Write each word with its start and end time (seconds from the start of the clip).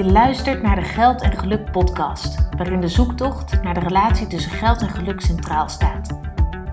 Je 0.00 0.12
luistert 0.12 0.62
naar 0.62 0.76
de 0.76 0.82
Geld 0.82 1.22
en 1.22 1.38
Geluk 1.38 1.70
podcast, 1.70 2.48
waarin 2.56 2.80
de 2.80 2.88
zoektocht 2.88 3.62
naar 3.62 3.74
de 3.74 3.80
relatie 3.80 4.26
tussen 4.26 4.50
geld 4.50 4.80
en 4.80 4.88
geluk 4.88 5.20
centraal 5.20 5.68
staat. 5.68 6.18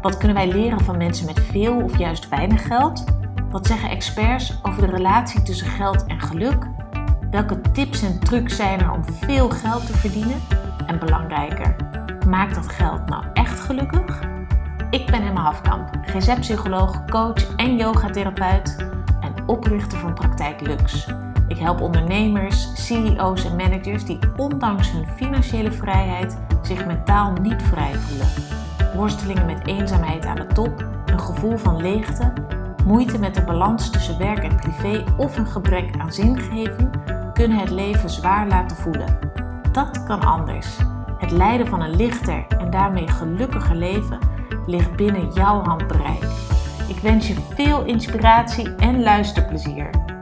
Wat 0.01 0.17
kunnen 0.17 0.37
wij 0.37 0.47
leren 0.47 0.79
van 0.79 0.97
mensen 0.97 1.25
met 1.25 1.39
veel 1.39 1.81
of 1.81 1.97
juist 1.97 2.29
weinig 2.29 2.67
geld? 2.67 3.03
Wat 3.49 3.67
zeggen 3.67 3.89
experts 3.89 4.59
over 4.63 4.81
de 4.81 4.91
relatie 4.91 5.41
tussen 5.41 5.67
geld 5.67 6.05
en 6.05 6.21
geluk? 6.21 6.67
Welke 7.31 7.61
tips 7.61 8.01
en 8.01 8.19
trucs 8.19 8.55
zijn 8.55 8.79
er 8.79 8.91
om 8.91 9.05
veel 9.05 9.49
geld 9.49 9.85
te 9.85 9.97
verdienen? 9.97 10.41
En 10.85 10.99
belangrijker, 10.99 11.75
maakt 12.27 12.55
dat 12.55 12.69
geld 12.69 13.09
nou 13.09 13.25
echt 13.33 13.59
gelukkig? 13.59 14.19
Ik 14.89 15.05
ben 15.05 15.21
Emma 15.21 15.41
Hafkamp, 15.41 15.89
GZ-psycholoog, 16.01 17.05
coach 17.05 17.55
en 17.55 17.75
yogatherapeut 17.75 18.75
en 19.21 19.33
oprichter 19.47 19.97
van 19.97 20.13
Praktijk 20.13 20.61
Lux. 20.61 21.07
Ik 21.57 21.63
help 21.63 21.81
ondernemers, 21.81 22.85
CEO's 22.85 23.45
en 23.45 23.55
managers 23.55 24.05
die 24.05 24.19
ondanks 24.35 24.91
hun 24.91 25.07
financiële 25.07 25.71
vrijheid 25.71 26.37
zich 26.61 26.85
mentaal 26.85 27.33
niet 27.41 27.61
vrij 27.61 27.93
voelen. 27.93 28.27
Worstelingen 28.95 29.45
met 29.45 29.67
eenzaamheid 29.67 30.25
aan 30.25 30.35
de 30.35 30.47
top, 30.47 30.85
een 31.05 31.19
gevoel 31.19 31.57
van 31.57 31.81
leegte, 31.81 32.33
moeite 32.85 33.19
met 33.19 33.35
de 33.35 33.43
balans 33.43 33.89
tussen 33.91 34.17
werk 34.17 34.43
en 34.43 34.55
privé 34.55 35.03
of 35.17 35.37
een 35.37 35.47
gebrek 35.47 35.97
aan 35.97 36.13
zingeving 36.13 36.89
kunnen 37.33 37.57
het 37.57 37.69
leven 37.69 38.09
zwaar 38.09 38.47
laten 38.47 38.77
voelen. 38.77 39.19
Dat 39.71 40.03
kan 40.03 40.21
anders. 40.21 40.77
Het 41.17 41.31
leiden 41.31 41.67
van 41.67 41.81
een 41.81 41.95
lichter 41.95 42.45
en 42.47 42.69
daarmee 42.69 43.07
gelukkiger 43.07 43.75
leven 43.75 44.19
ligt 44.65 44.95
binnen 44.95 45.33
jouw 45.33 45.63
handbereik. 45.63 46.23
Ik 46.87 46.99
wens 47.01 47.27
je 47.27 47.35
veel 47.55 47.85
inspiratie 47.85 48.75
en 48.75 49.03
luisterplezier. 49.03 50.16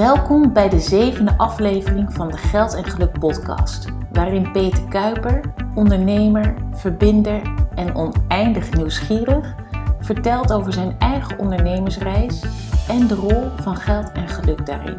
Welkom 0.00 0.52
bij 0.52 0.68
de 0.68 0.80
zevende 0.80 1.38
aflevering 1.38 2.12
van 2.12 2.28
de 2.28 2.36
Geld 2.36 2.74
en 2.74 2.84
Geluk 2.84 3.18
podcast, 3.18 3.86
waarin 4.12 4.52
Peter 4.52 4.84
Kuiper, 4.88 5.40
ondernemer, 5.74 6.54
verbinder 6.72 7.42
en 7.74 7.94
oneindig 7.94 8.72
nieuwsgierig, 8.72 9.54
vertelt 10.00 10.52
over 10.52 10.72
zijn 10.72 10.96
eigen 10.98 11.38
ondernemersreis 11.38 12.44
en 12.88 13.06
de 13.06 13.14
rol 13.14 13.48
van 13.56 13.76
geld 13.76 14.12
en 14.12 14.28
geluk 14.28 14.66
daarin. 14.66 14.98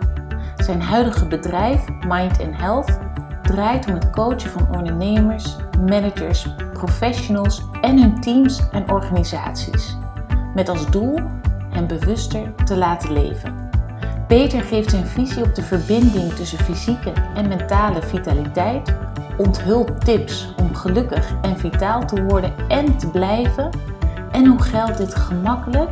Zijn 0.55 0.81
huidige 0.81 1.27
bedrijf, 1.27 1.85
Mind 2.07 2.37
Health, 2.51 2.99
draait 3.43 3.87
om 3.87 3.93
het 3.93 4.09
coachen 4.09 4.49
van 4.49 4.75
ondernemers, 4.75 5.55
managers, 5.79 6.55
professionals 6.73 7.63
en 7.81 8.01
hun 8.01 8.21
teams 8.21 8.69
en 8.71 8.91
organisaties. 8.91 9.97
Met 10.55 10.69
als 10.69 10.91
doel 10.91 11.19
hen 11.69 11.87
bewuster 11.87 12.55
te 12.65 12.77
laten 12.77 13.11
leven. 13.13 13.70
Peter 14.31 14.61
geeft 14.61 14.89
zijn 14.89 15.05
visie 15.05 15.43
op 15.43 15.55
de 15.55 15.61
verbinding 15.61 16.33
tussen 16.33 16.57
fysieke 16.57 17.13
en 17.35 17.47
mentale 17.47 18.01
vitaliteit, 18.01 18.95
onthult 19.37 20.05
tips 20.05 20.53
om 20.57 20.75
gelukkig 20.75 21.33
en 21.41 21.57
vitaal 21.57 22.05
te 22.05 22.23
worden 22.23 22.53
en 22.69 22.97
te 22.97 23.09
blijven 23.09 23.69
en 24.31 24.45
hoe 24.45 24.61
geld 24.61 24.97
dit 24.97 25.15
gemakkelijk, 25.15 25.89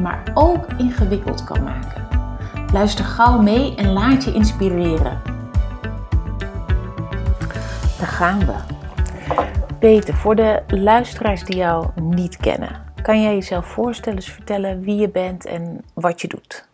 maar 0.00 0.22
ook 0.34 0.66
ingewikkeld 0.76 1.44
kan 1.44 1.62
maken. 1.62 2.06
Luister 2.72 3.04
gauw 3.04 3.42
mee 3.42 3.74
en 3.74 3.92
laat 3.92 4.24
je 4.24 4.32
inspireren. 4.32 5.20
Daar 7.98 8.08
gaan 8.08 8.46
we. 8.46 8.54
Peter, 9.78 10.14
voor 10.14 10.36
de 10.36 10.62
luisteraars 10.66 11.44
die 11.44 11.56
jou 11.56 11.86
niet 12.00 12.36
kennen, 12.36 12.70
kan 13.02 13.22
jij 13.22 13.34
jezelf 13.34 13.66
voorstellen, 13.66 14.22
vertellen 14.22 14.80
wie 14.80 14.96
je 14.96 15.08
bent 15.08 15.46
en 15.46 15.84
wat 15.94 16.20
je 16.20 16.28
doet? 16.28 16.72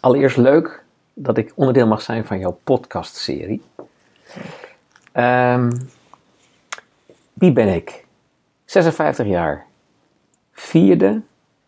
Allereerst 0.00 0.36
leuk 0.36 0.84
dat 1.14 1.38
ik 1.38 1.52
onderdeel 1.54 1.86
mag 1.86 2.02
zijn 2.02 2.24
van 2.24 2.38
jouw 2.38 2.58
podcastserie. 2.64 3.62
Um, 5.14 5.70
wie 7.32 7.52
ben 7.52 7.68
ik? 7.68 8.04
56 8.64 9.26
jaar. 9.26 9.66
Vierde 10.52 11.20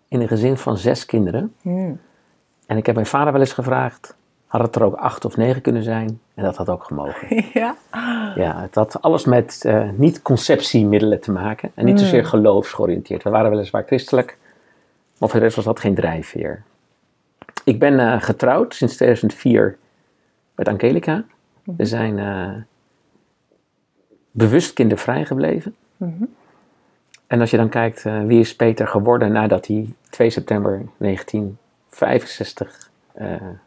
in 0.09 0.21
een 0.21 0.29
gezin 0.29 0.57
van 0.57 0.77
zes 0.77 1.07
kinderen. 1.07 1.55
Hmm. 1.61 2.01
En 2.67 2.77
ik 2.77 2.87
heb 2.87 2.95
mijn 2.95 3.07
vader 3.07 3.33
wel 3.33 3.41
eens 3.41 3.53
gevraagd, 3.53 4.17
had 4.47 4.61
het 4.61 4.77
er 4.77 4.83
ook 4.83 4.95
acht 4.95 5.25
of 5.25 5.37
negen 5.37 5.63
kunnen 5.63 5.83
zijn? 5.83 6.21
En 6.35 6.45
dat 6.45 6.57
had 6.57 6.69
ook 6.69 6.85
gemogen. 6.85 7.45
Ja? 7.53 7.77
Ja, 8.35 8.61
het 8.61 8.75
had 8.75 9.03
alles 9.03 9.25
met 9.25 9.63
uh, 9.67 9.89
niet 9.95 10.23
conceptiemiddelen 10.23 11.21
te 11.21 11.33
maken 11.33 11.71
en 11.75 11.85
niet 11.85 12.01
zozeer 12.01 12.21
hmm. 12.21 12.29
geloofsgeoriënteerd. 12.29 13.23
We 13.23 13.31
waren 13.31 13.51
weliswaar 13.51 13.85
christelijk, 13.87 14.39
maar 15.19 15.29
voor 15.29 15.39
de 15.39 15.45
rest 15.45 15.57
was 15.57 15.65
dat 15.65 15.81
geen 15.81 15.95
drijfveer. 15.95 16.63
Ik 17.67 17.79
ben 17.79 17.93
uh, 17.93 18.23
getrouwd 18.23 18.75
sinds 18.75 18.95
2004 18.95 19.79
met 20.55 20.69
Angelica. 20.69 21.25
We 21.63 21.73
mhm. 21.73 21.85
zijn 21.85 22.19
uh, 22.19 22.53
bewust 24.31 24.73
kindervrij 24.73 25.25
gebleven. 25.25 25.75
Mm 25.97 26.15
-hmm. 26.19 26.35
En 27.27 27.41
als 27.41 27.51
je 27.51 27.57
dan 27.57 27.69
kijkt, 27.69 28.03
wie 28.03 28.41
is 28.41 28.57
Peter 28.57 28.89
geworden 28.89 29.33
nadat 29.33 29.67
hij 29.67 29.95
2 30.11 30.31
september 30.31 30.83
1965 30.99 32.91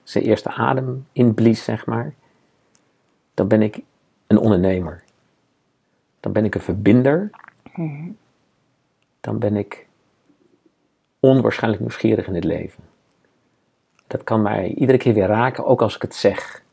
zijn 0.04 0.24
eerste 0.24 0.50
adem 0.50 1.06
inblies, 1.12 1.64
zeg 1.64 1.86
maar 1.86 2.14
dan 3.40 3.48
ben 3.48 3.62
ik 3.62 3.80
een 4.28 4.38
ondernemer. 4.38 5.04
Dan 6.20 6.32
ben 6.32 6.46
ik 6.46 6.56
een 6.56 6.62
verbinder. 6.62 7.30
Mhm. 7.76 8.12
Dan 9.22 9.40
ben 9.40 9.56
ik 9.56 9.88
onwaarschijnlijk 11.20 11.82
nieuwsgierig 11.82 12.28
in 12.28 12.36
het 12.36 12.44
leven. 12.44 12.84
Dat 14.10 14.24
kan 14.24 14.42
mij 14.42 14.74
iedere 14.74 14.98
keer 14.98 15.14
weer 15.14 15.28
raken, 15.28 15.66
ook 15.66 15.82
als 15.82 15.96
ik 15.96 16.02
het 16.02 16.16
zeg. 16.16 16.64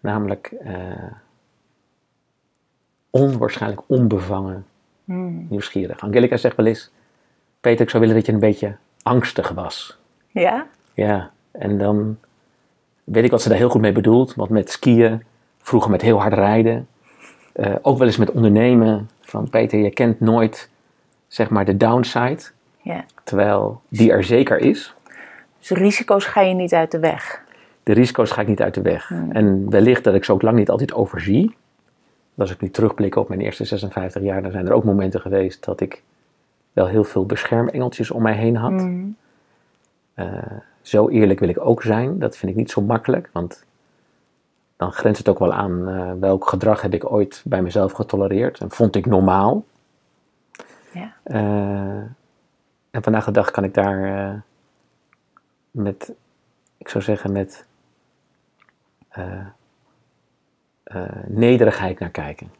Namelijk 0.00 0.52
uh, 0.64 1.12
onwaarschijnlijk 3.10 3.82
onbevangen 3.86 4.66
mhm. 5.04 5.32
nieuwsgierig. 5.48 6.00
Angelica 6.00 6.36
zegt 6.36 6.56
wel 6.56 6.66
eens: 6.66 6.90
Peter, 7.60 7.80
ik 7.80 7.90
zou 7.90 8.02
willen 8.02 8.16
dat 8.16 8.26
je 8.26 8.32
een 8.32 8.38
beetje 8.38 8.76
angstig 9.02 9.48
was. 9.48 9.98
Ja? 10.28 10.66
Ja, 10.94 11.30
en 11.50 11.78
dan 11.78 12.18
weet 13.04 13.24
ik 13.24 13.30
wat 13.30 13.42
ze 13.42 13.48
daar 13.48 13.58
heel 13.58 13.70
goed 13.70 13.80
mee 13.80 13.92
bedoelt. 13.92 14.34
Want 14.34 14.50
met 14.50 14.70
skiën 14.70 15.22
Vroeger 15.62 15.90
met 15.90 16.02
heel 16.02 16.20
hard 16.20 16.32
rijden. 16.32 16.88
Uh, 17.54 17.74
ook 17.82 17.98
wel 17.98 18.06
eens 18.06 18.16
met 18.16 18.30
ondernemen. 18.30 19.10
Van 19.20 19.50
Peter, 19.50 19.78
je 19.78 19.90
kent 19.90 20.20
nooit 20.20 20.68
zeg 21.28 21.50
maar 21.50 21.64
de 21.64 21.76
downside. 21.76 22.40
Ja. 22.82 23.04
Terwijl 23.24 23.80
die 23.88 24.12
er 24.12 24.24
zeker 24.24 24.58
is. 24.58 24.94
Dus 25.60 25.70
risico's 25.70 26.24
ga 26.24 26.40
je 26.40 26.54
niet 26.54 26.74
uit 26.74 26.90
de 26.90 26.98
weg? 26.98 27.44
De 27.82 27.92
risico's 27.92 28.30
ga 28.30 28.40
ik 28.40 28.48
niet 28.48 28.62
uit 28.62 28.74
de 28.74 28.82
weg. 28.82 29.08
Hmm. 29.08 29.32
En 29.32 29.70
wellicht 29.70 30.04
dat 30.04 30.14
ik 30.14 30.24
ze 30.24 30.32
ook 30.32 30.42
lang 30.42 30.56
niet 30.56 30.70
altijd 30.70 30.92
overzie. 30.92 31.56
Als 32.36 32.50
ik 32.50 32.60
nu 32.60 32.70
terugblik 32.70 33.16
op 33.16 33.28
mijn 33.28 33.40
eerste 33.40 33.64
56 33.64 34.22
jaar, 34.22 34.42
dan 34.42 34.50
zijn 34.50 34.66
er 34.66 34.72
ook 34.72 34.84
momenten 34.84 35.20
geweest 35.20 35.64
dat 35.64 35.80
ik 35.80 36.02
wel 36.72 36.86
heel 36.86 37.04
veel 37.04 37.26
beschermengeltjes 37.26 38.10
om 38.10 38.22
mij 38.22 38.34
heen 38.34 38.56
had. 38.56 38.70
Hmm. 38.70 39.16
Uh, 40.16 40.26
zo 40.82 41.08
eerlijk 41.08 41.40
wil 41.40 41.48
ik 41.48 41.60
ook 41.60 41.82
zijn. 41.82 42.18
Dat 42.18 42.36
vind 42.36 42.52
ik 42.52 42.58
niet 42.58 42.70
zo 42.70 42.82
makkelijk, 42.82 43.30
want 43.32 43.64
dan 44.76 44.92
grenst 44.92 45.18
het 45.18 45.28
ook 45.28 45.38
wel 45.38 45.52
aan 45.52 45.88
uh, 45.88 46.12
welk 46.20 46.48
gedrag 46.48 46.82
heb 46.82 46.94
ik 46.94 47.12
ooit 47.12 47.42
bij 47.44 47.62
mezelf 47.62 47.92
getolereerd 47.92 48.60
en 48.60 48.70
vond 48.70 48.96
ik 48.96 49.06
normaal. 49.06 49.64
Ja. 50.92 51.12
Uh, 51.24 52.02
en 52.90 53.02
vandaag 53.02 53.24
de 53.24 53.30
dag 53.30 53.50
kan 53.50 53.64
ik 53.64 53.74
daar 53.74 54.42
met, 55.70 56.12
ik 56.76 56.88
zou 56.88 57.04
zeggen, 57.04 57.32
met 57.32 57.66
nederigheid 61.26 61.98
naar 61.98 62.10
kijken. 62.10 62.52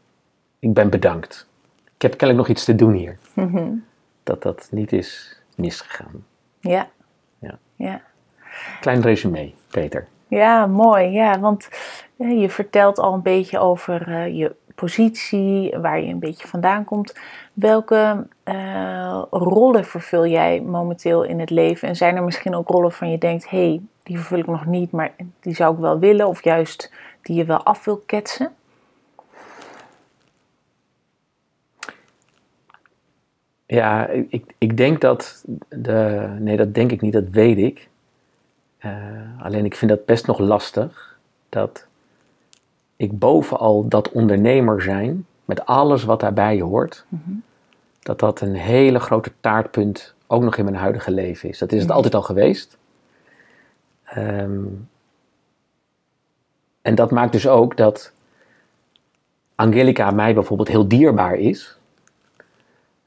Ik 0.59 0.73
ben 0.73 0.89
bedankt. 0.89 1.47
Ik 1.95 2.01
heb 2.01 2.17
kennelijk 2.17 2.47
nog 2.47 2.57
iets 2.57 2.65
te 2.65 2.75
doen 2.75 2.93
hier. 2.93 3.17
Mm 3.33 3.85
Dat 4.23 4.41
dat 4.41 4.67
niet 4.71 4.91
is 4.91 5.41
misgegaan. 5.55 6.25
Ja. 6.59 6.89
ja. 7.39 7.59
ja. 7.75 8.01
Klein 8.79 9.01
resume, 9.01 9.53
Peter. 9.67 10.07
Ja, 10.27 10.65
mooi. 10.65 11.09
Ja, 11.09 11.39
want 11.39 11.69
je 12.15 12.49
vertelt 12.49 12.99
al 12.99 13.13
een 13.13 13.21
beetje 13.21 13.59
over 13.59 14.07
uh, 14.07 14.37
je 14.37 14.55
positie, 14.75 15.77
waar 15.77 16.01
je 16.01 16.07
een 16.07 16.19
beetje 16.19 16.47
vandaan 16.47 16.83
komt. 16.83 17.19
Welke 17.53 18.27
uh, 18.45 19.23
rollen 19.29 19.85
vervul 19.85 20.25
jij 20.25 20.61
momenteel 20.61 21.23
in 21.23 21.39
het 21.39 21.49
leven? 21.49 21.87
En 21.87 21.95
zijn 21.95 22.15
er 22.15 22.23
misschien 22.23 22.55
ook 22.55 22.67
rollen 22.67 22.91
van 22.91 23.11
je 23.11 23.17
denkt, 23.17 23.49
hé, 23.49 23.67
hey, 23.67 23.81
die 24.03 24.17
vervul 24.17 24.37
ik 24.37 24.47
nog 24.47 24.65
niet, 24.65 24.91
maar 24.91 25.11
die 25.39 25.55
zou 25.55 25.73
ik 25.73 25.79
wel 25.79 25.99
willen, 25.99 26.27
of 26.27 26.43
juist 26.43 26.91
die 27.21 27.35
je 27.35 27.45
wel 27.45 27.63
af 27.63 27.85
wil 27.85 27.97
ketsen? 27.97 28.53
Ja, 33.65 34.07
ik, 34.07 34.53
ik 34.57 34.77
denk 34.77 35.01
dat 35.01 35.43
de. 35.69 36.27
Nee, 36.39 36.57
dat 36.57 36.73
denk 36.73 36.91
ik 36.91 37.01
niet, 37.01 37.13
dat 37.13 37.29
weet 37.29 37.57
ik. 37.57 37.89
Uh, 38.85 39.43
alleen 39.43 39.65
ik 39.65 39.75
vind 39.75 39.91
dat 39.91 40.05
best 40.05 40.27
nog 40.27 40.39
lastig. 40.39 41.17
Dat 41.49 41.87
ik 43.01 43.19
bovenal 43.19 43.87
dat 43.87 44.11
ondernemer 44.11 44.81
zijn, 44.81 45.25
met 45.45 45.65
alles 45.65 46.03
wat 46.03 46.19
daarbij 46.19 46.61
hoort, 46.61 47.05
mhm. 47.07 47.31
dat 47.99 48.19
dat 48.19 48.41
een 48.41 48.55
hele 48.55 48.99
grote 48.99 49.31
taartpunt 49.39 50.13
ook 50.27 50.41
nog 50.41 50.57
in 50.57 50.63
mijn 50.63 50.75
huidige 50.75 51.11
leven 51.11 51.49
is. 51.49 51.57
Dat 51.57 51.71
is 51.71 51.77
het 51.77 51.87
mhm. 51.87 51.95
altijd 51.95 52.15
al 52.15 52.21
geweest. 52.21 52.77
Um, 54.17 54.89
en 56.81 56.95
dat 56.95 57.11
maakt 57.11 57.31
dus 57.31 57.47
ook 57.47 57.77
dat 57.77 58.11
Angelica 59.55 60.11
mij 60.11 60.33
bijvoorbeeld 60.33 60.67
heel 60.67 60.87
dierbaar 60.87 61.35
is. 61.35 61.77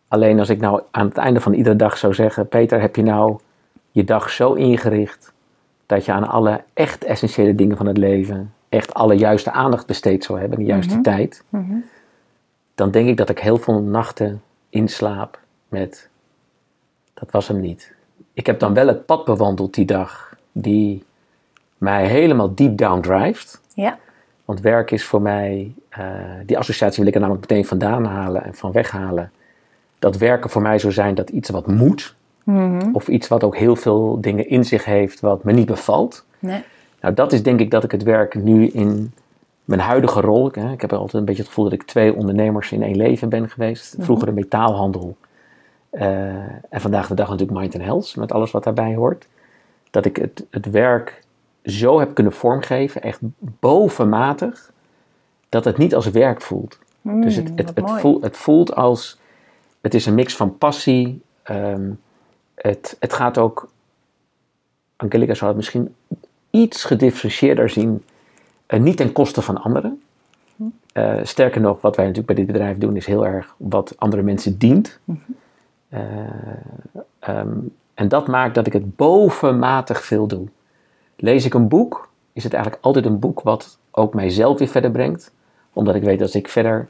Alleen 0.09 0.39
als 0.39 0.49
ik 0.49 0.61
nou 0.61 0.83
aan 0.91 1.07
het 1.07 1.17
einde 1.17 1.41
van 1.41 1.53
iedere 1.53 1.77
dag 1.77 1.97
zou 1.97 2.15
zeggen: 2.15 2.49
Peter, 2.49 2.81
heb 2.81 2.97
je 2.97 3.03
nou 3.03 3.39
je 3.91 4.05
dag 4.05 4.31
zo 4.31 4.53
ingericht 4.53 5.33
dat 5.87 6.05
je 6.05 6.13
aan 6.13 6.29
alle 6.29 6.63
echt 6.73 7.05
essentiële 7.05 7.55
dingen 7.55 7.77
van 7.77 7.87
het 7.87 7.97
leven 7.97 8.54
echt 8.75 8.95
alle 8.95 9.15
juiste 9.15 9.51
aandacht 9.51 9.87
besteed 9.87 10.25
zou 10.25 10.41
hebben, 10.41 10.59
de 10.59 10.65
juiste 10.65 10.95
Mhm. 10.95 11.03
tijd, 11.03 11.43
Mhm. 11.49 11.75
dan 12.75 12.91
denk 12.91 13.09
ik 13.09 13.17
dat 13.17 13.29
ik 13.29 13.39
heel 13.39 13.57
veel 13.57 13.81
nachten 13.81 14.43
inslaap 14.69 15.39
met 15.69 16.09
dat 17.15 17.31
was 17.31 17.49
hem 17.49 17.61
niet. 17.61 17.93
Ik 18.33 18.47
heb 18.47 18.59
dan 18.59 18.75
wel 18.75 18.87
het 18.87 19.07
pad 19.07 19.25
bewandeld 19.25 19.75
die 19.75 19.85
dag 19.85 20.37
die 20.53 21.03
mij 21.79 22.07
helemaal 22.07 22.55
deep 22.55 22.77
down 22.79 23.01
drijft. 23.01 23.61
Ja. 23.75 23.99
Want 24.45 24.61
werk 24.61 24.91
is 24.91 25.05
voor 25.05 25.23
mij, 25.23 25.73
eh, 25.89 26.05
die 26.47 26.59
associatie 26.59 26.99
wil 26.99 27.07
ik 27.09 27.15
er 27.15 27.21
namelijk 27.21 27.49
meteen 27.49 27.67
vandaan 27.67 28.05
halen 28.05 28.45
en 28.45 28.55
van 28.55 28.73
weghalen. 28.73 29.33
Dat 29.99 30.17
werken 30.17 30.51
voor 30.51 30.63
mij 30.63 30.79
zou 30.79 30.93
zijn 30.93 31.15
dat 31.15 31.31
iets 31.31 31.51
wat 31.51 31.67
moet, 31.67 32.15
Mhm. 32.45 32.89
of 32.93 33.09
iets 33.09 33.29
wat 33.29 33.45
ook 33.45 33.57
heel 33.57 33.77
veel 33.77 34.21
dingen 34.21 34.49
in 34.49 34.65
zich 34.65 34.85
heeft 34.85 35.21
wat 35.21 35.45
me 35.45 35.53
niet 35.53 35.67
bevalt. 35.67 36.25
Nee. 36.39 36.63
Nou, 37.05 37.17
dat 37.17 37.33
is 37.33 37.43
denk 37.43 37.61
ik 37.61 37.71
dat 37.71 37.85
ik 37.85 37.91
het 37.91 38.03
werk 38.03 38.35
nu 38.35 38.67
in 38.67 39.13
mijn 39.65 39.81
huidige 39.81 40.21
rol. 40.21 40.47
Ik, 40.47 40.55
hè, 40.55 40.73
ik 40.73 40.81
heb 40.81 40.93
altijd 40.93 41.15
een 41.15 41.25
beetje 41.25 41.41
het 41.41 41.49
gevoel 41.49 41.65
dat 41.65 41.73
ik 41.73 41.83
twee 41.83 42.15
ondernemers 42.15 42.73
in 42.73 42.83
één 42.83 42.97
leven 42.97 43.29
ben 43.29 43.51
geweest. 43.51 43.97
Vroeger 43.99 44.27
de 44.27 44.33
metaalhandel. 44.33 45.17
eh, 45.91 46.35
en 46.71 46.81
vandaag 46.81 47.09
de 47.09 47.15
dag 47.15 47.29
natuurlijk 47.29 47.59
Mind 47.59 47.75
and 47.75 47.85
Health, 47.85 48.17
met 48.17 48.33
alles 48.33 48.51
wat 48.51 48.65
daarbij 48.65 48.95
hoort. 48.95 49.27
Dat 49.91 50.05
ik 50.05 50.17
het, 50.17 50.45
het 50.51 50.71
werk 50.71 51.23
zo 51.65 51.99
heb 51.99 52.15
kunnen 52.15 52.33
vormgeven, 52.33 53.03
echt 53.03 53.19
bovenmatig, 53.39 54.73
dat 55.49 55.65
het 55.65 55.77
niet 55.77 55.95
als 55.95 56.11
werk 56.11 56.41
voelt. 56.43 56.79
Dus 57.03 57.37
het, 57.37 57.51
Mm, 57.51 57.57
het, 57.57 57.73
wat 57.75 57.91
het, 57.91 58.01
voelt, 58.01 58.23
het 58.23 58.37
voelt 58.37 58.75
als, 58.75 59.19
het 59.81 59.95
is 59.95 60.07
een 60.07 60.15
mix 60.15 60.37
van 60.37 60.59
passie. 60.59 61.23
ehm, 61.43 61.91
het, 62.55 62.97
het 63.01 63.13
gaat 63.13 63.39
ook, 63.39 63.71
Angelica 64.97 65.35
zou 65.35 65.47
het 65.49 65.57
misschien 65.57 65.95
iets 66.55 66.85
gedifferentieerder 66.85 67.71
zien, 67.71 68.05
eh, 68.67 68.81
niet 68.81 68.97
ten 68.97 69.13
koste 69.13 69.43
van 69.43 69.63
anderen. 69.63 70.03
Eh, 70.93 71.15
sterker 71.23 71.61
nog, 71.61 71.81
wat 71.81 71.97
wij 71.97 72.07
natuurlijk 72.07 72.35
bij 72.35 72.45
dit 72.45 72.53
bedrijf 72.53 72.79
doen, 72.79 72.97
is 72.97 73.07
heel 73.07 73.27
erg 73.27 73.55
wat 73.57 73.95
andere 73.99 74.23
mensen 74.23 74.59
dient. 74.59 74.99
Eh, 75.89 76.01
ehm, 77.19 77.57
en 77.95 78.09
dat 78.09 78.27
maakt 78.27 78.55
dat 78.55 78.67
ik 78.67 78.73
het 78.73 78.97
bovenmatig 78.97 80.05
veel 80.05 80.27
doe. 80.27 80.49
Lees 81.17 81.45
ik 81.45 81.55
een 81.55 81.69
boek, 81.69 82.09
is 82.33 82.45
het 82.45 82.53
eigenlijk 82.53 82.85
altijd 82.85 83.05
een 83.05 83.19
boek 83.19 83.41
wat 83.41 83.79
ook 83.91 84.15
mijzelf 84.15 84.59
weer 84.59 84.69
verder 84.69 84.91
brengt. 84.91 85.33
Omdat 85.73 85.95
ik 85.95 86.03
weet 86.03 86.19
dat 86.19 86.27
als 86.27 86.37
ik 86.37 86.49
verder 86.49 86.89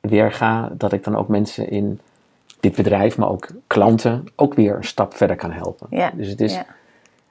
weer 0.00 0.32
ga, 0.32 0.70
dat 0.72 0.92
ik 0.92 1.04
dan 1.04 1.16
ook 1.16 1.28
mensen 1.28 1.70
in 1.70 2.00
dit 2.60 2.76
bedrijf, 2.76 3.18
maar 3.18 3.28
ook 3.28 3.48
klanten, 3.66 4.24
ook 4.36 4.54
weer 4.54 4.76
een 4.76 4.84
stap 4.84 5.14
verder 5.14 5.36
kan 5.36 5.52
helpen. 5.52 5.86
Ja, 5.90 6.12
Dus 6.14 6.28
het 6.28 6.40
is 6.40 6.54
ja. 6.54 6.66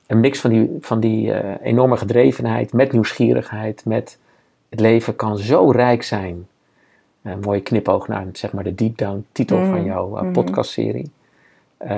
Een 0.08 0.20
mix 0.20 0.40
van 0.40 0.50
die, 0.50 0.78
van 0.82 1.00
die 1.00 1.34
eh, 1.34 1.68
enorme 1.68 1.98
gedrevenheid 1.98 2.74
met 2.74 2.92
nieuwsgierigheid, 2.92 3.86
met 3.86 4.18
het 4.70 4.80
leven 4.80 5.16
kan 5.16 5.38
zo 5.38 5.72
rijk 5.72 6.04
zijn. 6.04 6.48
Een 7.22 7.40
mooie 7.40 7.62
knipoog 7.62 8.08
naar 8.08 8.26
zeg 8.34 8.52
maar, 8.54 8.64
de 8.64 8.76
deep 8.76 8.98
down 8.98 9.26
titel 9.32 9.66
van 9.66 9.84
jouw 9.84 10.18
eh, 10.18 10.32
podcastserie. 10.32 11.12
Eh, 11.78 11.98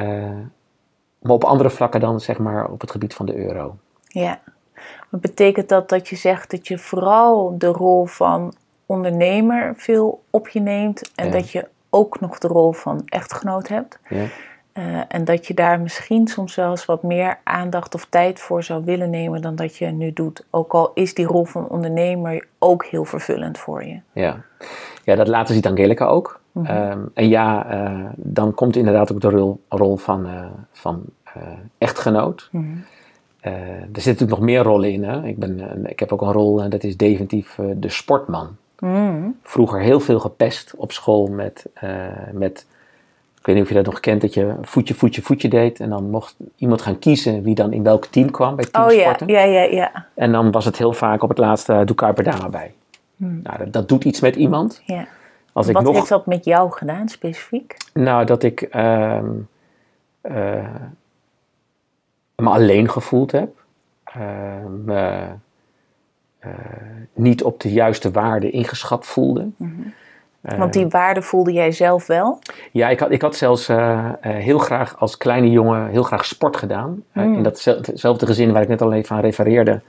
maar 1.20 1.34
op 1.34 1.44
andere 1.44 1.70
vlakken 1.70 2.00
dan 2.00 2.20
zeg 2.20 2.38
maar 2.38 2.70
op 2.70 2.82
het 2.82 2.92
gebied 2.92 3.14
van 3.14 3.26
de 3.26 3.36
euro. 3.36 3.76
Ja. 4.08 4.40
Wat 5.10 5.22
betekent 5.22 5.70
dat 5.70 5.90
dat 5.90 6.08
je 6.08 6.16
zegt 6.16 6.52
dat 6.52 6.68
je 6.68 6.78
vooral 6.78 7.58
de 7.58 7.68
rol 7.68 8.06
van 8.06 8.54
ondernemer 8.86 9.74
veel 9.78 10.24
op 10.30 10.48
je 10.48 10.60
neemt 10.60 11.12
en 11.16 11.26
Ja. 11.26 11.32
dat 11.32 11.52
je 11.52 11.68
ook 11.90 12.20
nog 12.20 12.38
de 12.38 12.48
rol 12.48 12.72
van 12.72 13.02
echtgenoot 13.06 13.68
hebt? 13.68 14.00
Ja? 14.10 14.26
Eh, 14.80 15.02
en 15.08 15.26
dat 15.26 15.48
je 15.48 15.54
daar 15.54 15.80
misschien 15.80 16.28
soms 16.28 16.56
wel 16.56 16.70
eens 16.70 16.86
wat 16.86 17.04
meer 17.04 17.40
aandacht 17.44 17.96
of 17.96 18.06
tijd 18.06 18.40
voor 18.40 18.64
zou 18.64 18.84
willen 18.86 19.10
nemen 19.10 19.42
dan 19.42 19.56
dat 19.56 19.76
je 19.76 19.86
nu 19.86 20.14
doet. 20.14 20.46
Ook 20.50 20.74
al 20.74 20.92
is 20.94 21.14
die 21.14 21.26
rol 21.26 21.46
van 21.46 21.68
ondernemer 21.68 22.48
ook 22.60 22.86
heel 22.86 23.06
vervullend 23.06 23.58
voor 23.58 23.86
je. 23.86 24.00
Ja. 24.12 24.42
ja, 25.04 25.16
dat 25.16 25.28
later 25.28 25.56
ziet 25.56 25.66
Angelica 25.66 26.06
ook. 26.06 26.40
Ehm, 26.64 27.00
en 27.14 27.28
ja, 27.28 27.70
eh, 27.70 28.06
dan 28.16 28.54
komt 28.54 28.76
inderdaad 28.76 29.12
ook 29.12 29.22
de 29.22 29.30
rol, 29.30 29.62
rol 29.70 29.98
van, 29.98 30.26
eh, 30.26 30.46
van 30.72 31.04
echtgenoot. 31.78 32.50
Eh, 33.40 33.54
er 33.54 33.88
zitten 33.92 34.12
natuurlijk 34.12 34.30
nog 34.30 34.40
meer 34.40 34.64
rollen 34.64 34.92
in. 34.92 35.04
Hè? 35.04 35.24
Ik, 35.24 35.38
ben, 35.38 35.86
ik 35.86 36.00
heb 36.00 36.14
ook 36.14 36.22
een 36.22 36.32
rol, 36.32 36.62
en 36.62 36.70
dat 36.70 36.84
is 36.84 36.98
definitief 36.98 37.60
de 37.76 37.90
sportman. 37.90 38.48
Mm. 38.80 39.38
Vroeger 39.44 39.80
heel 39.80 40.00
veel 40.00 40.20
gepest 40.20 40.74
op 40.78 40.92
school 40.92 41.28
met, 41.28 41.66
met, 42.32 42.66
ik 43.40 43.46
weet 43.46 43.56
niet 43.56 43.64
of 43.64 43.70
je 43.70 43.76
dat 43.76 43.86
nog 43.86 44.00
kent, 44.00 44.22
dat 44.22 44.34
je 44.34 44.56
voetje, 44.62 44.94
voetje, 44.94 45.22
voetje 45.22 45.48
deed. 45.48 45.80
En 45.80 45.90
dan 45.90 46.10
mocht 46.10 46.36
iemand 46.56 46.82
gaan 46.82 47.00
kiezen 47.00 47.44
wie 47.44 47.56
dan 47.56 47.74
in 47.74 47.84
welk 47.84 48.06
team 48.06 48.32
kwam 48.32 48.56
bij 48.56 48.66
Oh 48.66 48.72
ja, 48.72 48.88
teamsporten. 48.88 49.28
ja, 49.28 49.42
ja, 49.44 49.62
ja. 49.62 50.06
En 50.14 50.32
dan 50.32 50.52
was 50.52 50.66
het 50.66 50.78
heel 50.78 50.94
vaak 50.94 51.24
op 51.24 51.30
het 51.30 51.38
laatste, 51.38 51.82
doe 51.86 51.96
Kuiper 51.96 52.24
daar 52.24 52.38
maar 52.42 52.50
bij. 52.50 52.74
Nou, 53.16 53.58
dat, 53.58 53.74
dat 53.74 53.88
doet 53.90 54.04
iets 54.04 54.20
met 54.20 54.36
iemand. 54.36 54.82
ja. 54.86 55.08
Als 55.54 55.68
ik 55.68 55.74
Wat 55.74 55.84
nog, 55.84 55.96
heeft 55.96 56.10
dat 56.10 56.26
met 56.26 56.46
jou 56.46 56.72
gedaan 56.72 57.10
specifiek? 57.10 57.78
Nou, 57.94 58.26
dat 58.26 58.44
ik 58.44 58.62
ehm, 58.62 59.26
eh, 60.22 60.66
me 62.36 62.50
alleen 62.50 62.90
gevoeld 62.90 63.32
heb. 63.32 63.50
Eh, 64.04 64.22
me 64.86 65.26
eh, 66.40 66.50
niet 67.14 67.44
op 67.44 67.60
de 67.60 67.72
juiste 67.72 68.12
waarde 68.12 68.50
ingeschat 68.50 69.06
voelde. 69.06 69.48
Eh, 69.60 69.68
Want 70.42 70.74
die 70.74 70.88
waarde 70.88 71.22
voelde 71.22 71.52
jij 71.52 71.72
zelf 71.72 72.08
wel. 72.08 72.40
Ja, 72.72 72.90
ik 72.90 73.00
had, 73.00 73.12
ik 73.12 73.22
had 73.22 73.36
zelfs 73.36 73.70
eh, 73.70 73.78
eh, 74.00 74.12
heel 74.22 74.58
graag 74.60 74.96
als 75.00 75.18
kleine 75.18 75.50
jongen 75.50 75.88
heel 75.88 76.04
graag 76.04 76.26
sport 76.26 76.58
gedaan. 76.58 77.04
Eh, 77.12 77.24
in 77.24 77.44
datzelfde 77.44 78.26
gezin 78.26 78.52
waar 78.52 78.62
ik 78.62 78.68
net 78.68 78.82
al 78.82 78.94
even 78.94 79.16
aan 79.16 79.22
refereerde, 79.22 79.82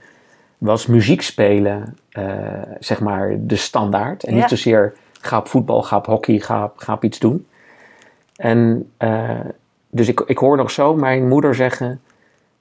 was 0.57 0.85
muziek 0.85 1.21
spelen 1.21 1.97
eh, 2.09 2.25
zeg 2.79 2.99
maar 2.99 3.33
de 3.39 3.55
standaard. 3.55 4.23
En 4.23 4.33
Ja. 4.33 4.39
niet 4.39 4.49
zozeer 4.49 4.93
ga 5.21 5.37
op 5.37 5.47
voetbal, 5.47 5.83
ga 5.83 5.97
op 5.97 6.05
hockey, 6.05 6.39
ga, 6.39 6.63
op- 6.63 6.77
ga 6.77 6.93
op 6.93 7.03
iets 7.03 7.19
doen. 7.19 7.45
En 8.35 8.89
eh, 8.97 9.39
dus 9.89 10.07
ik, 10.07 10.19
ik 10.25 10.37
hoor 10.37 10.57
nog 10.57 10.71
zo 10.71 10.95
mijn 10.95 11.27
moeder 11.27 11.55
zeggen 11.55 12.01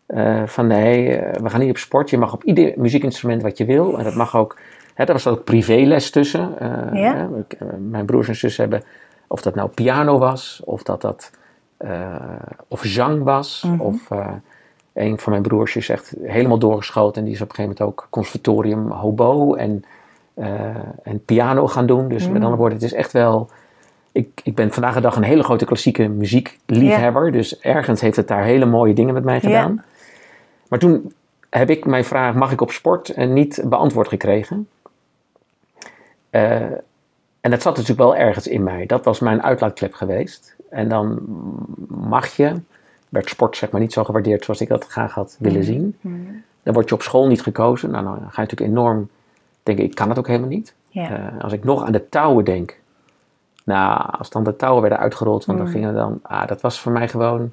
eh, 0.07 0.43
van 0.47 0.67
nee, 0.67 1.17
eh, 1.17 1.41
we 1.43 1.51
gaan 1.51 1.61
niet 1.61 1.71
op 1.71 1.77
sport. 1.77 2.11
Je 2.11 2.19
mag 2.19 2.33
op 2.33 2.45
ieder 2.45 2.73
muziekinstrument 2.77 3.43
wat 3.43 3.59
je 3.59 3.65
wil. 3.65 3.99
En 3.99 4.05
dat 4.05 4.15
mag 4.15 4.37
ook, 4.37 4.59
hè, 5.01 5.07
daar 5.07 5.15
was 5.15 5.27
ook 5.27 5.45
privéles 5.45 6.11
tussen. 6.11 6.59
Eh, 6.59 7.01
Ja. 7.01 7.29
ik, 7.49 7.53
eh, 7.59 7.67
mijn 7.91 8.07
broers 8.07 8.29
en 8.29 8.37
zussen 8.37 8.63
hebben, 8.63 8.89
of 9.27 9.43
dat 9.43 9.55
nou 9.55 9.69
piano 9.69 10.19
was, 10.19 10.61
of 10.65 10.83
dat 10.83 11.01
dat 11.01 11.31
eh, 11.77 12.15
of 12.69 12.81
zang 12.85 13.23
was, 13.23 13.67
of 13.79 14.11
eh, 14.11 14.27
een 14.93 15.19
van 15.19 15.33
mijn 15.33 15.43
broers 15.45 15.77
is 15.77 15.89
echt 15.89 16.15
helemaal 16.23 16.59
doorgeschoten 16.59 17.17
en 17.21 17.25
die 17.25 17.35
is 17.35 17.41
op 17.41 17.49
een 17.49 17.55
gegeven 17.55 17.77
moment 17.79 17.99
ook 18.01 18.07
conservatorium 18.11 18.91
hobo 18.91 19.55
en, 19.55 19.85
en 21.03 21.25
piano 21.25 21.67
gaan 21.67 21.87
doen. 21.87 22.09
Dus 22.09 22.25
met 22.29 22.37
andere 22.43 22.57
woorden, 22.57 22.79
het 22.79 22.87
is 22.87 22.93
echt 22.93 23.13
wel. 23.13 23.51
Ik, 24.13 24.41
ik 24.43 24.55
ben 24.55 24.73
vandaag 24.73 24.95
de 24.95 25.01
dag 25.01 25.17
een 25.17 25.23
hele 25.23 25.43
grote 25.43 25.65
klassieke 25.65 26.09
muziekliefhebber. 26.09 27.33
Dus 27.33 27.61
ergens 27.61 28.01
heeft 28.01 28.17
het 28.17 28.29
daar 28.29 28.45
hele 28.45 28.67
mooie 28.67 28.95
dingen 28.95 29.15
met 29.15 29.25
mij 29.25 29.41
gedaan. 29.41 29.85
Maar 30.69 30.79
toen 30.79 31.13
heb 31.51 31.71
ik 31.71 31.87
mijn 31.87 32.05
vraag, 32.05 32.35
mag 32.35 32.53
ik 32.53 32.61
op 32.61 32.71
sport, 32.71 33.09
eh, 33.09 33.29
niet 33.29 33.63
beantwoord 33.65 34.09
gekregen. 34.09 34.69
Eh, 36.31 36.61
en 37.41 37.51
dat 37.51 37.63
zat 37.63 37.77
natuurlijk 37.77 37.99
wel 37.99 38.17
ergens 38.17 38.47
in 38.47 38.63
mij. 38.63 38.87
Dat 38.87 39.05
was 39.05 39.21
mijn 39.21 39.43
uitlaatklep 39.43 39.93
geweest. 39.93 40.57
En 40.71 40.89
dan 40.89 41.23
mag 41.89 42.37
je, 42.37 42.61
werd 43.09 43.29
sport 43.29 43.57
zeg 43.57 43.71
maar 43.71 43.81
niet 43.81 43.93
zo 43.93 44.05
gewaardeerd 44.05 44.45
zoals 44.45 44.61
ik 44.61 44.69
dat 44.69 44.87
graag 44.87 45.15
had 45.15 45.37
willen 45.39 45.65
zien. 45.65 45.97
Dan 46.63 46.75
word 46.75 46.89
je 46.89 46.95
op 46.95 47.03
school 47.03 47.27
niet 47.27 47.43
gekozen. 47.43 47.91
Nou, 47.91 48.05
dan 48.05 48.15
ga 48.15 48.21
je 48.21 48.49
natuurlijk 48.49 48.71
enorm 48.71 49.09
denken, 49.63 49.85
ik 49.85 49.95
kan 49.95 50.09
het 50.09 50.19
ook 50.19 50.27
helemaal 50.27 50.49
niet. 50.49 50.75
Ja. 50.89 51.11
Eh, 51.11 51.43
als 51.43 51.53
ik 51.53 51.65
nog 51.65 51.85
aan 51.85 51.93
de 51.93 52.09
touwen 52.09 52.45
denk. 52.45 52.79
Nou, 53.65 54.11
als 54.19 54.31
dan 54.31 54.45
de 54.45 54.57
touwen 54.57 54.81
werden 54.81 54.99
uitgerold, 54.99 55.45
want 55.45 55.59
dan 55.59 55.69
gingen 55.69 55.95
dan, 55.95 56.19
ah, 56.23 56.47
dat 56.47 56.61
was 56.61 56.81
voor 56.81 56.93
mij 56.93 57.09
gewoon, 57.09 57.53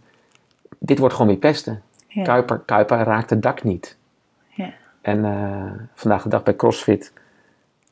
dit 0.80 1.00
wordt 1.00 1.14
gewoon 1.14 1.30
weer 1.30 1.40
pesten. 1.40 1.82
Ja. 2.08 2.24
Kuiper, 2.24 2.60
Kuiper 2.66 2.98
raakt 2.98 3.30
het 3.30 3.42
dak 3.42 3.64
niet. 3.64 3.98
Ja. 4.48 4.74
En 5.02 5.26
eh, 5.26 5.72
vandaag 5.94 6.24
de 6.24 6.30
dag 6.30 6.44
bij 6.44 6.56
CrossFit 6.56 7.14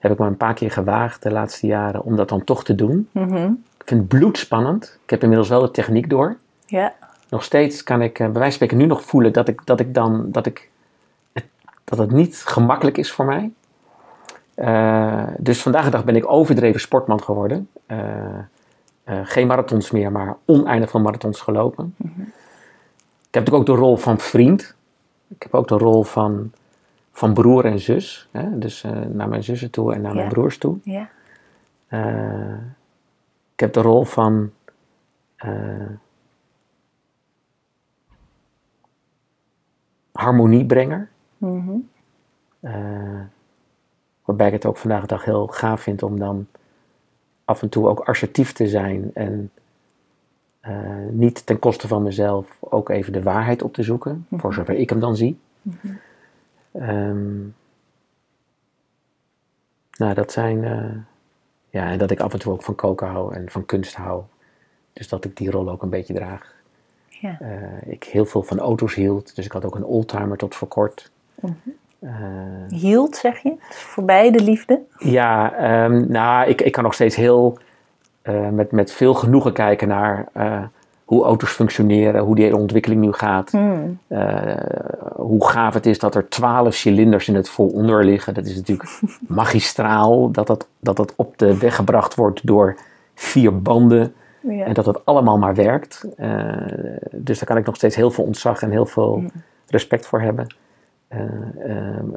heb 0.08 0.14
ik 0.14 0.20
maar 0.24 0.32
een 0.32 0.38
paar 0.38 0.54
keer 0.54 0.72
gewaagd 0.72 1.24
de 1.24 1.32
laatste 1.32 1.68
jaren 1.68 2.04
om 2.04 2.16
dat 2.16 2.30
dan 2.30 2.44
toch 2.44 2.64
te 2.64 2.76
doen. 2.76 3.10
Mhm. 3.12 3.52
Ik 3.78 3.92
vind 3.92 4.00
het 4.00 4.20
bloedspannend. 4.20 5.00
Ik 5.04 5.10
heb 5.10 5.22
inmiddels 5.22 5.50
wel 5.50 5.62
de 5.62 5.72
techniek 5.72 6.10
door. 6.10 6.38
Ja. 6.66 6.94
Nog 7.30 7.44
steeds 7.44 7.84
kan 7.84 8.02
ik 8.02 8.20
eh, 8.20 8.26
bij 8.26 8.40
wijze 8.40 8.42
van 8.42 8.52
spreken 8.52 8.78
nu 8.78 8.86
nog 8.86 9.04
voelen 9.04 9.34
dat 9.34 9.48
ik, 9.48 9.66
dat 9.66 9.80
ik 9.80 9.94
dan 9.94 10.32
dat 10.32 10.46
ik 10.46 10.70
het, 11.34 11.46
dat 11.84 11.98
het 11.98 12.12
niet 12.12 12.36
gemakkelijk 12.36 12.98
is 12.98 13.12
voor 13.12 13.26
mij. 13.26 13.52
Eh, 14.54 15.28
dus 15.38 15.62
vandaag 15.62 15.84
de 15.84 15.90
dag 15.90 16.04
ben 16.04 16.16
ik 16.16 16.32
overdreven 16.32 16.80
sportman 16.80 17.24
geworden. 17.24 17.70
Eh, 17.86 18.00
geen 19.24 19.48
marathons 19.48 19.92
meer, 19.92 20.12
maar 20.12 20.36
oneindig 20.46 20.90
veel 20.90 21.00
marathons 21.00 21.42
gelopen. 21.42 21.96
Ik 21.98 22.08
heb 23.32 23.46
natuurlijk 23.46 23.56
ook 23.56 23.78
de 23.78 23.82
rol 23.82 23.98
van 23.98 24.20
vriend. 24.20 24.76
Ik 25.28 25.44
heb 25.44 25.54
ook 25.54 25.68
de 25.68 25.78
rol 25.78 26.04
van, 26.04 26.52
van 27.15 27.34
broer 27.34 27.65
en 27.65 27.79
zus. 27.79 28.27
Hè? 28.31 28.57
Dus 28.57 28.84
eh, 28.84 28.91
naar 28.91 29.29
mijn 29.29 29.43
zussen 29.43 29.72
toe 29.72 29.93
en 29.93 30.01
naar 30.01 30.12
Ja. 30.12 30.17
mijn 30.17 30.29
broers 30.29 30.57
toe. 30.57 30.77
Ja. 30.84 31.10
Eh, 31.88 32.57
ik 33.53 33.60
heb 33.60 33.74
de 33.74 33.81
rol 33.81 34.03
van 34.03 34.51
eh, 35.36 35.89
harmoniebrenger. 40.12 41.10
Mhm. 41.38 41.77
Waarbij 44.25 44.48
ik 44.48 44.53
het 44.53 44.65
ook 44.65 44.77
vandaag 44.77 45.01
de 45.01 45.07
dag 45.07 45.25
heel 45.25 45.48
gaaf 45.48 45.81
vind 45.81 46.03
om 46.03 46.19
dan 46.19 46.48
af 47.45 47.62
en 47.62 47.69
toe 47.69 47.88
ook 47.88 48.00
assertief 48.00 48.51
te 48.53 48.67
zijn 48.67 49.12
en 49.13 49.51
niet 51.10 51.45
ten 51.45 51.60
koste 51.60 51.88
van 51.88 52.03
mezelf 52.03 52.57
ook 52.60 52.89
even 52.89 53.13
de 53.13 53.24
waarheid 53.24 53.62
op 53.62 53.74
te 53.74 53.84
zoeken, 53.84 54.27
voor 54.31 54.53
zover 54.53 54.74
ik 54.75 54.89
hem 54.89 55.00
dan 55.00 55.15
zie. 55.15 55.39
Ehm, 56.79 57.41
nou, 59.98 60.13
dat 60.13 60.32
zijn. 60.32 60.63
eh, 60.63 60.96
ja, 61.70 61.89
en 61.91 61.98
dat 61.98 62.12
ik 62.12 62.20
af 62.20 62.34
en 62.34 62.39
toe 62.39 62.53
ook 62.53 62.63
van 62.63 62.75
koken 62.75 63.08
hou 63.08 63.36
en 63.36 63.50
van 63.50 63.65
kunst 63.65 63.96
hou. 63.96 64.22
Dus 64.94 65.10
dat 65.10 65.25
ik 65.25 65.38
die 65.38 65.51
rol 65.51 65.70
ook 65.70 65.82
een 65.82 65.89
beetje 65.89 66.13
draag. 66.13 66.53
Ja. 67.10 67.38
Eh, 67.39 67.91
ik 67.91 68.03
heel 68.03 68.25
veel 68.25 68.44
van 68.44 68.60
auto's 68.60 68.96
hield, 68.96 69.36
dus 69.36 69.46
ik 69.46 69.51
had 69.51 69.65
ook 69.65 69.75
een 69.75 69.86
oldtimer 69.86 70.38
tot 70.38 70.55
voor 70.55 70.67
kort. 70.67 71.12
Eh, 72.00 72.12
Hield, 72.70 73.15
zeg 73.15 73.39
je? 73.39 73.55
Voorbij 73.70 74.32
de 74.32 74.44
liefde. 74.44 74.82
ja, 74.98 75.53
ehm, 75.53 76.12
nou, 76.12 76.50
ik, 76.50 76.62
ik 76.62 76.72
kan 76.72 76.84
nog 76.84 76.94
steeds 76.94 77.15
heel 77.15 77.58
met, 78.51 78.72
met 78.72 78.91
veel 78.91 79.13
genoegen 79.13 79.53
kijken 79.53 79.88
naar 79.88 80.27
hoe 81.06 81.24
auto's 81.24 81.50
functioneren, 81.50 82.22
hoe 82.22 82.36
die 82.36 82.44
hele 82.44 82.58
ontwikkeling 82.58 83.02
nu 83.02 83.12
gaat. 83.12 83.52
Hmm. 83.52 84.00
Eh, 84.08 84.56
hoe 85.16 85.48
gaaf 85.48 85.74
het 85.74 85.86
is 85.86 86.00
dat 86.00 86.16
er 86.16 86.30
twaalf 86.30 86.76
cilinders 86.76 87.28
in 87.28 87.36
het 87.36 87.50
vooronder 87.50 88.06
liggen. 88.06 88.34
Dat 88.34 88.46
is 88.46 88.56
natuurlijk 88.56 89.00
magistraal 89.28 90.32
dat 90.32 90.48
dat, 90.48 90.68
dat 90.80 90.98
dat 90.98 91.14
op 91.16 91.38
de 91.38 91.58
weg 91.58 91.76
gebracht 91.76 92.16
wordt 92.16 92.48
door 92.48 92.78
vier 93.14 93.62
banden. 93.62 94.14
Ja. 94.42 94.66
En 94.66 94.74
dat 94.74 94.86
het 94.86 95.06
allemaal 95.06 95.38
maar 95.38 95.56
werkt. 95.56 96.08
Eh, 96.18 96.56
dus 97.12 97.38
daar 97.40 97.48
kan 97.48 97.58
ik 97.58 97.66
nog 97.66 97.76
steeds 97.76 97.96
heel 97.96 98.12
veel 98.12 98.24
ontzag 98.24 98.62
en 98.62 98.72
heel 98.72 98.86
veel 98.86 99.24
respect 99.68 100.08
voor 100.08 100.22
hebben. 100.22 100.56
Eh, 101.08 101.20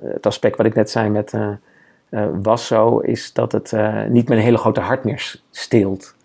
het 0.03 0.27
aspect 0.27 0.57
wat 0.57 0.67
ik 0.67 0.75
net 0.75 0.91
zei 0.91 1.09
met 1.09 1.35
was 2.43 2.67
zo, 2.67 2.99
is 2.99 3.33
dat 3.33 3.53
het 3.53 3.73
niet 4.09 4.29
met 4.29 4.39
een 4.39 4.45
hele 4.45 4.59
grote 4.59 4.81
hart 4.81 5.05
meer 5.05 5.41
steelt. 5.51 6.17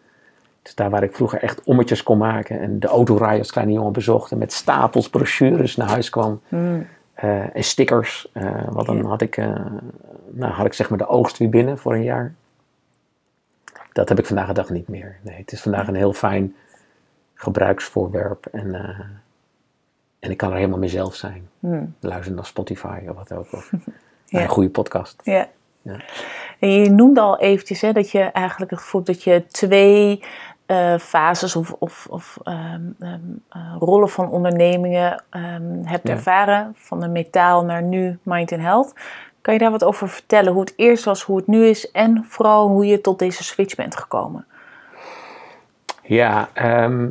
Dus 0.64 0.76
daar 0.76 0.90
waar 0.90 1.04
ik 1.04 1.16
vroeger 1.16 1.42
echt 1.42 1.64
ommetjes 1.64 2.04
kon 2.04 2.18
maken 2.18 2.60
en 2.60 2.80
de 2.80 2.88
autorij 2.88 3.38
als 3.38 3.52
kleine 3.52 3.74
jongen 3.74 3.92
bezocht 3.92 4.32
en 4.32 4.38
met 4.38 4.54
stapels 4.54 5.10
brochures 5.10 5.76
naar 5.76 5.90
huis 5.90 6.10
kwam 6.10 6.42
Hmm. 6.50 6.88
eh, 7.14 7.56
en 7.56 7.64
stickers. 7.64 8.30
eh, 8.34 8.68
want 8.70 8.88
dan 8.88 9.06
had 9.06 9.22
ik, 9.22 9.38
eh, 9.38 9.66
nou, 10.30 10.54
had 10.54 10.66
ik 10.66 10.74
zeg 10.74 10.90
maar 10.90 10.98
de 10.98 11.08
oogst 11.08 11.38
weer 11.38 11.50
binnen 11.50 11.78
voor 11.78 11.94
een 11.94 12.04
jaar. 12.04 12.34
Dat 13.94 14.10
heb 14.10 14.20
ik 14.20 14.26
vandaag 14.26 14.48
de 14.48 14.54
dag 14.54 14.70
niet 14.70 14.88
meer. 14.88 15.16
Nee, 15.22 15.38
het 15.38 15.52
is 15.52 15.62
vandaag 15.62 15.88
een 15.88 15.96
heel 15.96 16.14
fijn 16.14 16.56
gebruiksvoorwerp. 17.34 18.46
En, 18.52 18.76
en 20.20 20.32
ik 20.32 20.38
kan 20.38 20.50
er 20.50 20.56
helemaal 20.56 20.80
mezelf 20.80 21.16
zijn. 21.16 21.50
Luisteren 22.00 22.36
naar 22.36 22.46
Spotify 22.46 23.00
of 23.10 23.16
wat 23.16 23.32
ook. 23.34 23.54
Of 23.54 23.72
Ja. 24.26 24.42
een 24.42 24.48
goede 24.50 24.70
podcast. 24.70 25.22
Ja. 25.24 25.48
Ja. 25.82 26.00
En 26.60 26.70
je 26.70 26.90
noemde 26.90 27.22
al 27.22 27.40
eventjes 27.40 27.82
hè, 27.82 27.92
dat 27.92 28.10
je 28.12 28.20
eigenlijk 28.20 28.72
het 28.72 28.80
gevoel 28.80 29.04
dat 29.04 29.24
je 29.24 29.46
twee 29.48 30.24
eh, 30.66 30.98
fases 30.98 31.56
of, 31.56 31.76
of, 31.80 32.08
of 32.10 32.38
ehm, 32.44 32.82
ehm, 33.00 33.20
eh, 33.50 33.76
rollen 33.80 34.10
van 34.10 34.30
ondernemingen 34.30 35.24
ehm, 35.30 35.84
hebt 35.84 36.08
Ja. 36.08 36.14
ervaren. 36.14 36.74
Van 36.78 37.00
de 37.00 37.08
metaal 37.08 37.66
naar 37.66 37.84
nu 37.84 38.20
Mind 38.24 38.52
and 38.52 38.62
Health. 38.62 38.94
Kan 39.42 39.54
je 39.54 39.60
daar 39.60 39.72
wat 39.72 39.84
over 39.84 40.10
vertellen? 40.10 40.52
Hoe 40.52 40.62
het 40.62 40.74
eerst 40.76 41.04
was, 41.04 41.24
hoe 41.24 41.38
het 41.38 41.48
nu 41.48 41.66
is 41.66 41.92
en 41.92 42.26
vooral 42.28 42.68
hoe 42.68 42.86
je 42.86 43.02
tot 43.02 43.20
deze 43.20 43.44
switch 43.44 43.76
bent 43.76 43.96
gekomen? 43.96 44.46
Ja, 46.02 46.50
ehm, 46.54 47.08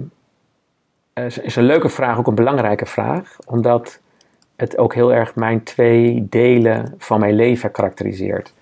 is, 1.14 1.38
is 1.38 1.56
een 1.56 1.64
leuke 1.64 1.88
vraag, 1.88 2.18
ook 2.18 2.26
een 2.26 2.34
belangrijke 2.34 2.86
vraag. 2.86 3.36
Omdat 3.46 4.00
het 4.56 4.78
ook 4.78 4.94
heel 4.94 5.12
erg 5.12 5.34
mijn 5.34 5.62
twee 5.62 6.26
delen 6.28 6.94
van 6.98 7.20
mijn 7.20 7.34
leven 7.34 7.70
karakteriseert. 7.70 8.52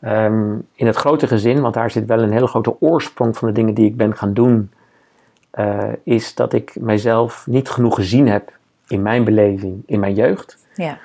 Ehm, 0.00 0.54
in 0.74 0.86
het 0.86 0.96
grote 0.96 1.26
gezin, 1.26 1.60
want 1.60 1.74
daar 1.74 1.90
zit 1.90 2.06
wel 2.06 2.22
een 2.22 2.32
hele 2.32 2.46
grote 2.46 2.80
oorsprong 2.80 3.36
van 3.36 3.48
de 3.48 3.54
dingen 3.54 3.74
die 3.74 3.86
ik 3.86 3.96
ben 3.96 4.16
gaan 4.16 4.34
doen, 4.34 4.70
eh, 5.50 5.92
is 6.02 6.34
dat 6.34 6.52
ik 6.52 6.76
mijzelf 6.80 7.46
niet 7.46 7.68
genoeg 7.68 7.94
gezien 7.94 8.28
heb 8.28 8.52
in 8.88 9.02
mijn 9.02 9.24
beleving, 9.24 9.82
in 9.86 10.00
mijn 10.00 10.14
jeugd. 10.14 10.66
Ja. 10.74 10.98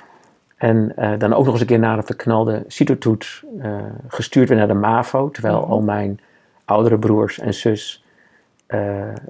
En 0.58 0.93
eh, 0.96 1.12
dan 1.17 1.34
ook 1.34 1.43
nog 1.43 1.51
eens 1.51 1.62
een 1.62 1.67
keer 1.67 1.79
na 1.79 1.98
een 1.98 2.03
verknalde 2.03 2.63
CITO-toets 2.67 3.43
eh, 3.62 3.75
gestuurd 4.08 4.50
werd 4.50 4.60
naar 4.60 4.70
de 4.70 4.88
MAVO. 4.88 5.29
Terwijl 5.29 5.65
al 5.65 5.81
mijn 5.81 6.20
oudere 6.65 7.00
broers 7.00 7.39
en 7.39 7.53
zus 7.53 8.05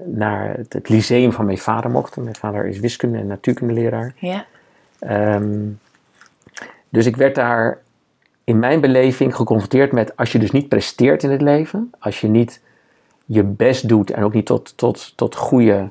naar 0.04 0.54
het, 0.56 0.72
het 0.72 0.88
lyceum 0.88 1.32
van 1.32 1.44
mijn 1.44 1.58
vader 1.58 1.90
mochten. 1.90 2.22
Mijn 2.22 2.36
vader 2.36 2.66
is 2.66 2.80
wiskunde- 2.80 3.18
en 3.18 3.26
natuurkundeleraar. 3.26 4.14
Ja. 4.16 4.44
Ehm, 4.98 5.68
dus 6.88 7.06
ik 7.06 7.16
werd 7.16 7.34
daar 7.34 7.78
in 8.44 8.58
mijn 8.58 8.80
beleving 8.80 9.36
geconfronteerd 9.36 9.92
met 9.92 10.16
als 10.16 10.32
je 10.32 10.38
dus 10.38 10.50
niet 10.50 10.68
presteert 10.68 11.22
in 11.22 11.30
het 11.30 11.42
leven, 11.42 11.90
als 11.98 12.20
je 12.20 12.28
niet 12.28 12.60
je 13.24 13.42
best 13.42 13.88
doet 13.88 14.10
en 14.10 14.24
ook 14.24 14.32
niet 14.32 14.46
tot, 14.46 14.76
tot, 14.76 15.16
tot 15.16 15.36
goede 15.36 15.88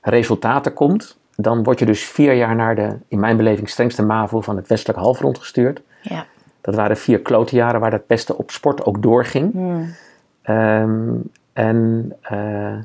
resultaten 0.00 0.72
komt, 0.72 1.18
dan 1.36 1.62
word 1.62 1.78
je 1.78 1.86
dus 1.86 2.04
vier 2.04 2.32
jaar 2.32 2.54
naar 2.54 2.74
de, 2.74 2.96
in 3.08 3.20
mijn 3.20 3.36
beleving, 3.36 3.68
strengste 3.68 4.02
MAVO 4.02 4.40
van 4.40 4.56
het 4.56 4.68
westelijk 4.68 4.98
halfrond 4.98 5.38
gestuurd. 5.38 5.82
Ja. 6.02 6.26
Dat 6.60 6.74
waren 6.74 6.96
vier 6.96 7.20
klote 7.20 7.56
jaren 7.56 7.80
waar 7.80 7.92
het 7.92 8.06
beste 8.06 8.38
op 8.38 8.50
sport 8.50 8.84
ook 8.84 9.02
doorging. 9.02 9.52
Hmm. 9.52 9.94
Ehm, 10.42 11.14
en 11.52 12.12
eh, 12.20 12.78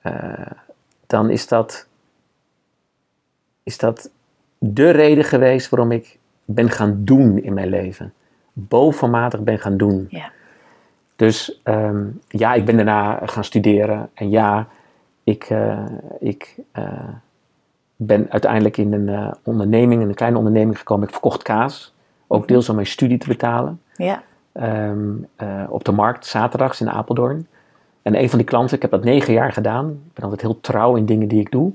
eh, 0.00 0.50
dan 1.06 1.30
is 1.30 1.48
dat, 1.48 1.86
is 3.62 3.78
dat 3.78 4.10
de 4.58 4.90
reden 4.90 5.24
geweest 5.24 5.68
waarom 5.68 5.92
ik 5.92 6.18
ben 6.54 6.70
gaan 6.70 7.00
doen 7.04 7.38
in 7.42 7.54
mijn 7.54 7.68
leven. 7.68 8.12
Bovenmatig 8.52 9.40
ben 9.42 9.58
gaan 9.58 9.76
doen. 9.76 10.06
Ja. 10.08 10.30
Dus 11.16 11.60
ehm, 11.62 12.04
ja, 12.28 12.54
ik 12.54 12.64
ben 12.64 12.76
daarna 12.76 13.20
gaan 13.24 13.44
studeren. 13.44 14.10
En 14.14 14.30
ja, 14.30 14.66
ik, 15.24 15.44
eh, 15.44 15.84
ik 16.20 16.56
eh, 16.72 17.08
ben 17.96 18.26
uiteindelijk 18.30 18.76
in 18.76 18.92
een 18.92 19.08
eh, 19.08 19.32
onderneming, 19.42 20.02
in 20.02 20.08
een 20.08 20.14
kleine 20.14 20.38
onderneming 20.38 20.78
gekomen. 20.78 21.04
Ik 21.06 21.12
verkocht 21.12 21.42
kaas. 21.42 21.94
Ook 22.26 22.48
deels 22.48 22.68
om 22.68 22.74
mijn 22.74 22.86
studie 22.86 23.18
te 23.18 23.28
betalen 23.28 23.80
Ja. 23.96 24.22
ehm, 24.52 25.08
eh, 25.36 25.64
op 25.68 25.84
de 25.84 25.92
markt, 25.92 26.26
zaterdags 26.26 26.80
in 26.80 26.90
Apeldoorn. 26.90 27.46
En 28.02 28.18
een 28.22 28.28
van 28.28 28.38
die 28.38 28.46
klanten, 28.48 28.76
ik 28.76 28.82
heb 28.82 28.90
dat 28.90 29.04
negen 29.04 29.32
jaar 29.32 29.52
gedaan. 29.52 29.90
Ik 29.90 30.12
ben 30.14 30.24
altijd 30.24 30.40
heel 30.40 30.60
trouw 30.60 30.96
in 30.96 31.06
dingen 31.06 31.28
die 31.28 31.40
ik 31.40 31.50
doe. 31.50 31.72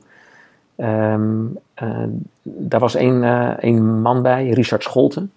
Ehm, 0.76 1.46
eh, 1.74 2.04
daar 2.44 2.80
was 2.80 2.96
één 2.96 3.24
eh, 3.24 3.50
één 3.50 4.02
man 4.02 4.22
bij, 4.22 4.50
Richard 4.50 4.84
Scholten. 4.84 5.32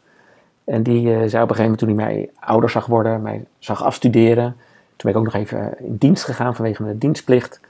En 0.64 0.83
die 0.83 1.14
eh, 1.14 1.14
zei 1.14 1.42
op 1.42 1.50
een 1.50 1.57
gegeven 1.57 1.62
moment 1.62 1.78
toen 1.78 1.88
hij 1.88 1.97
mij 1.97 2.30
ouder 2.40 2.71
zag 2.71 2.87
worden, 2.87 3.23
mij 3.23 3.45
zag 3.59 3.83
afstuderen. 3.83 4.57
Toen 4.97 5.11
ben 5.11 5.11
ik 5.11 5.16
ook 5.16 5.33
nog 5.33 5.42
even 5.42 5.75
in 5.78 5.97
dienst 5.97 6.25
gegaan 6.25 6.54
vanwege 6.54 6.83
mijn 6.83 6.99
dienstplicht. 6.99 7.61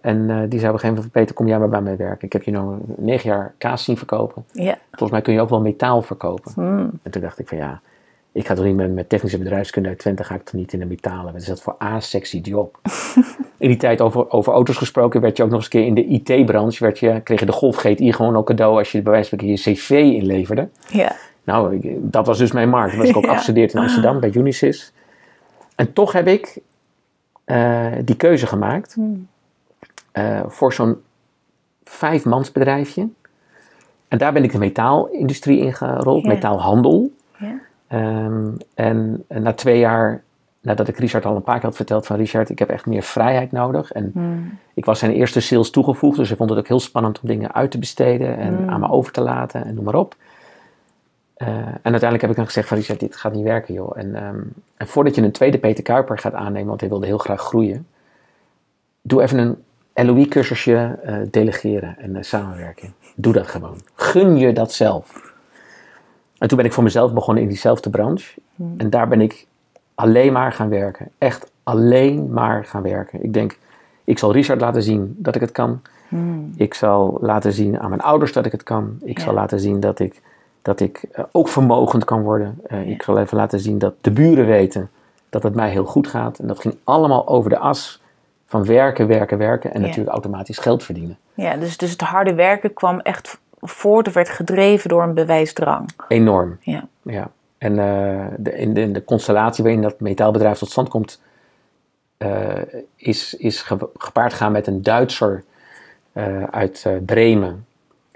En 0.00 0.48
die 0.48 0.58
zei 0.58 0.72
op 0.72 0.74
een 0.74 0.78
gegeven 0.78 0.94
moment, 0.94 1.12
Peter, 1.12 1.34
kom 1.34 1.46
jij 1.46 1.58
maar 1.58 1.68
bij 1.68 1.80
mij 1.80 1.96
werken. 1.96 2.26
Ik 2.26 2.32
heb 2.32 2.42
je 2.42 2.50
nou 2.50 2.78
negen 2.96 3.30
jaar 3.30 3.54
kaas 3.58 3.84
zien 3.84 3.96
verkopen. 3.96 4.44
Ja. 4.52 4.78
Volgens 4.88 5.10
mij 5.10 5.20
kun 5.20 5.32
je 5.32 5.40
ook 5.40 5.48
wel 5.48 5.60
metaal 5.60 6.02
verkopen. 6.02 6.52
Hmm. 6.54 6.90
En 7.02 7.10
toen 7.10 7.22
dacht 7.22 7.38
ik 7.38 7.48
van 7.48 7.58
ja, 7.58 7.80
ik 8.32 8.46
ga 8.46 8.54
toch 8.54 8.64
niet 8.64 8.76
met, 8.76 8.94
met 8.94 9.08
technische 9.08 9.38
bedrijfskunde 9.38 9.88
uit 9.88 9.98
Twente, 9.98 10.24
ga 10.24 10.34
ik 10.34 10.44
toch 10.44 10.54
niet 10.54 10.72
in 10.72 10.78
de 10.78 10.86
metalen. 10.86 11.32
Wat 11.32 11.40
is 11.40 11.46
dat 11.46 11.62
voor 11.62 11.76
a-sexy 11.82 12.38
job? 12.38 12.78
in 13.60 13.68
die 13.68 13.76
tijd 13.76 14.00
over, 14.00 14.30
over 14.30 14.52
auto's 14.52 14.76
gesproken, 14.76 15.20
werd 15.20 15.36
je 15.36 15.42
ook 15.42 15.48
nog 15.50 15.58
eens 15.58 15.64
een 15.64 15.70
keer 15.70 15.86
in 15.86 15.94
de 16.24 16.34
IT-branche, 16.36 16.84
werd 16.84 16.98
je, 16.98 17.20
kreeg 17.20 17.40
je 17.40 17.46
de 17.46 17.52
Golf 17.52 17.76
GTI 17.76 18.12
gewoon 18.12 18.36
al 18.36 18.44
cadeau 18.44 18.78
als 18.78 18.92
je 18.92 19.02
bij 19.02 19.12
wijze 19.12 19.28
van 19.28 19.38
spreken 19.38 19.56
je 19.72 19.74
cv 19.74 19.90
inleverde. 20.20 20.68
Ja. 20.88 21.12
Nou, 21.44 21.74
ik- 21.74 21.96
dat 22.12 22.26
was 22.26 22.38
dus 22.38 22.52
mijn 22.52 22.68
markt. 22.68 22.90
Toen 22.90 23.00
was 23.00 23.08
ik 23.08 23.16
ook 23.16 23.24
Ja. 23.24 23.30
afgestudeerd 23.30 23.72
in 23.74 23.80
Amsterdam 23.80 24.20
bij 24.20 24.30
Unisys. 24.34 24.92
En 25.74 25.92
toch 25.92 26.12
heb 26.12 26.26
ik 26.26 26.58
eh, 27.44 27.86
die 28.04 28.16
keuze 28.16 28.46
gemaakt 28.46 28.94
Hmm. 28.94 29.28
eh, 30.12 30.40
voor 30.46 30.72
zo'n 30.72 30.96
vijfmansbedrijfje. 31.84 33.08
En 34.08 34.18
daar 34.18 34.32
ben 34.32 34.44
ik 34.44 34.52
de 34.52 34.58
metaalindustrie 34.58 35.58
ingerold, 35.58 36.22
Ja. 36.22 36.28
metaalhandel. 36.28 37.10
Ja. 37.38 37.58
Ehm, 37.86 38.48
en, 38.74 39.24
en 39.28 39.42
na 39.42 39.52
twee 39.52 39.78
jaar, 39.78 40.22
nadat 40.60 40.88
ik 40.88 40.98
Richard 40.98 41.26
al 41.26 41.36
een 41.36 41.42
paar 41.42 41.54
keer 41.54 41.64
had 41.64 41.76
verteld 41.76 42.06
van 42.06 42.16
Richard, 42.16 42.48
ik 42.50 42.58
heb 42.58 42.68
echt 42.68 42.86
meer 42.86 43.02
vrijheid 43.02 43.52
nodig. 43.52 43.92
En 43.92 44.10
Hmm. 44.14 44.58
ik 44.74 44.84
was 44.84 44.98
zijn 44.98 45.12
eerste 45.12 45.40
sales 45.40 45.70
toegevoegd, 45.70 46.16
dus 46.16 46.28
hij 46.28 46.36
vond 46.36 46.50
het 46.50 46.58
ook 46.58 46.68
heel 46.68 46.80
spannend 46.80 47.20
om 47.20 47.28
dingen 47.28 47.54
uit 47.54 47.70
te 47.70 47.78
besteden 47.78 48.36
en 48.38 48.62
Mm. 48.62 48.68
aan 48.70 48.80
me 48.80 48.88
over 48.90 49.12
te 49.12 49.20
laten 49.20 49.64
en 49.64 49.74
noem 49.74 49.84
maar 49.84 49.94
op. 49.94 50.14
Eh, 51.34 51.48
en 51.56 51.66
uiteindelijk 51.82 52.20
heb 52.20 52.30
ik 52.30 52.36
dan 52.36 52.46
gezegd 52.46 52.68
van 52.68 52.76
Richard, 52.76 53.00
dit 53.00 53.16
gaat 53.16 53.34
niet 53.34 53.44
werken 53.44 53.74
joh. 53.74 53.98
En, 53.98 54.14
ehm, 54.14 54.38
en 54.76 54.86
voordat 54.86 55.14
je 55.14 55.22
een 55.22 55.32
tweede 55.32 55.58
Peter 55.58 55.82
Kuiper 55.84 56.18
gaat 56.18 56.34
aannemen, 56.34 56.68
want 56.68 56.80
hij 56.80 56.88
wilde 56.88 57.06
heel 57.06 57.18
graag 57.18 57.40
groeien, 57.40 57.86
doe 59.02 59.22
even 59.22 59.38
een 59.38 59.56
LOE-cursusje 60.06 60.98
eh, 61.04 61.16
delegeren 61.30 61.96
en 61.98 62.16
eh, 62.16 62.22
samenwerking. 62.22 62.92
Doe 63.16 63.32
dat 63.32 63.46
gewoon. 63.46 63.76
Gun 63.94 64.36
je 64.38 64.52
dat 64.52 64.72
zelf. 64.72 65.32
En 66.38 66.48
toen 66.48 66.56
ben 66.56 66.66
ik 66.66 66.72
voor 66.72 66.82
mezelf 66.84 67.12
begonnen 67.12 67.42
in 67.42 67.48
diezelfde 67.48 67.90
branche. 67.90 68.40
Hmm. 68.54 68.74
En 68.76 68.90
daar 68.90 69.08
ben 69.08 69.20
ik 69.20 69.46
alleen 70.00 70.32
maar 70.32 70.52
gaan 70.52 70.68
werken. 70.68 71.08
Echt 71.18 71.50
alleen 71.62 72.32
maar 72.32 72.64
gaan 72.64 72.82
werken. 72.82 73.22
Ik 73.24 73.32
denk, 73.32 73.58
ik 74.04 74.18
zal 74.18 74.32
Richard 74.32 74.60
laten 74.60 74.82
zien 74.82 75.14
dat 75.18 75.34
ik 75.34 75.40
het 75.40 75.52
kan. 75.52 75.80
Hmm. 76.08 76.52
Ik 76.56 76.74
zal 76.74 77.18
laten 77.20 77.52
zien 77.52 77.80
aan 77.80 77.88
mijn 77.88 78.00
ouders 78.02 78.32
dat 78.32 78.46
ik 78.46 78.52
het 78.52 78.62
kan. 78.62 78.96
Ik 79.02 79.18
Ja. 79.18 79.24
zal 79.24 79.34
laten 79.34 79.60
zien 79.60 79.80
dat 79.80 79.98
ik, 79.98 80.20
dat 80.62 80.80
ik 80.80 81.02
eh, 81.12 81.24
ook 81.32 81.48
vermogend 81.48 82.04
kan 82.04 82.22
worden. 82.22 82.58
Eh, 82.66 82.86
Ja. 82.86 82.92
Ik 82.92 83.02
zal 83.02 83.18
even 83.18 83.36
laten 83.36 83.60
zien 83.60 83.78
dat 83.78 83.94
de 84.00 84.10
buren 84.10 84.46
weten 84.46 84.90
dat 85.28 85.42
het 85.42 85.54
mij 85.54 85.70
heel 85.70 85.84
goed 85.84 86.06
gaat. 86.06 86.38
En 86.38 86.46
dat 86.46 86.60
ging 86.60 86.76
allemaal 86.84 87.28
over 87.28 87.50
de 87.50 87.58
as 87.58 88.02
van 88.46 88.64
werken, 88.64 89.06
werken, 89.06 89.38
werken. 89.38 89.72
En 89.74 89.80
Ja. 89.80 89.86
natuurlijk 89.86 90.12
automatisch 90.12 90.58
geld 90.58 90.82
verdienen. 90.84 91.18
Ja, 91.34 91.56
dus, 91.56 91.76
dus 91.76 91.90
het 91.90 92.00
harde 92.00 92.34
werken 92.34 92.72
kwam 92.74 93.00
echt 93.00 93.40
voort 93.60 94.08
of 94.08 94.14
werd 94.14 94.28
gedreven 94.28 94.88
door 94.88 95.02
een 95.02 95.14
bewijsdrang. 95.14 95.88
Enorm. 96.08 96.56
Ja. 96.60 96.86
Ja. 97.02 97.30
En 97.60 97.78
eh, 97.78 98.26
de, 98.36 98.52
in, 98.52 98.74
de, 98.74 98.80
in 98.80 98.92
de 98.92 99.04
constellatie 99.04 99.64
waarin 99.64 99.82
dat 99.82 100.00
metaalbedrijf 100.00 100.58
tot 100.58 100.70
stand 100.70 100.88
komt, 100.88 101.20
eh, 102.16 102.52
is, 102.96 103.34
is 103.34 103.62
ge- 103.62 103.88
gepaard 103.96 104.32
gaan 104.32 104.52
met 104.52 104.66
een 104.66 104.82
Duitser 104.82 105.44
eh, 106.12 106.42
uit 106.42 106.86
Bremen, 107.06 107.66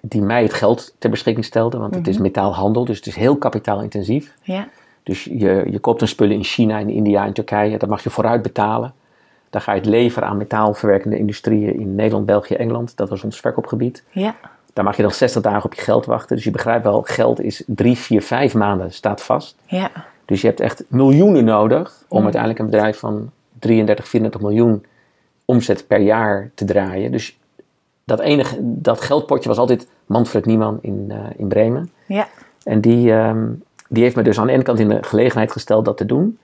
die 0.01 0.23
mij 0.23 0.43
het 0.43 0.53
geld 0.53 0.95
ter 0.99 1.11
beschikking 1.11 1.47
stelde, 1.47 1.79
want 1.79 1.95
het 1.95 2.07
is 2.09 2.19
metaalhandel, 2.19 2.85
dus 2.85 2.97
het 2.97 3.07
is 3.07 3.17
heel 3.17 3.37
kapitaalintensief. 3.37 4.35
Ja. 4.43 4.69
Dus 5.03 5.25
je, 5.25 5.67
je 5.71 5.79
koopt 5.79 6.01
een 6.01 6.09
spullen 6.09 6.37
in 6.37 6.45
China, 6.45 6.79
in 6.79 6.91
India, 6.91 7.25
in 7.25 7.33
Turkije, 7.33 7.79
dat 7.79 7.89
mag 7.89 8.03
je 8.03 8.11
vooruit 8.11 8.43
betalen. 8.43 8.95
Dan 9.51 9.61
ga 9.61 9.73
je 9.73 9.79
het 9.81 9.89
leveren 9.89 10.29
aan 10.29 10.37
metaalverwerkende 10.37 11.19
industrieën 11.19 11.75
in 11.81 11.95
Nederland, 11.95 12.27
België, 12.27 12.55
Engeland. 12.55 12.97
Dat 12.97 13.09
was 13.09 13.23
ons 13.25 13.41
verkoopgebied. 13.41 14.05
Ja. 14.11 14.35
Daar 14.75 14.85
mag 14.85 14.97
je 14.97 15.03
dan 15.03 15.11
60 15.11 15.43
dagen 15.43 15.65
op 15.65 15.75
je 15.75 15.83
geld 15.83 16.07
wachten. 16.07 16.37
Dus 16.37 16.45
je 16.45 16.51
begrijpt 16.51 16.85
wel, 16.85 17.03
geld 17.03 17.41
is 17.41 17.63
3, 17.67 17.97
4, 17.97 18.23
5 18.23 18.55
maanden 18.55 18.93
staat 18.93 19.23
vast. 19.23 19.57
Ja. 19.67 19.91
Dus 20.25 20.41
je 20.41 20.47
hebt 20.47 20.61
echt 20.61 20.85
miljoenen 20.89 21.45
nodig 21.45 22.05
om 22.09 22.23
uiteindelijk 22.23 22.61
een 22.61 22.71
bedrijf 22.71 22.99
van 22.99 23.31
33, 23.59 24.09
34 24.09 24.41
miljoen 24.49 24.85
omzet 25.45 25.87
per 25.87 26.01
jaar 26.01 26.51
te 26.55 26.65
draaien. 26.65 27.13
Dus 27.13 27.39
dat, 28.05 28.21
enige, 28.21 28.57
dat 28.61 29.01
geldpotje 29.01 29.49
was 29.49 29.59
altijd 29.59 29.89
Manfred 30.07 30.47
Niemann 30.47 30.79
in, 30.81 31.07
eh, 31.09 31.19
in 31.37 31.49
Bremen. 31.49 31.91
Ja. 32.07 32.29
En 32.63 32.81
die, 32.81 33.13
ehm, 33.13 33.47
die 33.89 34.03
heeft 34.03 34.17
me 34.17 34.23
dus 34.23 34.39
aan 34.39 34.47
de 34.47 34.53
ene 34.53 34.63
kant 34.63 34.79
in 34.79 34.89
de 34.89 35.03
gelegenheid 35.03 35.53
gesteld 35.53 35.85
dat 35.85 35.97
te 35.97 36.07
doen. 36.07 36.39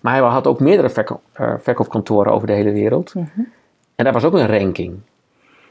Maar 0.00 0.14
hij 0.14 0.22
had 0.22 0.46
ook 0.46 0.60
meerdere 0.60 0.90
verko- 0.90 1.20
eh, 1.32 1.54
verkoopkantoren 1.58 2.32
over 2.32 2.46
de 2.46 2.52
hele 2.52 2.72
wereld. 2.72 3.12
En 3.94 4.04
daar 4.04 4.12
was 4.12 4.24
ook 4.24 4.34
een 4.34 4.58
ranking. 4.58 4.98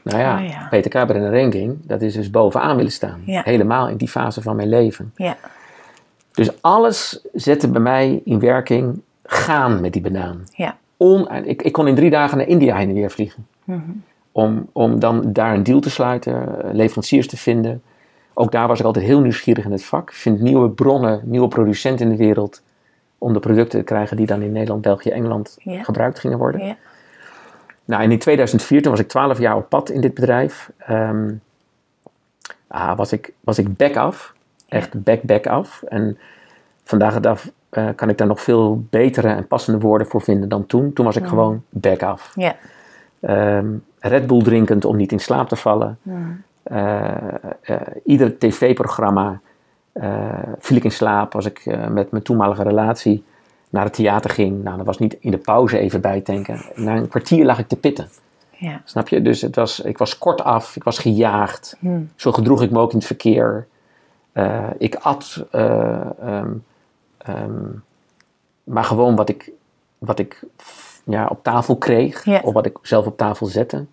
Nou 0.02 0.18
ja, 0.18 0.38
Oh 0.38 0.48
ja. 0.48 0.66
Peter 0.70 0.90
Kaber 0.90 1.16
in 1.16 1.22
een 1.22 1.40
ranking, 1.40 1.78
dat 1.82 2.02
is 2.02 2.14
dus 2.14 2.30
bovenaan 2.30 2.76
willen 2.76 2.92
staan. 2.92 3.22
Ja. 3.24 3.42
Helemaal 3.44 3.88
in 3.88 3.96
die 3.96 4.08
fase 4.08 4.42
van 4.42 4.56
mijn 4.56 4.68
leven. 4.68 5.12
Ja. 5.16 5.36
Dus 6.32 6.62
alles 6.62 7.24
zette 7.32 7.68
bij 7.70 7.80
mij 7.80 8.20
in 8.24 8.38
werking 8.38 9.00
gaan 9.22 9.80
met 9.80 9.92
die 9.92 10.02
banaan. 10.02 10.44
Ja. 10.50 10.76
On, 10.96 11.28
ik, 11.44 11.62
ik 11.62 11.72
kon 11.72 11.86
in 11.88 11.94
drie 11.94 12.10
dagen 12.10 12.38
naar 12.38 12.46
India 12.46 12.76
heen 12.76 12.88
en 12.88 12.94
weer 12.94 13.10
vliegen. 13.10 13.46
om, 14.32 14.68
om 14.72 15.00
dan 15.00 15.32
daar 15.32 15.54
een 15.54 15.62
deal 15.62 15.80
te 15.80 15.90
sluiten, 15.90 16.64
eh, 16.64 16.72
leveranciers 16.72 17.26
te 17.26 17.36
vinden. 17.36 17.82
Ook 18.34 18.52
daar 18.52 18.68
was 18.68 18.78
ik 18.78 18.84
altijd 18.84 19.04
heel 19.04 19.20
nieuwsgierig 19.20 19.64
in 19.64 19.72
het 19.72 19.84
vak. 19.84 20.12
Vind 20.12 20.40
nieuwe 20.40 20.70
bronnen, 20.70 21.20
nieuwe 21.24 21.48
producenten 21.48 22.04
in 22.06 22.12
de 22.12 22.24
wereld. 22.24 22.62
Om 23.18 23.32
de 23.32 23.38
producten 23.38 23.78
te 23.78 23.84
krijgen 23.84 24.16
die 24.16 24.26
dan 24.26 24.42
in 24.42 24.52
Nederland, 24.52 24.82
België, 24.82 25.10
Engeland 25.10 25.58
gebruikt 25.82 26.18
gingen 26.18 26.38
worden. 26.38 26.66
Ja. 26.66 26.76
Nou, 27.90 28.02
en 28.02 28.10
in 28.10 28.18
2004, 28.18 28.82
toen 28.82 28.90
was 28.90 29.00
ik 29.00 29.08
12 29.08 29.38
jaar 29.38 29.56
op 29.56 29.68
pad 29.68 29.90
in 29.90 30.00
dit 30.00 30.14
bedrijf. 30.14 30.70
ehm, 30.78 31.30
ah, 32.66 32.96
was, 32.96 33.12
ik, 33.12 33.32
was 33.40 33.58
ik 33.58 33.76
back 33.76 33.96
af. 33.96 34.34
Echt 34.68 35.02
back, 35.02 35.22
back 35.22 35.46
af. 35.46 35.82
En 35.88 36.18
vandaag 36.84 37.14
de 37.14 37.20
dag 37.20 37.44
eh, 37.68 37.88
kan 37.96 38.08
ik 38.08 38.18
daar 38.18 38.26
nog 38.26 38.40
veel 38.40 38.84
betere 38.90 39.28
en 39.28 39.46
passende 39.46 39.80
woorden 39.80 40.06
voor 40.06 40.22
vinden 40.22 40.48
dan 40.48 40.66
toen. 40.66 40.92
Toen 40.92 41.04
was 41.04 41.16
ik 41.16 41.26
gewoon 41.26 41.62
back 41.68 42.02
af. 42.02 42.32
Ja. 42.34 42.56
Ehm, 43.20 43.66
Red 43.98 44.26
Bull 44.26 44.42
drinkend 44.42 44.84
om 44.84 44.96
niet 44.96 45.12
in 45.12 45.20
slaap 45.20 45.48
te 45.48 45.56
vallen. 45.56 45.98
Eh, 46.62 47.04
eh, 47.60 47.80
ieder 48.04 48.38
tv-programma 48.38 49.40
viel 50.58 50.76
ik 50.76 50.84
in 50.84 50.92
slaap 50.92 51.34
als 51.34 51.46
ik 51.46 51.76
met 51.88 52.10
mijn 52.10 52.22
toenmalige 52.22 52.62
relatie 52.62 53.24
naar 53.70 53.84
het 53.84 53.94
theater 53.94 54.30
ging. 54.30 54.62
Nou, 54.62 54.76
dat 54.76 54.86
was 54.86 54.98
niet 54.98 55.16
in 55.20 55.30
de 55.30 55.38
pauze 55.38 55.78
even 55.78 56.00
bijtanken. 56.00 56.60
Na 56.74 56.96
een 56.96 57.08
kwartier 57.08 57.44
lag 57.44 57.58
ik 57.58 57.68
te 57.68 57.76
pitten. 57.76 58.08
Ja. 58.50 58.80
Snap 58.84 59.08
je? 59.08 59.22
Dus 59.22 59.40
het 59.40 59.56
was, 59.56 59.80
ik 59.80 59.98
was 59.98 60.18
kort 60.18 60.42
af, 60.42 60.76
ik 60.76 60.84
was 60.84 60.98
gejaagd. 60.98 61.76
Hmm. 61.78 62.10
Zo 62.16 62.32
gedroeg 62.32 62.62
ik 62.62 62.70
me 62.70 62.78
ook 62.78 62.90
in 62.90 62.98
het 62.98 63.06
verkeer. 63.06 63.66
Eh, 64.32 64.66
ik 64.78 64.94
at, 64.94 65.46
eh, 65.50 66.00
ehm, 66.20 66.52
ehm, 67.18 67.64
maar 68.64 68.84
gewoon 68.84 69.16
wat 69.16 69.28
ik, 69.28 69.50
wat 69.98 70.18
ik 70.18 70.42
ja, 71.04 71.26
op 71.26 71.42
tafel 71.42 71.76
kreeg, 71.76 72.24
Ja. 72.24 72.40
of 72.44 72.52
wat 72.52 72.66
ik 72.66 72.78
zelf 72.82 73.06
op 73.06 73.16
tafel 73.16 73.46
zette. 73.46 73.84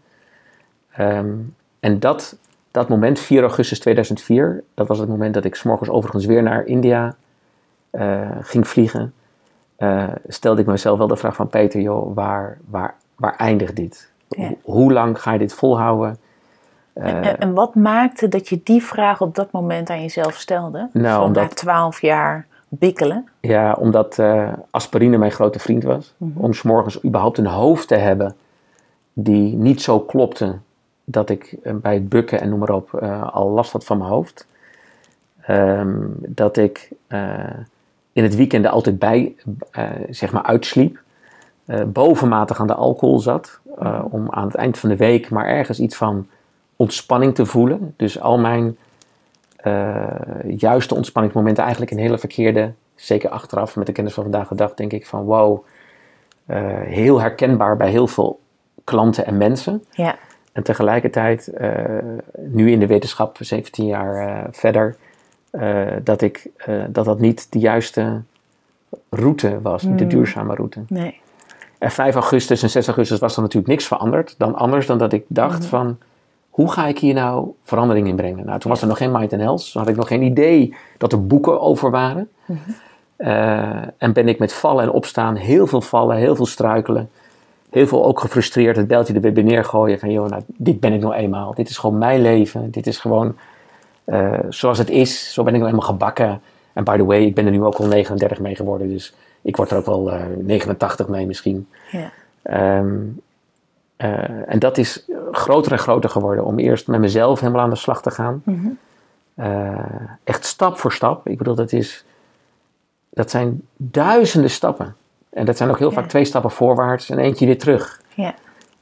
Ehm, 0.92 1.36
en 1.80 2.00
dat, 2.00 2.38
dat 2.72 2.90
moment, 2.90 3.20
4 3.20 3.42
augustus 3.42 3.80
2004, 3.80 4.64
dat 4.74 4.88
was 4.88 5.00
het 5.00 5.10
moment 5.10 5.34
dat 5.34 5.46
ik 5.46 5.56
s'morgens 5.56 5.90
overigens 5.90 6.26
weer 6.26 6.44
naar 6.44 6.66
India 6.66 7.16
eh, 7.90 8.30
ging 8.42 8.68
vliegen. 8.68 9.14
Eh, 9.78 10.08
stelde 10.28 10.62
ik 10.62 10.68
mezelf 10.68 10.98
wel 10.98 11.08
de 11.08 11.16
vraag 11.16 11.36
van 11.36 11.48
Peter, 11.48 11.82
joh, 11.82 12.16
waar, 12.16 12.58
waar, 12.70 12.96
waar 13.16 13.36
eindigt 13.36 13.76
dit? 13.76 14.12
Ja. 14.28 14.48
Ho- 14.48 14.58
Hoe 14.74 14.94
lang 14.94 15.22
ga 15.22 15.32
je 15.34 15.40
dit 15.40 15.54
volhouden? 15.54 16.18
Eh, 16.94 17.14
En, 17.28 17.40
en 17.40 17.54
wat 17.54 17.76
maakte 17.76 18.28
dat 18.28 18.48
je 18.50 18.62
die 18.64 18.84
vraag 18.84 19.22
op 19.22 19.36
dat 19.36 19.52
moment 19.52 19.90
aan 19.90 20.02
jezelf 20.02 20.34
stelde? 20.36 20.90
Nou, 20.94 21.20
Zo 21.20 21.24
omdat- 21.26 21.44
na 21.44 21.50
twaalf 21.50 22.02
jaar 22.02 22.46
bikkelen. 22.70 23.28
Ja, 23.40 23.74
omdat 23.74 24.20
eh, 24.20 24.54
aspirine 24.72 25.18
mijn 25.18 25.32
grote 25.32 25.60
vriend 25.60 25.84
was. 25.84 26.14
Om 26.34 26.54
's 26.54 26.62
morgens 26.62 27.04
überhaupt 27.04 27.38
een 27.38 27.46
hoofd 27.48 27.88
te 27.88 27.96
hebben 27.96 28.36
die 29.14 29.56
niet 29.56 29.82
zo 29.82 30.00
klopte 30.00 30.58
dat 31.04 31.30
ik 31.30 31.58
bij 31.64 31.94
het 31.94 32.10
bukken 32.10 32.42
en 32.42 32.50
noem 32.50 32.60
maar 32.60 32.70
op 32.70 32.94
al 33.32 33.50
last 33.50 33.72
had 33.72 33.86
van 33.86 33.98
mijn 33.98 34.10
hoofd. 34.10 34.48
Ehm, 35.42 35.96
dat 36.28 36.58
ik 36.58 36.90
in 38.18 38.24
het 38.24 38.36
weekend 38.36 38.66
er 38.66 38.72
altijd 38.72 39.00
bij, 39.00 39.36
eh, 39.72 39.84
zeg 40.10 40.32
maar, 40.32 40.44
uitsliep. 40.44 41.00
Eh, 41.66 41.84
bovenmatig 41.84 42.60
aan 42.60 42.68
de 42.68 42.74
alcohol 42.74 43.20
zat. 43.20 43.60
eh, 43.80 44.04
om 44.10 44.28
aan 44.30 44.46
het 44.46 44.56
eind 44.56 44.78
van 44.78 44.90
de 44.90 44.96
week 44.96 45.30
maar 45.30 45.46
ergens 45.46 45.80
iets 45.80 45.96
van 45.96 46.28
ontspanning 46.76 47.36
te 47.36 47.46
voelen. 47.46 47.94
Dus 47.98 48.20
al 48.20 48.38
mijn 48.38 48.78
juiste 50.48 50.96
ontspanningsmomenten 50.96 51.64
eigenlijk 51.64 51.92
een 51.92 51.98
hele 51.98 52.18
verkeerde. 52.18 52.72
Zeker 52.96 53.30
achteraf 53.30 53.76
met 53.76 53.86
de 53.86 53.92
kennis 53.92 54.14
van 54.14 54.24
vandaag 54.24 54.48
de 54.48 54.56
dag 54.56 54.74
denk 54.74 54.94
ik 54.94 55.06
van 55.06 55.24
wow. 55.24 55.66
heel 56.86 57.22
herkenbaar 57.22 57.78
bij 57.78 57.90
heel 57.90 58.08
veel 58.08 58.40
klanten 58.84 59.26
en 59.26 59.38
mensen. 59.38 59.84
Ja. 59.92 60.16
En 60.52 60.64
tegelijkertijd, 60.64 61.52
nu 62.34 62.72
in 62.72 62.80
de 62.80 62.88
wetenschap, 62.88 63.38
17 63.40 63.86
jaar 63.86 64.48
verder, 64.52 64.96
eh, 65.60 65.86
dat, 66.04 66.22
ik, 66.22 66.48
eh, 66.58 66.76
dat 66.90 67.06
dat 67.06 67.20
niet 67.20 67.52
de 67.52 67.60
juiste 67.60 68.22
route 69.10 69.62
was, 69.62 69.84
niet 69.84 70.00
de 70.00 70.08
duurzame 70.08 70.56
route. 70.56 70.80
Nee. 70.88 71.20
En 71.78 71.92
5 71.92 72.14
augustus 72.14 72.64
en 72.64 72.70
6 72.70 72.88
augustus 72.88 73.20
was 73.20 73.36
er 73.36 73.42
natuurlijk 73.42 73.72
niks 73.72 73.88
veranderd. 73.88 74.36
Dan 74.38 74.56
anders 74.56 74.86
dan 74.86 74.98
dat 74.98 75.14
ik 75.14 75.24
dacht 75.28 75.66
van, 75.66 75.98
hoe 76.50 76.72
ga 76.72 76.88
ik 76.88 77.00
hier 77.00 77.14
nou 77.14 77.52
verandering 77.64 78.08
in 78.08 78.16
brengen? 78.16 78.46
Nou, 78.46 78.60
toen 78.60 78.72
was 78.72 78.82
er 78.82 78.88
nog 78.88 78.98
geen 78.98 79.12
Mind 79.12 79.34
and 79.34 79.42
Health. 79.42 79.72
Toen 79.72 79.82
had 79.82 79.90
ik 79.90 79.96
nog 79.98 80.08
geen 80.08 80.22
idee 80.22 80.76
dat 80.98 81.12
er 81.12 81.28
boeken 81.28 81.62
over 81.62 81.92
waren. 81.92 82.30
Eh, 83.16 83.82
en 83.98 84.14
ben 84.14 84.28
ik 84.28 84.40
met 84.40 84.54
vallen 84.54 84.84
en 84.84 84.92
opstaan, 84.92 85.36
heel 85.36 85.68
veel 85.68 85.82
vallen, 85.82 86.18
heel 86.18 86.36
veel 86.36 86.46
struikelen. 86.46 87.10
Heel 87.70 87.88
veel 87.88 88.06
ook 88.06 88.20
gefrustreerd, 88.20 88.76
het 88.76 88.88
beltje 88.88 89.14
er 89.14 89.34
weer 89.34 89.44
neergooien. 89.44 90.00
Van, 90.00 90.12
joh, 90.12 90.30
nou, 90.30 90.42
dit 90.48 90.80
ben 90.80 90.94
ik 90.94 91.02
nou 91.02 91.14
eenmaal. 91.14 91.54
Dit 91.54 91.70
is 91.70 91.78
gewoon 91.78 91.98
mijn 91.98 92.22
leven. 92.22 92.72
Dit 92.72 92.88
is 92.88 92.98
gewoon 92.98 93.36
eh, 94.08 94.40
zoals 94.50 94.78
het 94.78 94.90
is. 94.90 95.34
Zo 95.34 95.44
ben 95.44 95.54
ik 95.54 95.60
nou 95.60 95.72
eenmaal 95.72 95.88
gebakken. 95.88 96.42
En 96.74 96.84
by 96.84 96.98
the 96.98 97.06
way, 97.06 97.24
ik 97.26 97.36
ben 97.36 97.46
er 97.46 97.52
nu 97.52 97.64
ook 97.64 97.76
al 97.76 97.86
39 97.88 98.40
mee 98.40 98.56
geworden. 98.56 98.90
Dus 98.90 99.14
ik 99.42 99.56
word 99.56 99.72
er 99.72 99.78
ook 99.78 99.86
wel 99.86 100.12
eh, 100.12 100.22
89 100.38 101.08
mee 101.08 101.26
misschien. 101.26 101.68
Ja. 101.92 102.12
Ehm, 102.42 102.96
eh, 103.96 104.52
en 104.52 104.60
dat 104.60 104.78
is 104.78 105.06
groter 105.32 105.72
en 105.72 105.80
groter 105.80 106.10
geworden. 106.10 106.46
Om 106.46 106.60
eerst 106.60 106.88
met 106.88 107.00
mezelf 107.00 107.40
helemaal 107.40 107.62
aan 107.62 107.70
de 107.70 107.76
slag 107.76 108.02
te 108.02 108.12
gaan. 108.12 108.44
Eh, 109.36 109.80
echt 110.24 110.46
stap 110.46 110.78
voor 110.78 110.92
stap. 110.92 111.28
Ik 111.28 111.38
bedoel, 111.38 111.56
dat, 111.56 111.72
is, 111.72 112.06
dat 113.10 113.30
zijn 113.30 113.62
duizenden 113.78 114.50
stappen. 114.50 114.96
En 115.30 115.46
dat 115.46 115.58
zijn 115.58 115.70
ook 115.70 115.80
heel 115.80 115.90
Ja. 115.90 115.94
vaak 115.94 116.08
twee 116.10 116.26
stappen 116.26 116.52
voorwaarts 116.52 117.10
en 117.10 117.18
eentje 117.20 117.46
weer 117.46 117.58
terug. 117.58 118.02
Ja. 118.14 118.36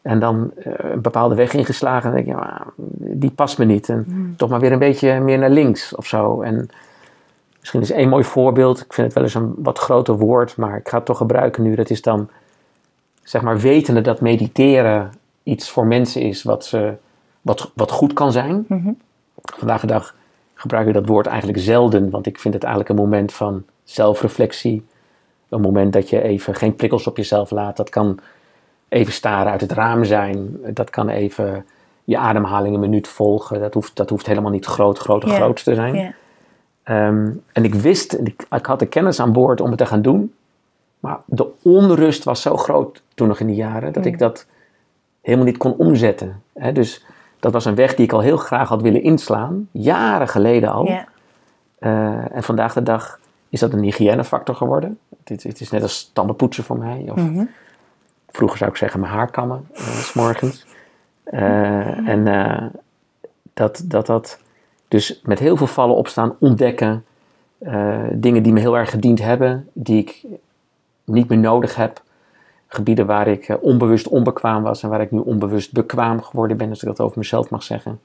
En 0.05 0.19
dan 0.19 0.51
eh, 0.55 0.73
een 0.91 1.01
bepaalde 1.01 1.35
weg 1.35 1.53
ingeslagen. 1.53 2.09
En 2.09 2.15
dan 2.15 2.25
denk 2.25 2.37
je, 2.37 2.43
ja, 2.43 2.65
die 3.17 3.31
past 3.31 3.57
me 3.57 3.65
niet. 3.65 3.89
En 3.89 4.33
toch 4.37 4.49
maar 4.49 4.59
weer 4.59 4.71
een 4.71 4.79
beetje 4.79 5.19
meer 5.19 5.37
naar 5.37 5.49
links 5.49 5.95
of 5.95 6.05
zo. 6.05 6.41
En 6.41 6.69
misschien 7.59 7.81
is 7.81 7.91
één 7.91 8.09
mooi 8.09 8.23
voorbeeld. 8.23 8.81
Ik 8.81 8.93
vind 8.93 9.07
het 9.07 9.15
wel 9.15 9.23
eens 9.23 9.33
een 9.33 9.53
wat 9.57 9.79
groter 9.79 10.17
woord. 10.17 10.57
Maar 10.57 10.77
ik 10.77 10.89
ga 10.89 10.97
het 10.97 11.05
toch 11.05 11.17
gebruiken 11.17 11.63
nu. 11.63 11.75
Dat 11.75 11.89
is 11.89 12.01
dan, 12.01 12.29
zeg 13.23 13.41
maar, 13.41 13.59
wetende 13.59 14.01
dat 14.01 14.21
mediteren 14.21 15.11
iets 15.43 15.69
voor 15.69 15.85
mensen 15.85 16.21
is 16.21 16.43
wat, 16.43 16.65
ze, 16.65 16.93
wat, 17.41 17.71
wat 17.73 17.91
goed 17.91 18.13
kan 18.13 18.31
zijn. 18.31 18.65
Vandaag 19.43 19.81
de 19.81 19.87
dag 19.87 20.15
gebruik 20.53 20.87
ik 20.87 20.93
dat 20.93 21.07
woord 21.07 21.25
eigenlijk 21.25 21.59
zelden, 21.59 22.09
want 22.09 22.25
ik 22.25 22.39
vind 22.39 22.53
het 22.53 22.63
eigenlijk 22.63 22.93
een 22.93 23.05
moment 23.05 23.33
van 23.33 23.63
zelfreflectie. 23.83 24.85
Een 25.49 25.61
moment 25.61 25.93
dat 25.93 26.09
je 26.09 26.21
even 26.21 26.55
geen 26.55 26.75
prikkels 26.75 27.07
op 27.07 27.17
jezelf 27.17 27.51
laat. 27.51 27.77
Dat 27.77 27.89
kan 27.89 28.19
even 28.89 29.13
staren 29.13 29.51
uit 29.51 29.61
het 29.61 29.71
raam 29.71 30.03
zijn. 30.03 30.57
Dat 30.73 30.89
kan 30.89 31.09
even 31.09 31.65
je 32.03 32.17
ademhaling 32.17 32.73
een 32.73 32.79
minuut 32.79 33.07
volgen. 33.07 33.59
Dat 33.59 33.73
hoeft, 33.73 33.95
dat 33.95 34.09
hoeft 34.09 34.25
helemaal 34.25 34.51
niet 34.51 34.65
groot, 34.65 34.97
groot, 34.97 35.23
groot 35.23 35.63
te 35.63 35.73
zijn. 35.75 36.15
Ehm, 36.83 37.31
en 37.51 37.63
ik 37.63 37.73
wist, 37.75 38.13
ik, 38.13 38.45
ik 38.51 38.65
had 38.65 38.79
de 38.79 38.85
kennis 38.85 39.19
aan 39.19 39.31
boord 39.33 39.61
om 39.61 39.69
het 39.69 39.77
te 39.77 39.85
gaan 39.85 40.01
doen. 40.01 40.33
Maar 40.99 41.17
de 41.25 41.47
onrust 41.61 42.23
was 42.23 42.41
zo 42.41 42.57
groot 42.57 43.01
toen 43.13 43.27
nog 43.27 43.39
in 43.39 43.47
die 43.47 43.55
jaren, 43.55 43.93
dat 43.93 44.03
Mm. 44.03 44.11
ik 44.11 44.19
dat 44.19 44.45
helemaal 45.21 45.45
niet 45.45 45.57
kon 45.57 45.73
omzetten. 45.77 46.41
Dus 46.73 47.05
dat 47.39 47.53
was 47.53 47.65
een 47.65 47.75
weg 47.75 47.95
die 47.95 48.05
ik 48.05 48.13
al 48.13 48.19
heel 48.19 48.37
graag 48.37 48.69
had 48.69 48.81
willen 48.81 49.03
inslaan, 49.03 49.67
jaren 49.71 50.27
geleden 50.27 50.69
al. 50.71 50.85
Eh, 51.79 52.35
en 52.35 52.43
vandaag 52.43 52.73
de 52.73 52.83
dag 52.83 53.19
is 53.49 53.59
dat 53.59 53.73
een 53.73 53.83
hygiënefactor 53.83 54.55
geworden. 54.55 54.99
Het, 55.23 55.29
is- 55.37 55.43
het 55.43 55.59
is 55.61 55.69
net 55.71 55.81
als 55.81 56.09
tandenpoetsen 56.13 56.63
voor 56.63 56.77
mij. 56.77 57.05
Of 57.09 57.15
Mhm. 57.15 57.45
Vroeger 58.35 58.57
zou 58.57 58.71
ik 58.71 58.77
zeggen 58.77 58.99
mijn 58.99 59.11
haar 59.11 59.31
kammen, 59.31 59.67
eh, 59.73 59.83
s 59.83 60.13
morgens. 60.13 60.65
Eh, 61.23 62.07
en 62.07 62.27
eh, 62.27 62.65
dat, 63.53 63.83
dat 63.85 64.05
dat 64.05 64.39
dus 64.87 65.21
met 65.23 65.39
heel 65.39 65.57
veel 65.57 65.67
vallen 65.67 65.95
opstaan, 65.95 66.35
ontdekken. 66.39 67.05
dingen 68.11 68.43
die 68.43 68.53
me 68.53 68.59
heel 68.59 68.77
erg 68.77 68.89
gediend 68.89 69.21
hebben, 69.21 69.69
die 69.73 69.97
ik 69.97 70.25
niet 71.03 71.29
meer 71.29 71.37
nodig 71.37 71.75
heb. 71.75 72.03
Gebieden 72.67 73.05
waar 73.05 73.27
ik 73.27 73.57
onbewust 73.61 74.07
onbekwaam 74.07 74.63
was 74.63 74.83
en 74.83 74.89
waar 74.89 75.01
ik 75.01 75.11
nu 75.11 75.19
onbewust 75.19 75.73
bekwaam 75.73 76.21
geworden 76.21 76.57
ben, 76.57 76.69
als 76.69 76.81
ik 76.81 76.87
dat 76.87 76.99
over 76.99 77.17
mezelf 77.17 77.49
mag 77.49 77.63
zeggen. 77.63 77.99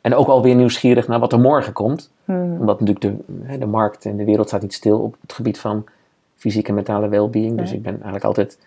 En 0.00 0.14
ook 0.14 0.26
alweer 0.26 0.54
nieuwsgierig 0.54 1.08
naar 1.08 1.18
wat 1.18 1.32
er 1.32 1.40
morgen 1.40 1.72
komt. 1.72 2.10
Mhm. 2.24 2.40
Omdat 2.40 2.80
natuurlijk 2.80 3.18
de, 3.26 3.58
de 3.58 3.66
markt 3.66 4.04
en 4.04 4.16
de 4.16 4.24
wereld 4.24 4.48
staat 4.48 4.62
niet 4.62 4.74
stil 4.74 4.98
op 4.98 5.16
het 5.20 5.32
gebied 5.32 5.58
van 5.58 5.84
fysieke 6.36 6.68
en 6.68 6.74
mentale 6.74 7.08
well-being. 7.08 7.58
Dus 7.58 7.72
ik 7.72 7.82
ben 7.82 7.92
eigenlijk 7.92 8.24
altijd 8.24 8.58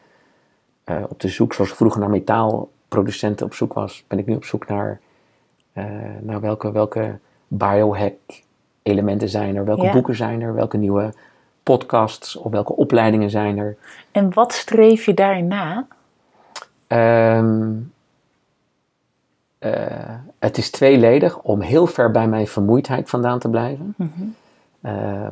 eh, 0.90 1.04
op 1.10 1.20
de 1.20 1.28
zoek, 1.28 1.54
zoals 1.54 1.70
ik 1.70 1.76
vroeger 1.76 2.00
naar 2.00 2.10
metaalproducenten 2.10 3.46
op 3.46 3.54
zoek 3.54 3.74
was, 3.74 4.04
ben 4.08 4.20
ik 4.20 4.26
nu 4.26 4.36
op 4.36 4.46
zoek 4.46 4.68
naar, 4.68 5.00
eh, 5.74 5.86
naar 6.20 6.42
welke, 6.42 6.72
welke 6.72 7.18
biohack 7.48 8.14
elementen 8.84 9.30
zijn 9.30 9.56
er, 9.56 9.66
welke 9.66 9.84
Ja. 9.86 9.92
boeken 9.92 10.16
zijn 10.16 10.42
er, 10.42 10.54
welke 10.54 10.78
nieuwe 10.78 11.14
podcasts 11.64 12.36
of 12.36 12.52
welke 12.52 12.76
opleidingen 12.76 13.30
zijn 13.30 13.58
er. 13.58 13.78
En 14.12 14.34
wat 14.34 14.54
streef 14.54 15.06
je 15.06 15.14
daarin 15.14 15.48
na? 15.48 15.88
Ehm, 16.88 17.72
eh, 19.60 20.14
het 20.40 20.58
is 20.58 20.70
tweeledig 20.72 21.40
om 21.40 21.62
heel 21.62 21.88
ver 21.88 22.12
bij 22.12 22.28
mijn 22.28 22.48
vermoeidheid 22.48 23.10
vandaan 23.10 23.40
te 23.40 23.50
blijven. 23.50 23.94
Mhm. 23.98 24.10
Eh, 24.82 25.28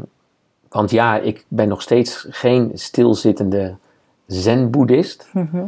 want 0.70 0.91
ja, 0.91 1.17
ik 1.17 1.46
ben 1.48 1.67
nog 1.67 1.82
steeds 1.82 2.28
geen 2.30 2.72
stilzittende 2.74 3.76
zen-boeddhist. 4.28 5.30
Mhm. 5.34 5.66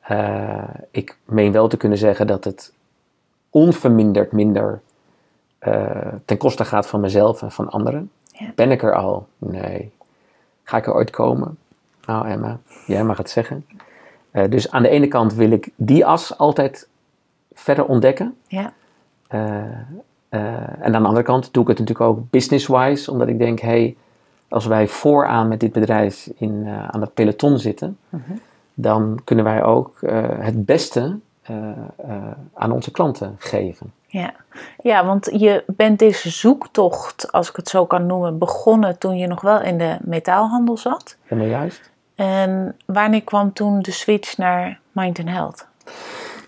Eh, 0.00 0.68
ik 0.90 1.16
meen 1.24 1.52
wel 1.52 1.68
te 1.68 1.76
kunnen 1.76 1.98
zeggen 1.98 2.26
dat 2.26 2.44
het 2.44 2.72
onverminderd 3.50 4.32
minder 4.32 4.80
eh, 5.58 6.06
ten 6.24 6.36
koste 6.36 6.64
gaat 6.64 6.86
van 6.86 7.00
mezelf 7.00 7.42
en 7.42 7.52
van 7.52 7.70
anderen. 7.70 8.10
Ja. 8.32 8.52
Ben 8.54 8.70
ik 8.70 8.82
er 8.82 8.94
al? 8.94 9.26
Nee. 9.38 9.90
Ga 10.62 10.76
ik 10.76 10.86
er 10.86 10.94
ooit 10.94 11.10
komen? 11.10 11.58
Nou, 12.06 12.28
Emma, 12.28 12.58
jij 12.86 13.04
mag 13.04 13.16
het 13.16 13.30
zeggen. 13.30 13.66
Eh, 14.30 14.50
dus 14.50 14.70
aan 14.70 14.82
de 14.82 14.88
ene 14.88 15.08
kant 15.08 15.34
wil 15.34 15.50
ik 15.50 15.70
die 15.76 16.06
as 16.06 16.38
altijd 16.38 16.88
verder 17.52 17.84
ontdekken. 17.84 18.36
Ja. 18.46 18.72
En 19.28 20.84
aan 20.94 21.02
de 21.02 21.08
andere 21.08 21.22
kant 21.22 21.52
doe 21.52 21.62
ik 21.62 21.68
het 21.68 21.78
natuurlijk 21.78 22.08
ook 22.08 22.30
business-wise, 22.30 23.10
omdat 23.10 23.28
ik 23.28 23.38
denk, 23.38 23.60
hey, 23.60 23.96
als 24.50 24.66
wij 24.66 24.88
vooraan 24.88 25.48
met 25.48 25.60
dit 25.60 25.72
bedrijf 25.72 26.30
in, 26.34 26.62
eh, 26.66 26.88
aan 26.88 27.00
het 27.00 27.14
peloton 27.14 27.58
zitten, 27.58 27.98
Mhm. 28.08 28.32
dan 28.74 29.20
kunnen 29.24 29.44
wij 29.44 29.62
ook 29.64 30.02
eh, 30.02 30.22
het 30.38 30.64
beste 30.64 31.18
eh, 31.42 31.56
aan 32.54 32.72
onze 32.72 32.90
klanten 32.90 33.34
geven. 33.38 33.92
Ja. 34.06 34.32
ja, 34.82 35.04
want 35.04 35.28
je 35.32 35.64
bent 35.66 35.98
deze 35.98 36.30
zoektocht, 36.30 37.32
als 37.32 37.48
ik 37.48 37.56
het 37.56 37.68
zo 37.68 37.86
kan 37.86 38.06
noemen, 38.06 38.38
begonnen 38.38 38.98
toen 38.98 39.16
je 39.18 39.26
nog 39.26 39.40
wel 39.40 39.60
in 39.60 39.78
de 39.78 39.96
metaalhandel 40.00 40.76
zat. 40.76 41.16
Helemaal 41.22 41.50
juist? 41.50 41.90
En 42.14 42.76
wanneer 42.84 43.22
kwam 43.22 43.52
toen 43.52 43.80
de 43.80 43.90
switch 43.90 44.36
naar 44.36 44.80
Mind 44.92 45.18
and 45.18 45.28
Health? 45.28 45.66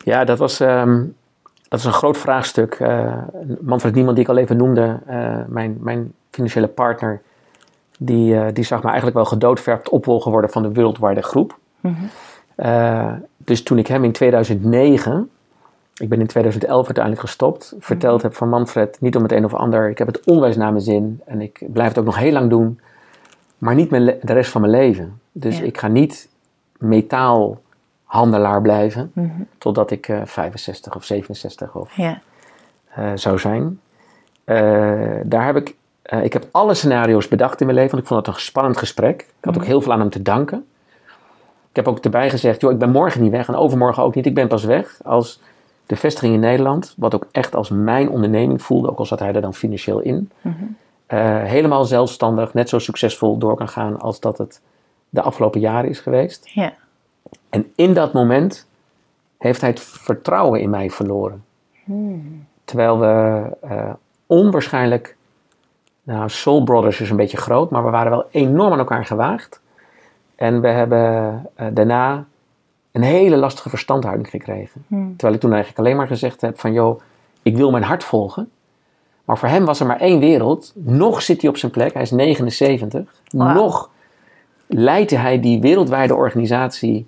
Ja, 0.04 0.24
dat 0.24 0.38
was, 0.38 0.60
ehm, 0.60 1.04
dat 1.68 1.78
is 1.78 1.84
een 1.84 1.92
groot 1.92 2.18
vraagstuk. 2.18 2.78
Manfred 3.60 3.94
Niemand, 3.94 4.16
die 4.16 4.24
ik 4.24 4.30
al 4.30 4.38
even 4.38 4.56
noemde, 4.56 4.98
mijn, 5.46 5.76
mijn 5.80 6.12
financiële 6.30 6.68
partner, 6.68 7.22
die, 7.98 8.36
eh, 8.38 8.46
die 8.52 8.64
zag 8.64 8.78
me 8.78 8.86
eigenlijk 8.86 9.16
wel 9.16 9.24
gedoodverfd 9.26 9.88
opvolger 9.88 10.30
worden 10.32 10.50
van 10.50 10.62
de 10.62 10.72
wereldwijde 10.72 11.22
groep. 11.22 11.58
Mhm. 11.80 11.94
Eh, 12.54 13.12
dus 13.36 13.62
toen 13.62 13.78
ik 13.78 13.86
hem 13.86 14.04
in 14.04 14.12
2009, 14.12 15.30
ik 15.96 16.08
ben 16.08 16.20
in 16.20 16.26
2011 16.26 16.84
uiteindelijk 16.84 17.24
gestopt, 17.26 17.74
verteld 17.78 18.22
heb 18.22 18.34
van 18.34 18.48
Manfred, 18.48 18.96
niet 19.00 19.16
om 19.16 19.22
het 19.22 19.32
een 19.32 19.44
of 19.44 19.54
ander, 19.54 19.90
ik 19.90 19.98
heb 19.98 20.06
het 20.06 20.24
onwijs 20.24 20.56
naar 20.56 20.70
mijn 20.72 20.84
zin 20.84 21.20
en 21.24 21.40
ik 21.40 21.62
blijf 21.72 21.88
het 21.88 21.98
ook 21.98 22.04
nog 22.04 22.18
heel 22.18 22.32
lang 22.32 22.50
doen, 22.50 22.80
maar 23.58 23.74
niet 23.74 23.90
de 23.90 24.18
rest 24.22 24.50
van 24.50 24.60
mijn 24.60 24.72
leven. 24.72 25.20
Dus 25.32 25.58
Ja. 25.58 25.64
ik 25.64 25.78
ga 25.78 25.88
niet 25.88 26.28
metaalhandelaar 26.78 28.62
blijven 28.62 29.10
Mhm. 29.14 29.42
totdat 29.58 29.90
ik 29.90 30.08
eh, 30.08 30.20
65 30.24 30.96
of 30.96 31.04
67 31.04 31.74
of, 31.76 31.96
Ja. 31.96 32.20
zou 33.14 33.38
zijn. 33.38 33.80
Daar 35.24 35.44
heb 35.46 35.56
ik, 35.56 35.74
eh, 36.12 36.24
ik 36.24 36.32
heb 36.32 36.46
alle 36.50 36.74
scenario's 36.74 37.28
bedacht 37.28 37.60
in 37.60 37.66
mijn 37.66 37.78
leven, 37.78 37.90
want 37.92 38.02
ik 38.02 38.08
vond 38.08 38.26
het 38.26 38.34
een 38.34 38.40
spannend 38.40 38.76
gesprek. 38.76 39.20
Ik 39.20 39.44
had 39.44 39.56
ook 39.56 39.64
heel 39.64 39.80
veel 39.80 39.92
aan 39.92 40.00
hem 40.00 40.10
te 40.10 40.22
danken. 40.22 40.66
Ik 41.70 41.76
heb 41.76 41.88
ook 41.88 41.98
erbij 41.98 42.30
gezegd, 42.30 42.60
joh, 42.60 42.72
ik 42.72 42.78
ben 42.78 42.90
morgen 42.90 43.22
niet 43.22 43.30
weg 43.30 43.48
en 43.48 43.54
overmorgen 43.54 44.02
ook 44.02 44.14
niet. 44.14 44.26
Ik 44.26 44.34
ben 44.34 44.48
pas 44.48 44.64
weg 44.64 44.98
als 45.04 45.40
de 45.86 45.96
vestiging 45.96 46.34
in 46.34 46.40
Nederland, 46.40 46.94
wat 46.96 47.14
ook 47.14 47.26
echt 47.30 47.54
als 47.54 47.70
mijn 47.70 48.08
onderneming 48.10 48.62
voelde, 48.62 48.90
ook 48.90 48.98
al 48.98 49.06
zat 49.06 49.18
hij 49.18 49.32
er 49.32 49.40
dan 49.40 49.54
financieel 49.54 50.00
in, 50.00 50.30
Mhm. 50.40 50.54
eh, 51.06 51.42
helemaal 51.42 51.84
zelfstandig, 51.84 52.54
net 52.54 52.68
zo 52.68 52.78
succesvol 52.78 53.38
door 53.38 53.56
kan 53.56 53.68
gaan 53.68 54.00
als 54.00 54.20
dat 54.20 54.38
het 54.38 54.60
de 55.08 55.22
afgelopen 55.22 55.60
jaren 55.60 55.90
is 55.90 56.00
geweest. 56.00 56.50
En 57.50 57.72
in 57.74 57.94
dat 57.94 58.12
moment 58.12 58.66
heeft 59.38 59.60
hij 59.60 59.70
het 59.70 59.80
vertrouwen 59.80 60.60
in 60.60 60.70
mij 60.70 60.90
verloren. 60.90 61.44
Hmm. 61.84 62.46
Terwijl 62.64 62.98
we 62.98 63.42
eh, 63.60 63.90
onwaarschijnlijk, 64.26 65.16
nou, 66.02 66.28
Soul 66.28 66.62
Brothers 66.62 67.00
is 67.00 67.10
een 67.10 67.16
beetje 67.16 67.36
groot, 67.36 67.70
maar 67.70 67.84
we 67.84 67.90
waren 67.90 68.10
wel 68.10 68.26
enorm 68.30 68.72
aan 68.72 68.78
elkaar 68.78 69.06
gewaagd. 69.06 69.60
En 70.34 70.60
we 70.60 70.68
hebben 70.68 71.02
eh, 71.54 71.66
daarna 71.72 72.24
een 72.92 73.02
hele 73.02 73.36
lastige 73.36 73.68
verstandhouding 73.68 74.28
gekregen. 74.28 74.84
Hmm. 74.86 75.10
Terwijl 75.10 75.34
ik 75.34 75.40
toen 75.40 75.52
eigenlijk 75.52 75.80
alleen 75.80 75.96
maar 75.96 76.06
gezegd 76.06 76.40
heb 76.40 76.60
van, 76.60 76.72
joh, 76.72 77.00
ik 77.42 77.56
wil 77.56 77.70
mijn 77.70 77.82
hart 77.82 78.04
volgen. 78.04 78.50
Maar 79.24 79.38
voor 79.38 79.48
hem 79.48 79.64
was 79.64 79.80
er 79.80 79.86
maar 79.86 80.00
één 80.00 80.20
wereld. 80.20 80.72
Nog 80.74 81.22
zit 81.22 81.40
hij 81.40 81.50
op 81.50 81.56
zijn 81.56 81.72
plek, 81.72 81.92
hij 81.92 82.02
is 82.02 82.10
79. 82.10 83.14
Wauw. 83.28 83.54
Nog 83.54 83.90
leidde 84.66 85.16
hij 85.16 85.40
die 85.40 85.60
wereldwijde 85.60 86.14
organisatie, 86.14 87.06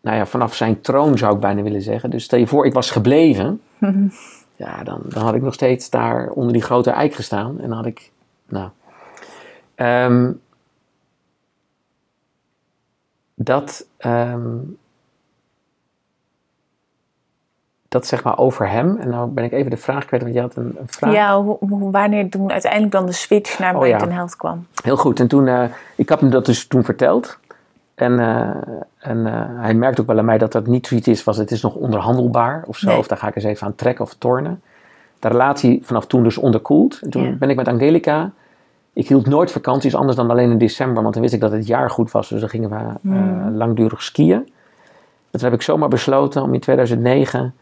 nou 0.00 0.16
ja, 0.16 0.26
vanaf 0.26 0.54
zijn 0.54 0.80
troon 0.80 1.18
zou 1.18 1.34
ik 1.34 1.40
bijna 1.40 1.62
willen 1.62 1.82
zeggen. 1.82 2.10
Dus 2.10 2.24
stel 2.24 2.38
je 2.38 2.46
voor, 2.46 2.66
ik 2.66 2.72
was 2.72 2.90
gebleven. 2.90 3.60
Ja, 4.56 4.84
dan, 4.84 5.00
dan 5.04 5.22
had 5.22 5.34
ik 5.34 5.42
nog 5.42 5.54
steeds 5.54 5.90
daar 5.90 6.30
onder 6.30 6.52
die 6.52 6.62
grote 6.62 6.90
eik 6.90 7.14
gestaan. 7.14 7.60
En 7.60 7.68
dan 7.68 7.76
had 7.76 7.86
ik, 7.86 8.10
nou... 8.48 8.68
ehm, 9.74 10.32
dat, 13.34 13.86
ehm, 13.96 14.56
dat 17.88 18.06
zeg 18.06 18.24
maar 18.24 18.38
over 18.38 18.68
hem. 18.70 18.96
En 18.96 19.08
nou 19.08 19.30
ben 19.30 19.44
ik 19.44 19.52
even 19.52 19.70
de 19.70 19.76
vraag 19.76 20.04
kwijt, 20.04 20.22
want 20.22 20.34
je 20.34 20.40
had 20.40 20.56
een, 20.56 20.76
een 20.80 20.88
vraag. 20.88 21.12
Ja, 21.12 21.42
hoe, 21.42 21.56
hoe- 21.60 21.90
wanneer 21.90 22.30
toen 22.30 22.50
uiteindelijk 22.52 22.92
dan 22.92 23.06
de 23.06 23.12
switch 23.12 23.58
naar 23.58 23.76
Oh, 23.76 23.86
ja. 23.86 24.08
Health 24.08 24.36
kwam? 24.36 24.66
Heel 24.82 24.96
goed. 24.96 25.20
En 25.20 25.28
toen, 25.28 25.48
eh, 25.48 25.64
ik 25.96 26.08
heb 26.08 26.20
hem 26.20 26.30
dat 26.30 26.46
dus 26.46 26.66
toen 26.66 26.84
verteld. 26.84 27.38
En, 27.94 28.18
eh, 28.18 28.50
en 28.98 29.26
eh, 29.26 29.60
hij 29.60 29.74
merkt 29.74 30.00
ook 30.00 30.06
wel 30.06 30.18
aan 30.18 30.24
mij 30.24 30.38
dat 30.38 30.52
dat 30.52 30.66
niet 30.66 30.86
zoiets 30.86 31.08
is, 31.08 31.24
was 31.24 31.36
het 31.36 31.50
is 31.50 31.62
nog 31.62 31.74
onderhandelbaar 31.74 32.64
of 32.66 32.76
zo. 32.76 32.88
Nee. 32.88 32.98
Of 32.98 33.06
daar 33.06 33.18
ga 33.18 33.28
ik 33.28 33.34
eens 33.36 33.44
even 33.44 33.66
aan 33.66 33.74
trekken 33.74 34.04
of 34.04 34.14
tornen. 34.14 34.62
De 35.18 35.28
relatie 35.28 35.80
vanaf 35.84 36.06
toen 36.06 36.22
dus 36.22 36.38
onderkoeld. 36.38 36.98
En 37.02 37.10
toen 37.10 37.22
Ja. 37.24 37.32
ben 37.32 37.50
ik 37.50 37.56
met 37.56 37.68
Angelica. 37.68 38.30
Ik 38.98 39.08
hield 39.08 39.26
nooit 39.26 39.52
vakanties 39.52 39.94
anders 39.94 40.16
dan 40.16 40.30
alleen 40.30 40.50
in 40.50 40.58
december, 40.58 41.02
want 41.02 41.14
dan 41.14 41.22
wist 41.22 41.34
ik 41.34 41.40
dat 41.40 41.52
het 41.52 41.66
jaar 41.66 41.90
goed 41.90 42.10
was. 42.10 42.28
Dus 42.28 42.40
dan 42.40 42.48
gingen 42.48 42.70
we 42.70 42.76
eh, 42.76 42.94
Hmm. 43.00 43.56
langdurig 43.56 44.02
skiën. 44.02 44.52
Toen 45.30 45.40
heb 45.40 45.52
ik 45.52 45.62
zomaar 45.62 45.88
besloten 45.88 46.42
om 46.42 46.54
in 46.54 46.60
2009 46.60 47.54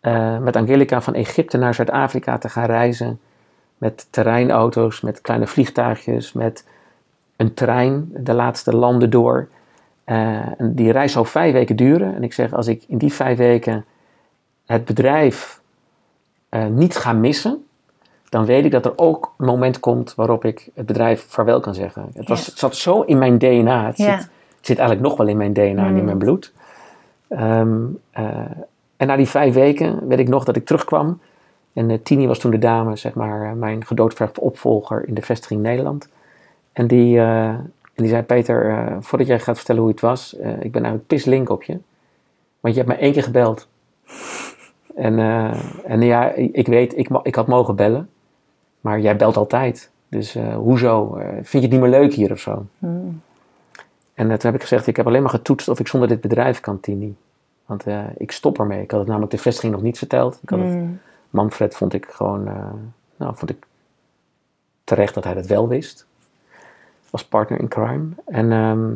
eh, 0.00 0.38
met 0.38 0.56
Angelica 0.56 1.00
van 1.00 1.14
Egypte 1.14 1.56
naar 1.56 1.74
Zuid-Afrika 1.74 2.38
te 2.38 2.48
gaan 2.48 2.64
reizen. 2.64 3.20
Met 3.78 4.06
terreinauto's, 4.10 5.00
met 5.00 5.20
kleine 5.20 5.46
vliegtuigjes, 5.46 6.32
met 6.32 6.66
een 7.36 7.54
trein 7.54 8.10
de 8.16 8.34
laatste 8.34 8.76
landen 8.76 9.10
door. 9.10 9.48
Eh, 10.04 10.60
en 10.60 10.74
die 10.74 10.92
reis 10.92 11.12
zou 11.12 11.26
vijf 11.26 11.52
weken 11.52 11.76
duren. 11.76 12.14
En 12.14 12.22
ik 12.22 12.32
zeg, 12.32 12.52
als 12.52 12.66
ik 12.66 12.84
in 12.86 12.98
die 12.98 13.12
vijf 13.12 13.38
weken 13.38 13.84
het 14.66 14.84
bedrijf 14.84 15.60
niet 16.70 16.96
ga 16.96 17.12
missen, 17.12 17.64
dan 18.32 18.44
weet 18.44 18.64
ik 18.64 18.70
dat 18.70 18.84
er 18.84 18.92
ook 18.96 19.34
een 19.38 19.46
moment 19.46 19.80
komt 19.80 20.14
waarop 20.14 20.44
ik 20.44 20.68
het 20.74 20.86
bedrijf 20.86 21.26
vaarwel 21.28 21.60
kan 21.60 21.74
zeggen. 21.74 22.10
Het, 22.14 22.28
was, 22.28 22.46
het 22.46 22.58
zat 22.58 22.76
zo 22.76 23.00
in 23.00 23.18
mijn 23.18 23.38
DNA. 23.38 23.86
Het, 23.86 23.96
zit, 23.96 24.06
het 24.06 24.28
zit 24.60 24.78
eigenlijk 24.78 25.08
nog 25.08 25.16
wel 25.16 25.26
in 25.26 25.36
mijn 25.36 25.52
DNA 25.52 25.86
en 25.86 25.88
in 25.88 25.94
Mm. 25.94 26.04
mijn 26.04 26.18
bloed. 26.18 26.52
Ehm, 27.28 27.80
eh, 28.10 28.24
en 28.96 29.06
na 29.06 29.16
die 29.16 29.28
vijf 29.28 29.54
weken 29.54 30.08
weet 30.08 30.18
ik 30.18 30.28
nog 30.28 30.44
dat 30.44 30.56
ik 30.56 30.66
terugkwam. 30.66 31.20
En 31.72 31.90
eh, 31.90 31.98
Tini 32.02 32.26
was 32.26 32.38
toen 32.38 32.50
de 32.50 32.58
dame, 32.58 32.96
zeg 32.96 33.14
maar, 33.14 33.42
eh, 33.42 33.52
mijn 33.52 33.86
gedoodverfde 33.86 34.40
opvolger 34.40 35.08
in 35.08 35.14
de 35.14 35.22
vestiging 35.22 35.62
Nederland. 35.62 36.08
En 36.72 36.86
die, 36.86 37.20
en 37.20 37.70
die 37.94 38.08
zei, 38.08 38.22
Peter, 38.22 38.86
voordat 39.00 39.26
jij 39.26 39.40
gaat 39.40 39.56
vertellen 39.56 39.82
hoe 39.82 39.90
het 39.90 40.00
was, 40.00 40.32
ik 40.34 40.72
ben 40.72 40.82
eigenlijk 40.82 41.06
pislink 41.06 41.48
op 41.48 41.62
je. 41.62 41.78
Want 42.60 42.74
je 42.74 42.80
hebt 42.80 42.92
me 42.92 43.00
één 43.00 43.12
keer 43.12 43.22
gebeld. 43.22 43.68
En, 44.96 45.18
en 45.84 46.02
ja, 46.02 46.28
ik 46.34 46.66
weet, 46.66 46.98
ik, 46.98 47.08
ik 47.22 47.34
had 47.34 47.46
mogen 47.46 47.76
bellen. 47.76 48.08
Maar 48.82 49.00
jij 49.00 49.16
belt 49.16 49.36
altijd. 49.36 49.90
Dus 50.08 50.34
eh, 50.34 50.54
hoezo? 50.54 51.16
Eh, 51.16 51.28
vind 51.32 51.50
je 51.50 51.60
het 51.60 51.70
niet 51.70 51.80
meer 51.80 51.90
leuk 51.90 52.12
hier 52.12 52.32
of 52.32 52.38
zo? 52.38 52.66
Mm. 52.78 53.22
En 54.14 54.30
eh, 54.30 54.36
toen 54.36 54.50
heb 54.50 54.54
ik 54.54 54.60
gezegd, 54.60 54.86
ik 54.86 54.96
heb 54.96 55.06
alleen 55.06 55.22
maar 55.22 55.30
getoetst 55.30 55.68
of 55.68 55.80
ik 55.80 55.88
zonder 55.88 56.08
dit 56.08 56.20
bedrijf 56.20 56.60
kan, 56.60 56.80
Tini. 56.80 57.16
Want 57.66 57.84
ik 58.16 58.32
stop 58.32 58.58
ermee. 58.58 58.82
Ik 58.82 58.90
had 58.90 59.00
het 59.00 59.08
namelijk 59.08 59.32
de 59.32 59.38
vestiging 59.38 59.72
nog 59.72 59.82
niet 59.82 59.98
verteld. 59.98 60.38
Ik 60.42 60.48
had 60.48 60.58
het, 60.58 60.68
Mm. 60.68 61.00
Manfred 61.30 61.76
vond 61.76 61.92
ik 61.92 62.06
gewoon, 62.10 62.44
nou, 63.16 63.36
vond 63.36 63.50
ik 63.50 63.66
terecht 64.84 65.14
dat 65.14 65.24
hij 65.24 65.34
dat 65.34 65.46
wel 65.46 65.68
wist. 65.68 66.06
Als 67.10 67.24
partner 67.24 67.60
in 67.60 67.68
crime. 67.68 68.08
En 68.26 68.52
ehm, 68.52 68.90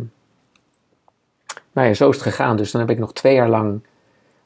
nou 1.73 1.89
ja, 1.89 1.95
zo 1.95 2.09
is 2.09 2.15
het 2.15 2.25
gegaan. 2.25 2.57
Dus 2.57 2.71
dan 2.71 2.81
heb 2.81 2.91
ik 2.91 2.99
nog 2.99 3.13
twee 3.13 3.35
jaar 3.35 3.49
lang 3.49 3.81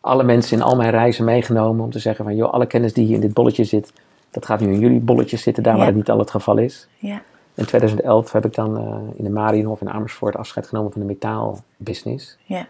alle 0.01 0.23
mensen 0.23 0.57
in 0.57 0.63
al 0.63 0.77
mijn 0.77 0.91
reizen 0.91 1.25
meegenomen 1.25 1.85
om 1.85 1.91
te 1.91 1.99
zeggen 1.99 2.25
van, 2.25 2.37
joh, 2.37 2.53
alle 2.53 2.67
kennis 2.67 2.93
die 2.93 3.07
hier 3.07 3.15
in 3.15 3.21
dit 3.21 3.35
bolletje 3.35 3.65
zit, 3.65 3.93
dat 4.31 4.47
gaat 4.47 4.61
nu 4.61 4.73
in 4.73 4.79
jullie 4.81 5.01
bolletjes 5.01 5.43
zitten, 5.43 5.63
daar 5.63 5.77
waar 5.77 5.87
het 5.87 5.95
niet 5.95 6.11
al 6.11 6.19
het 6.19 6.31
geval 6.31 6.57
is. 6.59 6.89
Ja. 6.99 7.23
In 7.55 7.67
2011 7.67 8.33
heb 8.33 8.45
ik 8.45 8.55
dan 8.55 8.77
eh, 8.79 8.97
in 9.19 9.25
de 9.25 9.31
Marienhof 9.31 9.81
in 9.81 9.91
Amersfoort 9.91 10.37
afscheid 10.37 10.67
genomen 10.67 10.93
van 10.93 11.01
de 11.01 11.07
metaalbusiness. 11.07 12.39
Ja. 12.45 12.67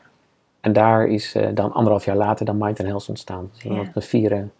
En 0.61 0.73
daar 0.73 1.07
is 1.07 1.35
eh, 1.35 1.49
dan 1.55 1.73
anderhalf 1.73 2.05
jaar 2.05 2.16
later 2.16 2.46
dan 2.46 2.59
Mind 2.59 2.79
and 2.79 2.88
Health 2.88 3.09
ontstaan. 3.09 3.51
Dus 3.53 3.62
Ja. 3.62 3.83
we 3.94 4.01
vieren 4.01 4.53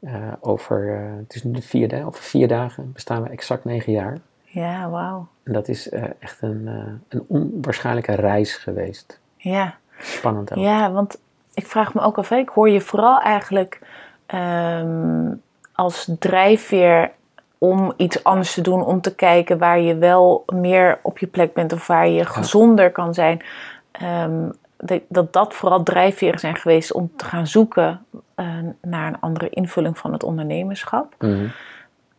eh, 0.00 0.12
over, 0.40 1.00
het 1.18 1.34
is 1.34 1.42
nu 1.42 1.52
de 1.52 1.62
vierde, 1.62 2.04
over 2.06 2.22
vier 2.22 2.48
dagen 2.48 2.92
bestaan 2.92 3.22
we 3.22 3.28
exact 3.28 3.64
negen 3.64 3.92
jaar. 3.92 4.18
Ja, 4.44 4.90
wauw. 4.90 5.26
En 5.42 5.52
dat 5.52 5.68
is 5.68 5.88
echt 6.18 6.42
een, 6.42 6.66
een 7.08 7.24
onwaarschijnlijke 7.26 8.14
reis 8.14 8.54
geweest. 8.56 9.20
Ja. 9.36 9.74
Spannend 10.00 10.52
ook. 10.52 10.58
ja, 10.58 10.92
want 10.92 11.20
ik 11.54 11.66
vraag 11.66 11.94
me 11.94 12.00
ook 12.00 12.18
af, 12.18 12.30
ik 12.30 12.48
hoor 12.48 12.70
je 12.70 12.80
vooral 12.80 13.20
eigenlijk 13.20 13.80
ehm, 14.26 15.32
als 15.80 16.10
drijfveer 16.18 17.10
om 17.58 17.92
iets 17.96 18.24
anders 18.24 18.54
te 18.54 18.60
doen, 18.60 18.84
om 18.84 19.00
te 19.00 19.14
kijken 19.14 19.58
waar 19.58 19.80
je 19.80 19.96
wel 19.96 20.44
meer 20.52 20.98
op 21.02 21.18
je 21.18 21.26
plek 21.26 21.52
bent 21.52 21.72
of 21.72 21.86
waar 21.86 22.08
je 22.08 22.24
gezonder 22.24 22.92
kan 22.92 23.14
zijn. 23.14 23.42
Ehm, 23.90 24.48
dat, 24.76 25.00
dat 25.08 25.32
dat 25.32 25.54
vooral 25.54 25.82
drijfveren 25.82 26.38
zijn 26.38 26.56
geweest 26.56 26.92
om 26.92 27.10
te 27.16 27.24
gaan 27.24 27.46
zoeken 27.46 28.04
eh, 28.34 28.46
naar 28.82 29.06
een 29.06 29.20
andere 29.20 29.48
invulling 29.48 29.98
van 29.98 30.12
het 30.12 30.22
ondernemerschap. 30.22 31.14
Mhm. 31.18 31.46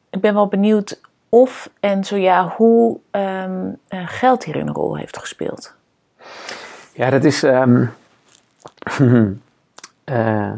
Ik 0.10 0.22
ben 0.22 0.34
wel 0.34 0.48
benieuwd 0.48 1.00
of 1.30 1.70
en 1.80 2.04
zo 2.04 2.16
ja, 2.16 2.54
hoe 2.58 3.00
ehm, 3.12 3.70
eh, 3.88 4.00
geld 4.06 4.44
hier 4.44 4.56
een 4.56 4.74
rol 4.74 4.98
heeft 4.98 5.18
gespeeld. 5.18 5.76
Ja, 6.94 7.10
dat 7.10 7.24
is. 7.24 7.44
ehm, 7.44 7.86
eh, 10.04 10.52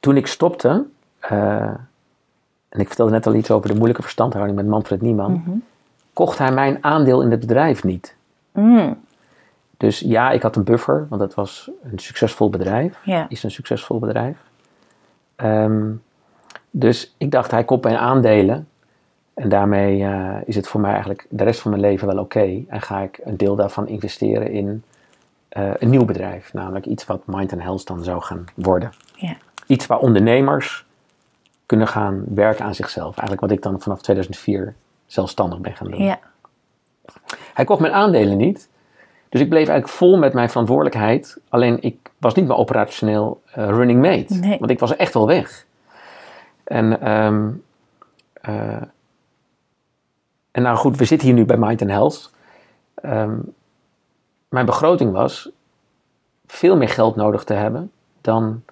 toen 0.00 0.16
ik 0.16 0.26
stopte, 0.26 0.84
en 1.28 2.80
ik 2.80 2.86
vertelde 2.86 3.12
net 3.12 3.26
al 3.26 3.34
iets 3.34 3.50
over 3.50 3.68
de 3.68 3.74
moeilijke 3.74 4.02
verstandhouding 4.02 4.56
met 4.56 4.66
Manfred 4.66 5.02
Nieman, 5.02 5.32
Mhm. 5.32 5.50
kocht 6.12 6.38
hij 6.38 6.52
mijn 6.52 6.78
aandeel 6.84 7.22
in 7.22 7.30
het 7.30 7.40
bedrijf 7.40 7.84
niet. 7.84 8.16
Mm, 8.52 9.02
Dus 9.76 10.00
ja, 10.00 10.30
ik 10.30 10.42
had 10.42 10.56
een 10.56 10.64
buffer, 10.64 11.06
want 11.08 11.20
het 11.22 11.34
was 11.34 11.70
een 11.82 11.98
succesvol 11.98 12.50
bedrijf. 12.50 12.98
Is 13.28 13.42
een 13.42 13.50
succesvol 13.50 13.98
bedrijf. 13.98 14.36
Ehm, 15.36 15.90
dus 16.70 17.14
ik 17.18 17.30
dacht, 17.30 17.50
hij 17.50 17.64
koopt 17.64 17.84
mijn 17.84 17.96
aandelen. 17.96 18.68
En 19.34 19.48
daarmee 19.48 20.02
eh, 20.04 20.36
is 20.44 20.56
het 20.56 20.68
voor 20.68 20.80
mij 20.80 20.90
eigenlijk 20.90 21.26
de 21.30 21.44
rest 21.44 21.60
van 21.60 21.70
mijn 21.70 21.82
leven 21.82 22.06
wel 22.06 22.18
oké. 22.18 22.62
En 22.68 22.80
ga 22.80 23.00
ik 23.00 23.20
een 23.24 23.36
deel 23.36 23.56
daarvan 23.56 23.88
investeren 23.88 24.50
in 24.50 24.82
eh, 25.48 25.70
een 25.78 25.90
nieuw 25.90 26.04
bedrijf. 26.04 26.52
Namelijk 26.52 26.86
iets 26.86 27.06
wat 27.06 27.22
Mind 27.26 27.52
and 27.52 27.62
Health 27.62 27.86
dan 27.86 28.04
zou 28.04 28.22
gaan 28.22 28.44
worden. 28.54 28.92
Iets 29.66 29.86
waar 29.86 29.98
ondernemers 29.98 30.86
kunnen 31.66 31.88
gaan 31.88 32.24
werken 32.28 32.64
aan 32.64 32.74
zichzelf. 32.74 33.16
Eigenlijk 33.16 33.40
wat 33.40 33.50
ik 33.50 33.62
dan 33.62 33.80
vanaf 33.80 34.02
2004 34.02 34.74
zelfstandig 35.06 35.58
ben 35.58 35.76
gaan 35.76 35.90
doen. 35.90 36.02
ja, 36.02 36.18
Hij 37.54 37.64
kocht 37.64 37.80
mijn 37.80 37.92
aandelen 37.92 38.36
niet. 38.36 38.68
Dus 39.28 39.40
ik 39.40 39.48
bleef 39.48 39.68
eigenlijk 39.68 39.98
vol 39.98 40.18
met 40.18 40.32
mijn 40.32 40.50
verantwoordelijkheid. 40.50 41.40
Alleen 41.48 41.82
ik 41.82 42.10
was 42.18 42.34
niet 42.34 42.46
meer 42.46 42.56
operationeel 42.56 43.42
eh, 43.52 43.68
running 43.68 44.00
mate. 44.00 44.34
Nee. 44.34 44.58
Want 44.58 44.70
ik 44.70 44.78
was 44.78 44.96
echt 44.96 45.14
wel 45.14 45.26
weg. 45.26 45.66
En, 46.64 47.00
ehm, 47.00 47.50
eh, 48.32 48.82
en 50.50 50.62
nou 50.62 50.76
goed, 50.76 50.96
we 50.96 51.04
zitten 51.04 51.28
hier 51.28 51.36
nu 51.36 51.44
bij 51.44 51.56
Mind 51.56 51.82
and 51.82 51.90
Health. 51.90 52.32
Ehm, 52.94 53.36
mijn 54.48 54.66
begroting 54.66 55.12
was 55.12 55.50
veel 56.46 56.76
meer 56.76 56.88
geld 56.88 57.16
nodig 57.16 57.44
te 57.44 57.54
hebben 57.54 57.90
dan 58.20 58.62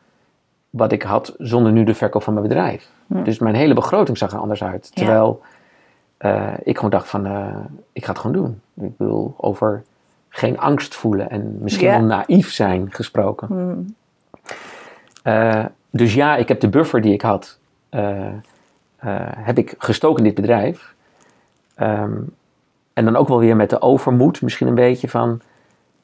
wat 0.72 0.92
ik 0.92 1.02
had 1.02 1.34
zonder 1.38 1.72
nu 1.72 1.84
de 1.84 1.94
verkoop 1.94 2.22
van 2.22 2.34
mijn 2.34 2.48
bedrijf. 2.48 2.90
Dus 3.06 3.38
mijn 3.38 3.54
hele 3.54 3.74
begroting 3.74 4.18
zag 4.18 4.32
er 4.32 4.38
anders 4.38 4.64
uit. 4.64 4.90
Ja. 4.94 5.04
Terwijl 5.04 5.40
eh, 6.16 6.52
ik 6.62 6.76
gewoon 6.76 6.90
dacht 6.90 7.08
van, 7.08 7.26
eh, 7.26 7.56
ik 7.92 8.04
ga 8.04 8.10
het 8.12 8.20
gewoon 8.20 8.36
doen. 8.36 8.60
Ik 8.86 8.96
bedoel, 8.96 9.34
over 9.36 9.82
geen 10.28 10.58
angst 10.58 10.94
voelen 10.94 11.30
en 11.30 11.58
misschien 11.60 11.86
Ja. 11.86 11.98
wel 11.98 12.06
naïef 12.06 12.52
zijn 12.52 12.86
gesproken. 12.92 13.48
mm, 13.50 13.94
Eh, 15.22 15.64
dus 15.90 16.14
ja, 16.14 16.36
ik 16.36 16.48
heb 16.48 16.60
de 16.60 16.68
buffer 16.68 17.00
die 17.00 17.12
ik 17.12 17.22
had, 17.22 17.58
heb 19.36 19.58
ik 19.58 19.74
gestoken 19.78 20.18
in 20.18 20.24
dit 20.24 20.34
bedrijf. 20.34 20.94
Ehm, 21.74 22.12
en 22.92 23.04
dan 23.04 23.16
ook 23.16 23.28
wel 23.28 23.38
weer 23.38 23.56
met 23.56 23.70
de 23.70 23.80
overmoed, 23.80 24.42
misschien 24.42 24.66
een 24.66 24.74
beetje 24.74 25.08
van, 25.08 25.40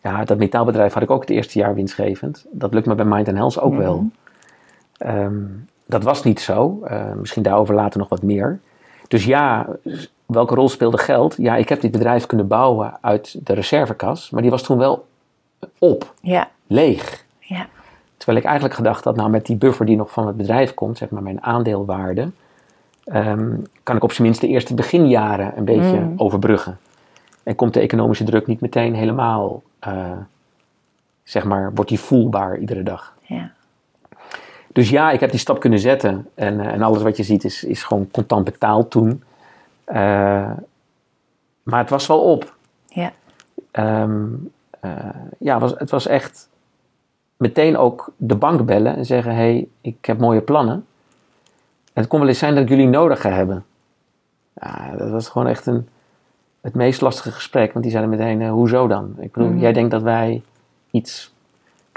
ja, 0.03 0.25
dat 0.25 0.39
metaalbedrijf 0.39 0.93
had 0.93 1.03
ik 1.03 1.11
ook 1.11 1.21
het 1.21 1.31
eerste 1.31 1.59
jaar 1.59 1.75
winstgevend. 1.75 2.45
Dat 2.51 2.75
lukt 2.75 2.87
me 2.87 2.95
bij 2.95 3.05
Mind 3.05 3.27
Health 3.27 3.61
ook 3.61 3.75
wel. 3.77 4.07
Ehm, 4.99 5.43
dat 5.87 6.03
was 6.03 6.23
niet 6.25 6.41
zo. 6.41 6.81
Eh, 6.85 7.13
misschien 7.13 7.43
daarover 7.43 7.75
later 7.75 7.99
nog 7.99 8.09
wat 8.09 8.23
meer. 8.23 8.61
Dus 9.09 9.25
ja, 9.25 9.67
welke 10.27 10.55
rol 10.55 10.69
speelde 10.69 10.99
geld? 10.99 11.35
Ja, 11.39 11.57
ik 11.57 11.69
heb 11.69 11.81
dit 11.81 11.91
bedrijf 11.91 12.27
kunnen 12.27 12.47
bouwen 12.47 12.99
uit 13.01 13.47
de 13.47 13.53
reservekas, 13.53 14.31
maar 14.31 14.43
die 14.43 14.51
was 14.51 14.63
toen 14.63 14.79
wel 14.79 15.07
op, 15.79 16.13
ja, 16.21 16.49
leeg. 16.67 17.25
ja, 17.39 17.67
Terwijl 18.17 18.39
ik 18.39 18.45
eigenlijk 18.45 18.75
gedacht 18.75 19.05
had, 19.05 19.17
nou 19.17 19.31
met 19.31 19.47
die 19.47 19.57
buffer 19.57 19.87
die 19.87 19.97
nog 19.97 20.11
van 20.11 20.27
het 20.27 20.37
bedrijf 20.37 20.75
komt, 20.75 20.99
zeg 20.99 21.11
maar 21.11 21.23
mijn 21.23 21.43
aandeelwaarde, 21.43 22.31
ehm, 23.05 23.51
kan 23.83 23.97
ik 23.97 24.03
op 24.03 24.13
zijn 24.13 24.23
minst 24.27 24.41
de 24.41 24.49
eerste 24.49 24.75
beginjaren 24.75 25.53
een 25.57 25.65
beetje 25.65 26.01
Mm. 26.01 26.15
overbruggen. 26.17 26.79
En 27.43 27.55
komt 27.55 27.75
de 27.75 27.81
economische 27.81 28.25
druk 28.25 28.47
niet 28.47 28.61
meteen 28.61 28.95
helemaal, 28.95 29.63
eh, 29.79 30.13
zeg 31.23 31.45
maar, 31.45 31.71
wordt 31.75 31.91
die 31.91 32.01
voelbaar 32.01 32.59
iedere 32.59 32.83
dag. 32.83 33.17
ja, 33.23 33.51
Dus 34.73 34.91
ja, 34.91 35.11
ik 35.11 35.21
heb 35.21 35.31
die 35.31 35.39
stap 35.41 35.61
kunnen 35.61 35.79
zetten. 35.79 36.29
En, 36.35 36.61
eh, 36.61 36.73
en 36.73 36.83
alles 36.83 37.03
wat 37.03 37.17
je 37.17 37.23
ziet 37.23 37.45
is, 37.45 37.65
is 37.65 37.83
gewoon 37.83 38.09
contant 38.11 38.45
betaald 38.45 38.91
toen. 38.91 39.23
Eh, 39.85 40.51
maar 41.63 41.79
het 41.81 41.91
was 41.91 42.07
wel 42.07 42.21
op. 42.21 42.55
ja, 42.87 43.13
Ehm, 43.71 44.27
eh, 44.81 44.93
ja, 45.39 45.59
was, 45.59 45.75
het 45.77 45.91
was 45.91 46.07
echt 46.07 46.49
meteen 47.37 47.77
ook 47.77 48.13
de 48.17 48.35
bank 48.35 48.65
bellen 48.67 48.97
en 48.97 49.07
zeggen: 49.07 49.31
Hé, 49.33 49.37
hey, 49.39 49.69
ik 49.81 50.05
heb 50.05 50.19
mooie 50.19 50.41
plannen. 50.41 50.75
En 51.93 52.03
het 52.05 52.07
kon 52.07 52.19
wel 52.19 52.29
eens 52.29 52.39
zijn 52.39 52.55
dat 52.55 52.63
ik 52.63 52.69
jullie 52.69 52.87
nodig 52.89 53.21
ga 53.21 53.31
hebben. 53.31 53.65
Ja, 54.55 54.95
dat 54.97 55.11
was 55.11 55.29
gewoon 55.29 55.49
echt 55.49 55.67
een, 55.67 55.89
het 56.61 56.75
meest 56.75 57.01
lastige 57.01 57.31
gesprek. 57.33 57.73
Want 57.73 57.85
die 57.85 57.93
zeiden 57.93 58.19
meteen: 58.19 58.49
Hoezo 58.49 58.87
dan? 58.87 59.15
Ik 59.19 59.33
bedoel, 59.33 59.49
Mhm. 59.51 59.59
jij 59.59 59.73
denkt 59.73 59.91
dat 59.91 60.03
wij 60.03 60.43
iets. 60.91 61.33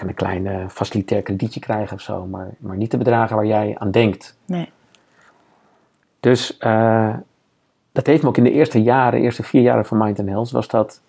Kan 0.01 0.09
een 0.09 0.15
klein 0.15 0.47
eh, 0.47 0.67
facilitair 0.67 1.21
kredietje 1.21 1.59
krijgen 1.59 1.95
of 1.95 2.01
zo, 2.01 2.25
maar, 2.25 2.49
maar 2.59 2.77
niet 2.77 2.91
de 2.91 2.97
bedragen 2.97 3.35
waar 3.35 3.45
jij 3.45 3.75
aan 3.77 3.91
denkt. 3.91 4.35
nee, 4.45 4.69
Dus 6.19 6.57
eh, 6.57 7.13
dat 7.91 8.05
heeft 8.05 8.23
me 8.23 8.27
ook 8.29 8.37
in 8.37 8.43
de 8.43 8.51
eerste 8.51 8.81
jaren, 8.81 9.19
eerste 9.21 9.43
vier 9.43 9.61
jaren 9.61 9.85
van 9.85 9.97
Mind 9.97 10.19
and 10.19 10.27
Health, 10.27 10.51
was 10.51 10.67
dat 10.67 11.01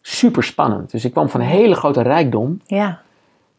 super 0.00 0.42
spannend. 0.42 0.90
Dus 0.90 1.04
ik 1.04 1.12
kwam 1.12 1.28
van 1.28 1.40
een 1.40 1.46
hele 1.46 1.74
grote 1.74 2.02
rijkdom, 2.02 2.60
ja, 2.66 3.00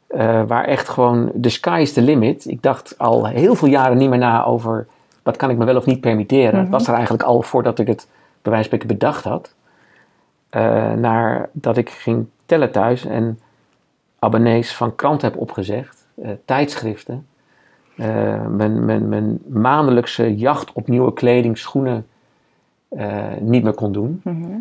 eh, 0.08 0.44
waar 0.48 0.64
echt 0.66 0.90
gewoon 0.90 1.32
the 1.42 1.50
sky 1.50 1.80
is 1.82 1.94
the 1.94 2.02
limit. 2.02 2.46
Ik 2.48 2.62
dacht 2.64 2.98
al 2.98 3.26
heel 3.28 3.56
veel 3.56 3.68
jaren 3.68 3.98
niet 3.98 4.10
meer 4.10 4.20
na 4.20 4.46
over 4.46 4.88
wat 5.24 5.38
kan 5.38 5.50
ik 5.50 5.58
me 5.58 5.66
wel 5.66 5.76
of 5.78 5.86
niet 5.86 6.02
permitteren. 6.02 6.54
Het 6.54 6.62
Mhm. 6.62 6.72
was 6.72 6.88
er 6.88 6.94
eigenlijk 6.94 7.24
al 7.24 7.42
voordat 7.42 7.80
ik 7.80 7.88
het 7.88 8.08
bij 8.42 8.52
wijze 8.52 8.70
van 8.70 8.80
bedacht 8.88 9.24
had. 9.24 9.54
Eh, 10.50 10.92
naar 10.94 11.50
dat 11.52 11.78
ik 11.78 11.90
ging 11.90 12.28
tellen 12.46 12.72
thuis 12.72 13.06
en 13.06 13.40
abonnees 14.20 14.76
van 14.76 14.96
kranten 14.96 15.30
heb 15.30 15.40
opgezegd, 15.40 16.08
eh, 16.22 16.30
tijdschriften. 16.46 17.28
eh, 17.98 18.46
mijn, 18.46 18.86
mijn, 18.86 19.10
mijn 19.10 19.40
maandelijkse 19.48 20.36
jacht 20.36 20.72
op 20.74 20.88
nieuwe 20.88 21.14
kleding, 21.14 21.58
schoenen 21.58 22.08
eh, 22.90 23.24
niet 23.40 23.64
meer 23.64 23.74
kon 23.74 23.92
doen. 23.92 24.22
Mhm. 24.24 24.58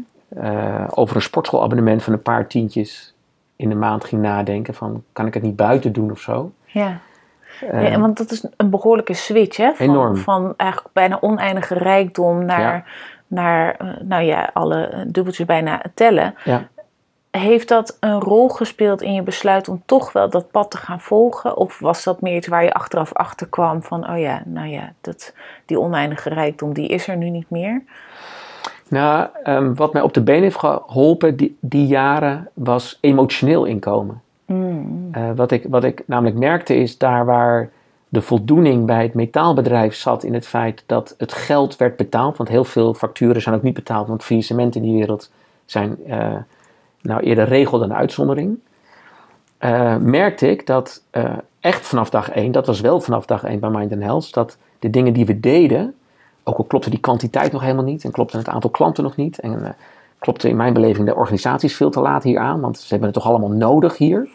Over 0.95 1.17
een 1.17 1.23
sportschoolabonnement 1.23 2.03
van 2.03 2.13
een 2.13 2.23
paar 2.23 2.47
tientjes 2.47 3.15
in 3.57 3.69
de 3.69 3.75
maand 3.75 4.05
ging 4.05 4.23
nadenken 4.23 4.75
van 4.75 5.03
kan 5.13 5.27
ik 5.27 5.35
het 5.35 5.43
niet 5.43 5.57
buiten 5.57 5.93
doen 5.93 6.11
of 6.11 6.19
zo. 6.21 6.53
Ja. 6.67 6.99
Ja, 7.73 8.01
want 8.01 8.17
dat 8.17 8.31
is 8.31 8.47
een 8.57 8.71
behoorlijke 8.71 9.15
switch, 9.15 9.57
hè? 9.57 9.73
Van, 9.75 9.87
Enorm. 9.89 10.17
Van 10.17 10.55
eigenlijk 10.57 10.95
bijna 10.95 11.19
oneindige 11.21 11.75
rijkdom 11.75 12.45
naar, 12.45 12.61
Ja. 12.61 12.85
naar 13.27 13.77
nou 14.03 14.23
ja, 14.23 14.51
alle 14.53 15.05
dubbeltjes 15.09 15.47
bijna 15.47 15.83
tellen. 15.95 16.35
ja. 16.45 16.69
Heeft 17.39 17.69
dat 17.69 17.97
een 18.01 18.21
rol 18.21 18.49
gespeeld 18.49 19.03
in 19.03 19.13
je 19.13 19.23
besluit 19.23 19.69
om 19.69 19.83
toch 19.87 20.13
wel 20.13 20.31
dat 20.31 20.51
pad 20.51 20.71
te 20.71 20.77
gaan 20.77 21.01
volgen? 21.01 21.57
Of 21.57 21.79
was 21.79 22.05
dat 22.05 22.21
meer 22.21 22.37
iets 22.37 22.47
waar 22.47 22.65
je 22.65 22.73
achteraf 22.73 23.13
achter 23.13 23.47
kwam 23.47 23.83
van, 23.83 24.11
oh 24.11 24.19
ja, 24.19 24.43
nou 24.45 24.69
ja, 24.69 24.93
dat, 25.01 25.35
die 25.67 25.81
oneindige 25.81 26.29
rijkdom, 26.29 26.73
die 26.73 26.89
is 26.89 27.09
er 27.09 27.17
nu 27.17 27.31
niet 27.31 27.51
meer? 27.51 27.83
Nou, 28.89 29.29
ehm, 29.43 29.75
wat 29.75 29.93
mij 29.93 30.03
op 30.03 30.15
de 30.15 30.23
been 30.23 30.43
heeft 30.43 30.59
geholpen 30.59 31.37
die, 31.37 31.57
die 31.61 31.87
jaren 31.87 32.49
was 32.55 32.99
emotioneel 33.01 33.65
inkomen. 33.65 34.23
Mm. 34.47 35.09
Eh, 35.13 35.31
wat, 35.37 35.51
ik, 35.51 35.65
wat 35.69 35.85
ik 35.85 36.03
namelijk 36.07 36.37
merkte 36.37 36.75
is 36.75 36.99
daar 36.99 37.25
waar 37.25 37.71
de 38.09 38.23
voldoening 38.23 38.87
bij 38.87 39.03
het 39.03 39.15
metaalbedrijf 39.15 39.95
zat 39.95 40.23
in 40.23 40.35
het 40.35 40.47
feit 40.47 40.83
dat 40.87 41.15
het 41.19 41.33
geld 41.33 41.77
werd 41.77 41.97
betaald. 41.97 42.37
Want 42.37 42.49
heel 42.49 42.65
veel 42.65 42.95
facturen 42.95 43.43
zijn 43.43 43.55
ook 43.55 43.63
niet 43.63 43.75
betaald, 43.75 44.09
want 44.09 44.25
faillissementen 44.25 44.83
in 44.83 44.89
die 44.89 44.99
wereld 44.99 45.31
zijn 45.65 45.97
eh, 46.07 46.35
nou 47.07 47.21
eerder 47.21 47.45
regel 47.45 47.79
dan 47.79 47.95
uitzondering. 47.95 48.59
Eh, 49.59 49.97
merkte 49.97 50.51
ik 50.51 50.67
dat 50.67 51.03
eh, 51.11 51.33
echt 51.61 51.87
vanaf 51.87 52.11
dag 52.11 52.31
één, 52.31 52.53
dat 52.53 52.67
was 52.67 52.81
wel 52.81 53.01
vanaf 53.01 53.27
dag 53.27 53.45
één 53.45 53.61
bij 53.61 53.71
Mind 53.71 53.93
and 53.93 54.03
Health, 54.03 54.33
dat 54.33 54.57
de 54.79 54.91
dingen 54.91 55.13
die 55.13 55.27
we 55.27 55.41
deden, 55.41 55.95
ook 56.45 56.57
al 56.57 56.65
klopte 56.65 56.91
die 56.91 57.01
kwantiteit 57.01 57.53
nog 57.53 57.61
helemaal 57.61 57.85
niet 57.85 58.05
en 58.05 58.11
klopte 58.11 58.37
het 58.37 58.49
aantal 58.49 58.71
klanten 58.71 59.05
nog 59.05 59.17
niet 59.17 59.39
en 59.39 59.65
eh, 59.65 59.71
klopte 60.19 60.49
in 60.49 60.57
mijn 60.57 60.73
beleving 60.73 61.07
de 61.07 61.15
organisaties 61.15 61.77
veel 61.77 61.91
te 61.91 62.01
laat 62.01 62.23
hier 62.23 62.39
aan, 62.39 62.61
want 62.61 62.79
ze 62.79 62.87
hebben 62.89 63.09
het 63.09 63.17
toch 63.17 63.27
allemaal 63.27 63.51
nodig 63.51 63.97
hier. 63.97 64.29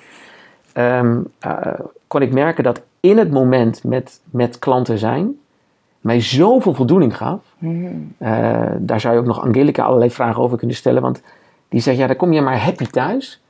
Ehm, 0.73 1.19
eh, 1.39 1.79
kon 2.07 2.21
ik 2.21 2.33
merken 2.33 2.63
dat 2.63 2.81
in 2.99 3.17
het 3.17 3.31
moment 3.31 3.83
met, 3.83 4.21
met 4.31 4.59
klanten 4.59 4.97
zijn 4.97 5.35
mij 6.01 6.21
zoveel 6.21 6.73
voldoening 6.73 7.17
gaf. 7.17 7.39
Mm. 7.57 8.13
Eh, 8.17 8.61
daar 8.77 8.99
zou 8.99 9.13
je 9.13 9.19
ook 9.19 9.25
nog 9.25 9.41
Angelica 9.41 9.83
allerlei 9.83 10.11
vragen 10.11 10.41
over 10.41 10.57
kunnen 10.57 10.75
stellen, 10.75 11.01
want 11.01 11.21
die 11.71 11.81
zegt 11.81 11.97
ja, 11.97 12.07
dan 12.07 12.15
kom 12.15 12.33
je 12.33 12.41
maar 12.41 12.63
happy 12.63 12.85
thuis. 12.85 13.41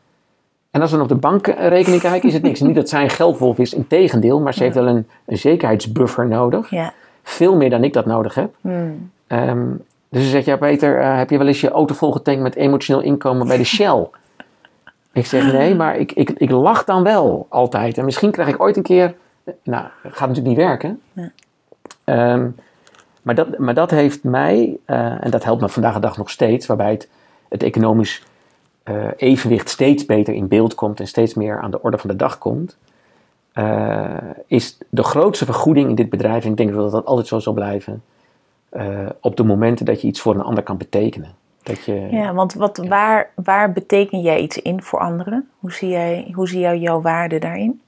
En 0.71 0.81
als 0.81 0.91
we 0.91 1.01
op 1.01 1.07
de 1.07 1.15
bankrekening 1.15 2.01
kijken, 2.01 2.27
is 2.27 2.34
het 2.34 2.43
niks. 2.43 2.60
Niet 2.60 2.75
dat 2.75 2.89
zij 2.89 3.03
een 3.03 3.10
geldwolf 3.10 3.57
is, 3.57 3.73
integendeel, 3.73 4.39
maar 4.39 4.53
ze 4.53 4.63
heeft 4.63 4.75
wel 4.75 4.88
een, 4.88 5.07
een 5.25 5.38
zekerheidsbuffer 5.38 6.27
nodig. 6.27 6.69
Ja. 6.69 6.93
Veel 7.23 7.55
meer 7.55 7.69
dan 7.69 7.84
ik 7.84 7.93
dat 7.93 8.05
nodig 8.05 8.36
heb. 8.36 8.55
Mm. 8.62 9.12
Ehm, 9.27 9.67
dus 10.10 10.23
ze 10.23 10.29
zegt, 10.29 10.45
ja 10.45 10.57
Peter, 10.57 10.99
eh, 10.99 11.17
heb 11.17 11.29
je 11.29 11.38
wel 11.38 11.47
eens 11.47 11.62
je 11.62 11.69
auto 11.69 11.93
volgetankt 11.93 12.41
met 12.41 12.55
emotioneel 12.55 13.01
inkomen 13.01 13.47
bij 13.47 13.57
de 13.57 13.63
Shell? 13.63 14.07
ik 15.13 15.25
zeg, 15.25 15.51
nee, 15.51 15.75
maar 15.75 15.97
ik, 15.97 16.12
ik, 16.12 16.29
ik 16.29 16.49
lach 16.49 16.84
dan 16.84 17.03
wel 17.03 17.45
altijd. 17.49 17.97
En 17.97 18.05
misschien 18.05 18.31
krijg 18.31 18.49
ik 18.49 18.62
ooit 18.62 18.77
een 18.77 18.84
keer, 18.84 19.15
nou, 19.63 19.86
dat 20.03 20.13
gaat 20.13 20.27
natuurlijk 20.27 20.57
niet 20.57 20.67
werken. 20.67 21.01
Ja. 21.13 21.31
Ehm, 22.03 22.49
maar, 23.21 23.36
dat, 23.36 23.57
maar 23.57 23.73
dat 23.73 23.91
heeft 23.91 24.23
mij, 24.23 24.77
eh, 24.86 25.23
en 25.23 25.31
dat 25.31 25.43
helpt 25.43 25.62
me 25.62 25.69
vandaag 25.69 25.93
de 25.93 25.99
dag 25.99 26.17
nog 26.17 26.29
steeds, 26.29 26.65
waarbij 26.65 26.91
het, 26.91 27.10
het 27.51 27.63
economisch 27.63 28.23
eh, 28.83 29.07
evenwicht 29.17 29.69
steeds 29.69 30.05
beter 30.05 30.33
in 30.33 30.47
beeld 30.47 30.75
komt 30.75 30.99
en 30.99 31.07
steeds 31.07 31.33
meer 31.33 31.59
aan 31.59 31.71
de 31.71 31.81
orde 31.81 31.97
van 31.97 32.09
de 32.09 32.15
dag 32.15 32.37
komt, 32.37 32.77
eh, 33.53 34.17
is 34.47 34.77
de 34.89 35.03
grootste 35.03 35.45
vergoeding 35.45 35.89
in 35.89 35.95
dit 35.95 36.09
bedrijf, 36.09 36.43
en 36.43 36.51
ik 36.51 36.57
denk 36.57 36.73
dat 36.73 36.91
dat 36.91 37.05
altijd 37.05 37.27
zo 37.27 37.39
zal 37.39 37.53
blijven, 37.53 38.03
eh, 38.69 39.09
op 39.21 39.35
de 39.35 39.43
momenten 39.43 39.85
dat 39.85 40.01
je 40.01 40.07
iets 40.07 40.21
voor 40.21 40.35
een 40.35 40.41
ander 40.41 40.63
kan 40.63 40.77
betekenen. 40.77 41.35
Dat 41.63 41.85
je, 41.85 42.07
Ja, 42.11 42.33
want 42.33 42.53
wat, 42.53 42.77
waar, 42.77 43.29
waar 43.35 43.71
beteken 43.71 44.21
jij 44.21 44.39
iets 44.39 44.57
in 44.57 44.81
voor 44.81 44.99
anderen? 44.99 45.49
Hoe 45.59 45.71
zie, 45.71 45.89
jij, 45.89 46.31
hoe 46.33 46.47
zie 46.47 46.59
jij 46.59 46.79
jouw 46.79 47.01
waarde 47.01 47.39
daarin? 47.39 47.81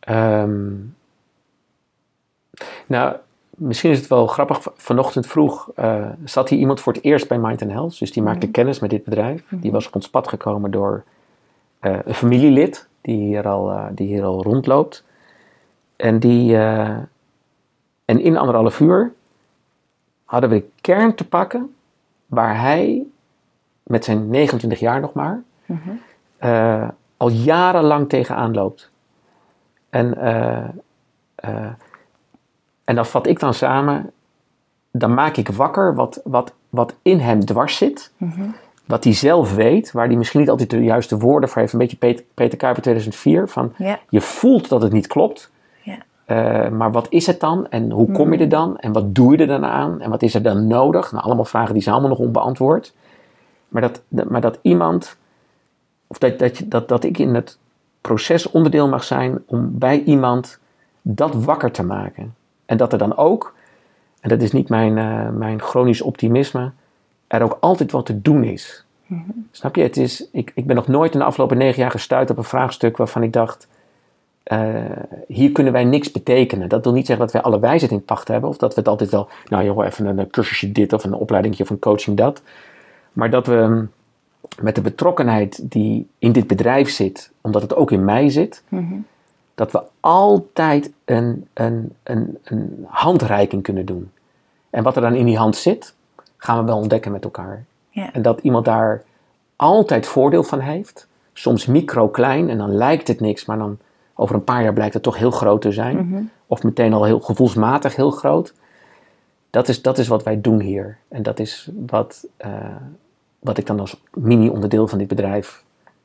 Ehm, 0.00 0.72
nou, 2.86 3.16
misschien 3.60 3.90
is 3.90 3.98
het 3.98 4.08
wel 4.08 4.26
grappig. 4.26 4.66
Vanochtend 4.74 5.26
vroeg 5.26 5.70
eh, 5.74 6.06
zat 6.24 6.48
hier 6.48 6.58
iemand 6.58 6.80
voor 6.80 6.92
het 6.92 7.04
eerst 7.04 7.28
bij 7.28 7.38
Mind 7.38 7.62
and 7.62 7.70
Health. 7.70 7.98
Dus 7.98 8.12
die 8.12 8.22
maakte 8.22 8.50
kennis 8.50 8.78
met 8.78 8.90
dit 8.90 9.04
bedrijf. 9.04 9.44
Die 9.50 9.72
was 9.72 9.86
op 9.86 9.94
ons 9.94 10.10
pad 10.10 10.28
gekomen 10.28 10.70
door 10.70 11.04
eh, 11.78 11.98
een 12.04 12.14
familielid 12.14 12.88
die 13.00 13.16
hier 13.16 13.48
al, 13.48 13.70
eh, 13.70 13.84
die 13.92 14.06
hier 14.06 14.24
al 14.24 14.42
rondloopt. 14.42 15.04
En, 15.96 16.18
die, 16.18 16.56
en 16.56 17.08
in 18.04 18.36
anderhalf 18.36 18.80
uur 18.80 19.12
hadden 20.24 20.50
we 20.50 20.56
de 20.56 20.68
kern 20.80 21.14
te 21.14 21.28
pakken 21.28 21.74
waar 22.26 22.60
hij 22.60 23.02
met 23.82 24.04
zijn 24.04 24.28
29 24.28 24.80
jaar 24.80 25.00
nog 25.00 25.12
maar 25.12 25.42
eh, 26.40 26.88
al 27.16 27.30
jarenlang 27.30 28.08
tegenaan 28.08 28.54
loopt. 28.54 28.90
En, 29.90 30.18
en 32.90 32.96
dat 32.96 33.08
vat 33.08 33.26
ik 33.26 33.38
dan 33.40 33.54
samen. 33.54 34.10
Dan 34.90 35.14
maak 35.14 35.36
ik 35.36 35.48
wakker 35.48 35.94
wat, 35.94 36.20
wat, 36.24 36.52
wat 36.68 36.94
in 37.02 37.18
hem 37.18 37.44
dwars 37.44 37.76
zit. 37.76 38.12
Wat 38.84 39.04
hij 39.04 39.12
zelf 39.12 39.54
weet, 39.54 39.92
waar 39.92 40.06
hij 40.06 40.16
misschien 40.16 40.40
niet 40.40 40.50
altijd 40.50 40.70
de 40.70 40.82
juiste 40.82 41.18
woorden 41.18 41.48
voor 41.48 41.60
heeft. 41.60 41.72
Een 41.72 41.78
beetje 41.78 41.96
Peter, 41.96 42.24
Peter 42.34 42.58
Kuiper 42.58 42.82
2004. 42.82 43.48
Van. 43.48 43.72
Je 44.08 44.20
voelt 44.20 44.68
dat 44.68 44.82
het 44.82 44.92
niet 44.92 45.06
klopt. 45.06 45.50
Eh, 46.24 46.68
maar 46.68 46.92
wat 46.92 47.06
is 47.10 47.26
het 47.26 47.40
dan? 47.40 47.68
En 47.68 47.90
hoe 47.90 48.12
kom 48.12 48.32
je 48.32 48.38
er 48.38 48.48
dan? 48.48 48.78
En 48.78 48.92
wat 48.92 49.14
doe 49.14 49.32
je 49.32 49.38
er 49.38 49.46
dan 49.46 49.64
aan? 49.64 50.00
En 50.00 50.10
wat 50.10 50.22
is 50.22 50.34
er 50.34 50.42
dan 50.42 50.66
nodig? 50.66 51.12
Nou, 51.12 51.24
allemaal 51.24 51.44
vragen 51.44 51.72
die 51.74 51.82
zijn 51.82 51.94
allemaal 51.94 52.16
nog 52.16 52.26
onbeantwoord. 52.26 52.94
Maar 53.68 53.82
dat, 53.82 54.02
dat- 54.08 54.28
maar 54.30 54.40
dat 54.40 54.58
iemand, 54.62 55.16
of 56.06 56.18
dat, 56.18 56.38
dat, 56.38 56.58
je- 56.58 56.68
dat, 56.68 56.88
dat 56.88 57.04
ik 57.04 57.18
in 57.18 57.34
het 57.34 57.58
proces 58.00 58.50
onderdeel 58.50 58.88
mag 58.88 59.04
zijn 59.04 59.42
om 59.46 59.78
bij 59.78 60.02
iemand 60.02 60.58
dat 61.02 61.34
wakker 61.44 61.70
te 61.70 61.84
maken. 61.84 62.34
En 62.70 62.76
dat 62.76 62.92
er 62.92 62.98
dan 62.98 63.16
ook, 63.16 63.54
en 64.20 64.28
dat 64.28 64.42
is 64.42 64.52
niet 64.52 64.68
mijn, 64.68 64.98
eh, 64.98 65.28
mijn 65.28 65.60
chronisch 65.60 66.02
optimisme, 66.02 66.70
er 67.26 67.42
ook 67.42 67.56
altijd 67.60 67.92
wat 67.92 68.06
te 68.06 68.20
doen 68.20 68.44
is. 68.44 68.84
Snap 69.50 69.76
je? 69.76 69.82
Het 69.82 69.96
is, 69.96 70.28
ik, 70.32 70.52
ik 70.54 70.66
ben 70.66 70.76
nog 70.76 70.88
nooit 70.88 71.12
in 71.12 71.18
de 71.18 71.24
afgelopen 71.24 71.58
negen 71.58 71.82
jaar 71.82 71.90
gestuurd 71.90 72.30
op 72.30 72.36
een 72.36 72.44
vraagstuk 72.44 72.96
waarvan 72.96 73.22
ik 73.22 73.32
dacht, 73.32 73.68
eh, 74.42 74.74
hier 75.26 75.52
kunnen 75.52 75.72
wij 75.72 75.84
niks 75.84 76.10
betekenen. 76.10 76.68
Dat 76.68 76.84
wil 76.84 76.92
niet 76.92 77.06
zeggen 77.06 77.24
dat 77.24 77.34
wij 77.34 77.42
alle 77.42 77.60
wijsheid 77.60 77.92
in 77.92 78.04
pacht 78.04 78.28
hebben, 78.28 78.50
of 78.50 78.56
dat 78.56 78.74
we 78.74 78.80
het 78.80 78.88
altijd 78.88 79.10
wel, 79.10 79.28
nou 79.48 79.64
joh, 79.64 79.86
even 79.86 80.18
een, 80.18 80.30
cursusje 80.30 80.72
dit 80.72 80.92
of 80.92 81.04
een 81.04 81.14
opleidingje 81.14 81.62
of 81.62 81.70
een 81.70 81.78
coaching 81.78 82.16
dat. 82.16 82.42
Maar 83.12 83.30
dat 83.30 83.46
we 83.46 83.66
mm, 83.68 83.90
met 84.62 84.74
de 84.74 84.80
betrokkenheid 84.80 85.70
die 85.70 86.08
in 86.18 86.32
dit 86.32 86.46
bedrijf 86.46 86.90
zit, 86.90 87.32
omdat 87.40 87.62
het 87.62 87.74
ook 87.74 87.90
in 87.90 88.04
mij 88.04 88.28
zit, 88.28 88.62
dat 89.54 89.72
we 89.72 89.82
altijd 90.00 90.92
een, 91.04 91.48
een, 91.52 91.94
een, 92.02 92.38
een 92.44 92.86
handreiking 92.88 93.62
kunnen 93.62 93.86
doen. 93.86 94.10
En 94.70 94.82
wat 94.82 94.96
er 94.96 95.02
dan 95.02 95.14
in 95.14 95.26
die 95.26 95.38
hand 95.38 95.56
zit, 95.56 95.94
gaan 96.36 96.58
we 96.58 96.64
wel 96.64 96.76
ontdekken 96.78 97.12
met 97.12 97.24
elkaar. 97.24 97.64
Ja. 97.90 98.12
En 98.12 98.22
dat 98.22 98.40
iemand 98.40 98.64
daar 98.64 99.04
altijd 99.56 100.06
voordeel 100.06 100.42
van 100.42 100.60
heeft. 100.60 101.08
Soms 101.32 101.66
micro 101.66 102.08
klein 102.08 102.48
en 102.48 102.58
dan 102.58 102.74
lijkt 102.74 103.08
het 103.08 103.20
niks, 103.20 103.44
maar 103.44 103.58
dan 103.58 103.78
over 104.14 104.34
een 104.34 104.44
paar 104.44 104.62
jaar 104.62 104.72
blijkt 104.72 104.94
het 104.94 105.02
toch 105.02 105.16
heel 105.16 105.30
groot 105.30 105.60
te 105.60 105.72
zijn. 105.72 106.30
Of 106.46 106.62
meteen 106.62 106.92
al 106.92 107.04
heel 107.04 107.20
gevoelsmatig 107.20 107.96
heel 107.96 108.10
groot. 108.10 108.54
Dat 109.50 109.68
is, 109.68 109.82
dat 109.82 109.98
is 109.98 110.08
wat 110.08 110.22
wij 110.22 110.40
doen 110.40 110.60
hier. 110.60 110.98
En 111.08 111.22
dat 111.22 111.38
is 111.38 111.70
wat, 111.86 112.26
eh, 112.36 112.50
wat 113.38 113.58
ik 113.58 113.66
dan 113.66 113.80
als 113.80 114.00
mini-onderdeel 114.12 114.88
van 114.88 114.98
dit 114.98 115.08
bedrijf 115.08 115.64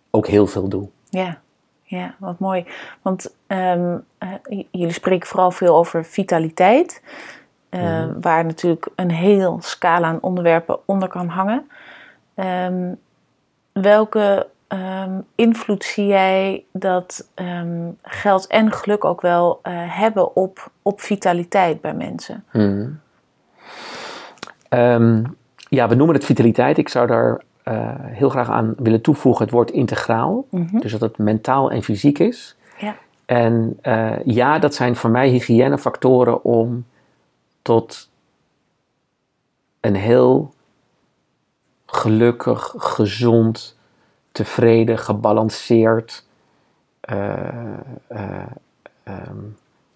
ook 0.10 0.28
heel 0.28 0.47
veel 0.47 0.67
doe. 0.67 0.88
Ja, 1.09 1.41
ja 1.86 2.15
wat 2.19 2.39
mooi. 2.39 2.65
Want 3.01 3.36
ehm, 3.47 3.97
eh, 4.17 4.29
jullie 4.71 4.93
spreken 4.93 5.27
vooral 5.27 5.51
veel 5.51 5.75
over 5.75 6.05
vitaliteit. 6.05 7.01
eh, 7.69 8.05
Waar 8.21 8.45
natuurlijk 8.45 8.88
een 8.95 9.11
heel 9.11 9.57
scala 9.61 10.07
aan 10.07 10.21
onderwerpen 10.21 10.79
onder 10.86 11.07
kan 11.09 11.27
hangen. 11.27 11.69
Ehm, 12.36 12.93
welke 13.71 14.47
ehm, 14.67 15.19
invloed 15.36 15.83
zie 15.83 16.05
jij 16.07 16.63
dat 16.71 17.29
ehm, 17.33 17.89
geld 18.01 18.47
en 18.47 18.71
geluk 18.71 19.05
ook 19.05 19.21
wel 19.21 19.59
eh, 19.61 19.73
hebben 19.75 20.36
op, 20.36 20.71
op 20.81 21.01
vitaliteit 21.01 21.81
bij 21.81 21.93
mensen? 21.93 22.43
Ehm, 24.69 25.23
ja, 25.69 25.88
we 25.88 25.95
noemen 25.95 26.15
het 26.15 26.25
vitaliteit. 26.25 26.77
Ik 26.77 26.89
zou 26.89 27.07
daar 27.07 27.41
eh, 27.66 27.89
heel 27.99 28.30
graag 28.30 28.49
aan 28.49 28.74
willen 28.78 29.01
toevoegen 29.01 29.43
het 29.43 29.53
woord 29.53 29.72
integraal. 29.72 30.45
Dus 30.72 30.91
dat 30.91 31.01
het 31.01 31.18
mentaal 31.18 31.72
en 31.72 31.84
fysiek 31.84 32.20
is. 32.20 32.55
Ja. 32.78 32.95
En 33.26 33.78
eh, 33.82 34.24
ja, 34.26 34.59
dat 34.59 34.76
zijn 34.76 34.95
voor 34.95 35.09
mij 35.09 35.30
hygiënefactoren 35.30 36.43
om 36.43 36.86
tot 37.61 38.09
een 39.80 39.95
heel 39.95 40.53
gelukkig, 41.86 42.74
gezond, 42.78 43.78
tevreden, 44.32 44.97
gebalanceerd, 44.97 46.26
eh, 46.99 47.47
eh, 48.07 48.45
ehm, 49.03 49.38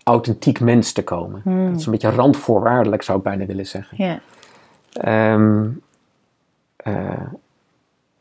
authentiek 0.04 0.60
mens 0.60 0.92
te 0.92 1.04
komen. 1.04 1.42
Hmm. 1.44 1.70
Dat 1.70 1.80
is 1.80 1.86
een 1.86 1.92
beetje 1.92 2.10
randvoorwaardelijk, 2.10 3.02
zou 3.02 3.18
ik 3.18 3.24
bijna 3.24 3.46
willen 3.46 3.68
zeggen. 3.68 3.98
Ja. 4.04 4.20
Ehm, 4.94 5.68
eh, 6.76 7.28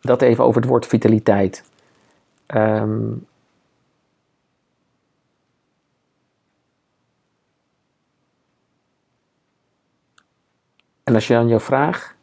dat 0.09 0.23
even 0.23 0.45
over 0.45 0.61
het 0.61 0.71
woord 0.71 0.87
vitaliteit. 0.87 1.65
Ehm, 2.47 3.11
en 11.05 11.15
als 11.15 11.27
je 11.27 11.35
dan 11.35 11.49
jouw 11.49 11.61
vraag, 11.61 12.17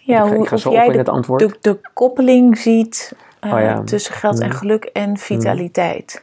Ja, 0.00 0.22
ik 0.22 0.28
ga, 0.28 0.34
hoe, 0.34 0.42
ik 0.42 0.48
ga 0.48 0.54
of 0.54 0.60
zo 0.60 0.68
op 0.68 0.74
jij 0.74 0.86
in 0.86 0.92
de, 0.92 0.98
het 0.98 1.08
antwoord. 1.08 1.40
de, 1.40 1.56
de 1.60 1.80
koppeling 1.94 2.58
ziet 2.58 3.16
eh, 3.40 3.52
Oh 3.52 3.60
ja. 3.60 3.82
tussen 3.84 4.14
geld 4.14 4.40
en 4.40 4.48
Hmm. 4.50 4.58
geluk 4.58 4.84
en 4.84 5.16
vitaliteit. 5.16 6.22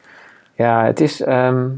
Ja, 0.56 0.86
het 0.86 1.00
is. 1.02 1.22
ehm, 1.22 1.70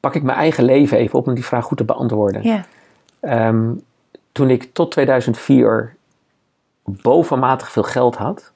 pak 0.00 0.14
ik 0.14 0.22
mijn 0.22 0.38
eigen 0.38 0.64
leven 0.64 0.98
even 0.98 1.18
op 1.18 1.26
om 1.26 1.34
die 1.34 1.44
vraag 1.44 1.64
goed 1.64 1.76
te 1.76 1.84
beantwoorden. 1.84 2.42
Ja. 2.42 2.64
Ehm, 3.20 3.72
toen 4.32 4.50
ik 4.50 4.70
tot 4.72 4.90
2004 4.90 5.96
bovenmatig 6.84 7.70
veel 7.70 7.82
geld 7.82 8.16
had, 8.16 8.52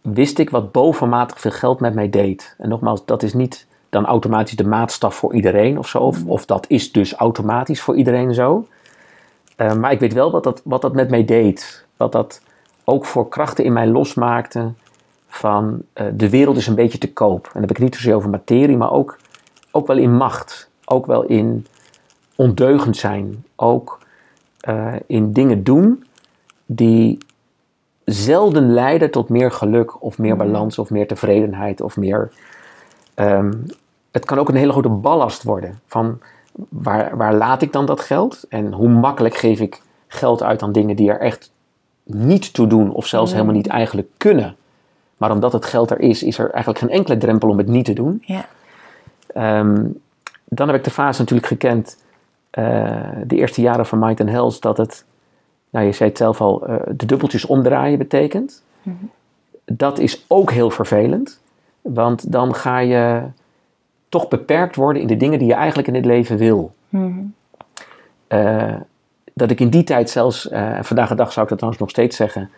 wist 0.00 0.38
ik 0.38 0.50
wat 0.50 0.72
bovenmatig 0.72 1.40
veel 1.40 1.50
geld 1.50 1.80
met 1.80 1.94
mij 1.94 2.10
deed. 2.10 2.54
En 2.58 2.68
nogmaals, 2.68 3.04
dat 3.04 3.22
is 3.22 3.34
niet 3.34 3.66
dan 3.88 4.06
automatisch 4.06 4.56
de 4.56 4.66
maatstaf 4.66 5.14
voor 5.14 5.34
iedereen 5.34 5.78
of 5.78 5.88
zo, 5.88 5.98
of, 5.98 6.24
of 6.26 6.44
dat 6.44 6.64
is 6.68 6.92
dus 6.92 7.14
automatisch 7.14 7.80
voor 7.80 7.96
iedereen 7.96 8.34
zo. 8.34 8.66
Eh, 9.56 9.74
maar 9.74 9.92
ik 9.92 10.00
weet 10.00 10.12
wel 10.12 10.30
wat 10.30 10.44
dat, 10.44 10.60
wat 10.64 10.82
dat 10.82 10.92
met 10.92 11.10
mij 11.10 11.24
deed. 11.24 11.84
Wat 11.96 12.12
dat 12.12 12.40
ook 12.84 13.04
voor 13.04 13.28
krachten 13.28 13.64
in 13.64 13.72
mij 13.72 13.86
losmaakte 13.86 14.72
van 15.28 15.82
eh, 15.92 16.06
de 16.14 16.30
wereld 16.30 16.56
is 16.56 16.66
een 16.66 16.74
beetje 16.74 16.98
te 16.98 17.12
koop. 17.12 17.44
En 17.44 17.50
dan 17.52 17.62
heb 17.62 17.70
ik 17.70 17.78
niet 17.78 17.94
zozeer 17.94 18.14
over 18.14 18.30
materie, 18.30 18.76
maar 18.76 18.92
ook, 18.92 19.18
ook 19.70 19.86
wel 19.86 19.96
in 19.96 20.16
macht. 20.16 20.70
Ook 20.84 21.06
wel 21.06 21.22
in 21.22 21.66
ondeugend 22.36 22.96
zijn. 22.96 23.44
Ook 23.56 23.98
eh, 24.60 24.94
in 25.06 25.32
dingen 25.32 25.64
doen 25.64 26.04
die 26.66 27.18
zelden 28.04 28.72
leiden 28.72 29.10
tot 29.10 29.28
meer 29.28 29.52
geluk 29.52 30.02
of 30.02 30.18
meer 30.18 30.36
balans 30.36 30.78
of 30.78 30.90
meer 30.90 31.06
tevredenheid 31.06 31.80
of 31.80 31.96
meer. 31.96 32.32
ehm, 33.14 33.52
het 34.10 34.24
kan 34.24 34.38
ook 34.38 34.48
een 34.48 34.54
hele 34.54 34.72
grote 34.72 34.88
ballast 34.88 35.42
worden 35.42 35.80
van 35.86 36.20
waar, 36.68 37.16
waar 37.16 37.34
laat 37.34 37.62
ik 37.62 37.72
dan 37.72 37.86
dat 37.86 38.00
geld 38.00 38.44
en 38.48 38.72
hoe 38.72 38.88
makkelijk 38.88 39.34
geef 39.34 39.60
ik 39.60 39.82
geld 40.06 40.42
uit 40.42 40.62
aan 40.62 40.72
dingen 40.72 40.96
die 40.96 41.10
er 41.10 41.20
echt 41.20 41.52
niet 42.02 42.52
toe 42.52 42.66
doen 42.66 42.92
of 42.92 43.06
zelfs 43.06 43.32
helemaal 43.32 43.54
niet 43.54 43.66
eigenlijk 43.66 44.08
kunnen. 44.16 44.56
Maar 45.16 45.30
omdat 45.30 45.52
het 45.52 45.64
geld 45.64 45.90
er 45.90 46.00
is, 46.00 46.22
is 46.22 46.38
er 46.38 46.50
eigenlijk 46.50 46.78
geen 46.78 46.98
enkele 46.98 47.16
drempel 47.16 47.48
om 47.48 47.58
het 47.58 47.66
niet 47.66 47.84
te 47.84 47.92
doen. 47.92 48.22
Ja. 48.24 48.46
Ehm, 49.26 49.84
dan 50.44 50.66
heb 50.66 50.76
ik 50.76 50.84
de 50.84 50.90
fase 50.90 51.20
natuurlijk 51.20 51.48
gekend, 51.48 51.98
de 53.26 53.36
eerste 53.36 53.60
jaren 53.60 53.86
van 53.86 53.98
Might 53.98 54.20
and 54.20 54.30
Health, 54.30 54.60
dat 54.60 54.76
het, 54.76 55.04
nou 55.70 55.86
je 55.86 55.92
zei 55.92 56.08
het 56.08 56.18
zelf 56.18 56.40
al, 56.40 56.66
eh, 56.66 56.76
de 56.96 57.06
dubbeltjes 57.06 57.46
omdraaien 57.46 57.98
betekent. 57.98 58.62
Dat 59.64 59.98
is 59.98 60.24
ook 60.28 60.50
heel 60.50 60.70
vervelend, 60.70 61.40
want 61.80 62.32
dan 62.32 62.54
ga 62.54 62.78
je 62.78 63.22
toch 64.08 64.28
beperkt 64.28 64.76
worden 64.76 65.02
in 65.02 65.08
de 65.08 65.16
dingen 65.16 65.38
die 65.38 65.48
je 65.48 65.54
eigenlijk 65.54 65.88
in 65.88 65.94
het 65.94 66.04
leven 66.04 66.36
wil. 66.36 66.74
Mhm. 66.88 67.20
Eh, 68.26 68.74
dat 69.34 69.50
ik 69.50 69.60
in 69.60 69.70
die 69.70 69.84
tijd 69.84 70.10
zelfs, 70.10 70.48
eh, 70.48 70.76
en 70.76 70.84
vandaag 70.84 71.08
de 71.08 71.14
dag 71.14 71.32
zou 71.32 71.42
ik 71.42 71.48
dat 71.48 71.58
trouwens 71.58 71.82
nog 71.82 71.90
steeds 71.90 72.16
zeggen, 72.16 72.50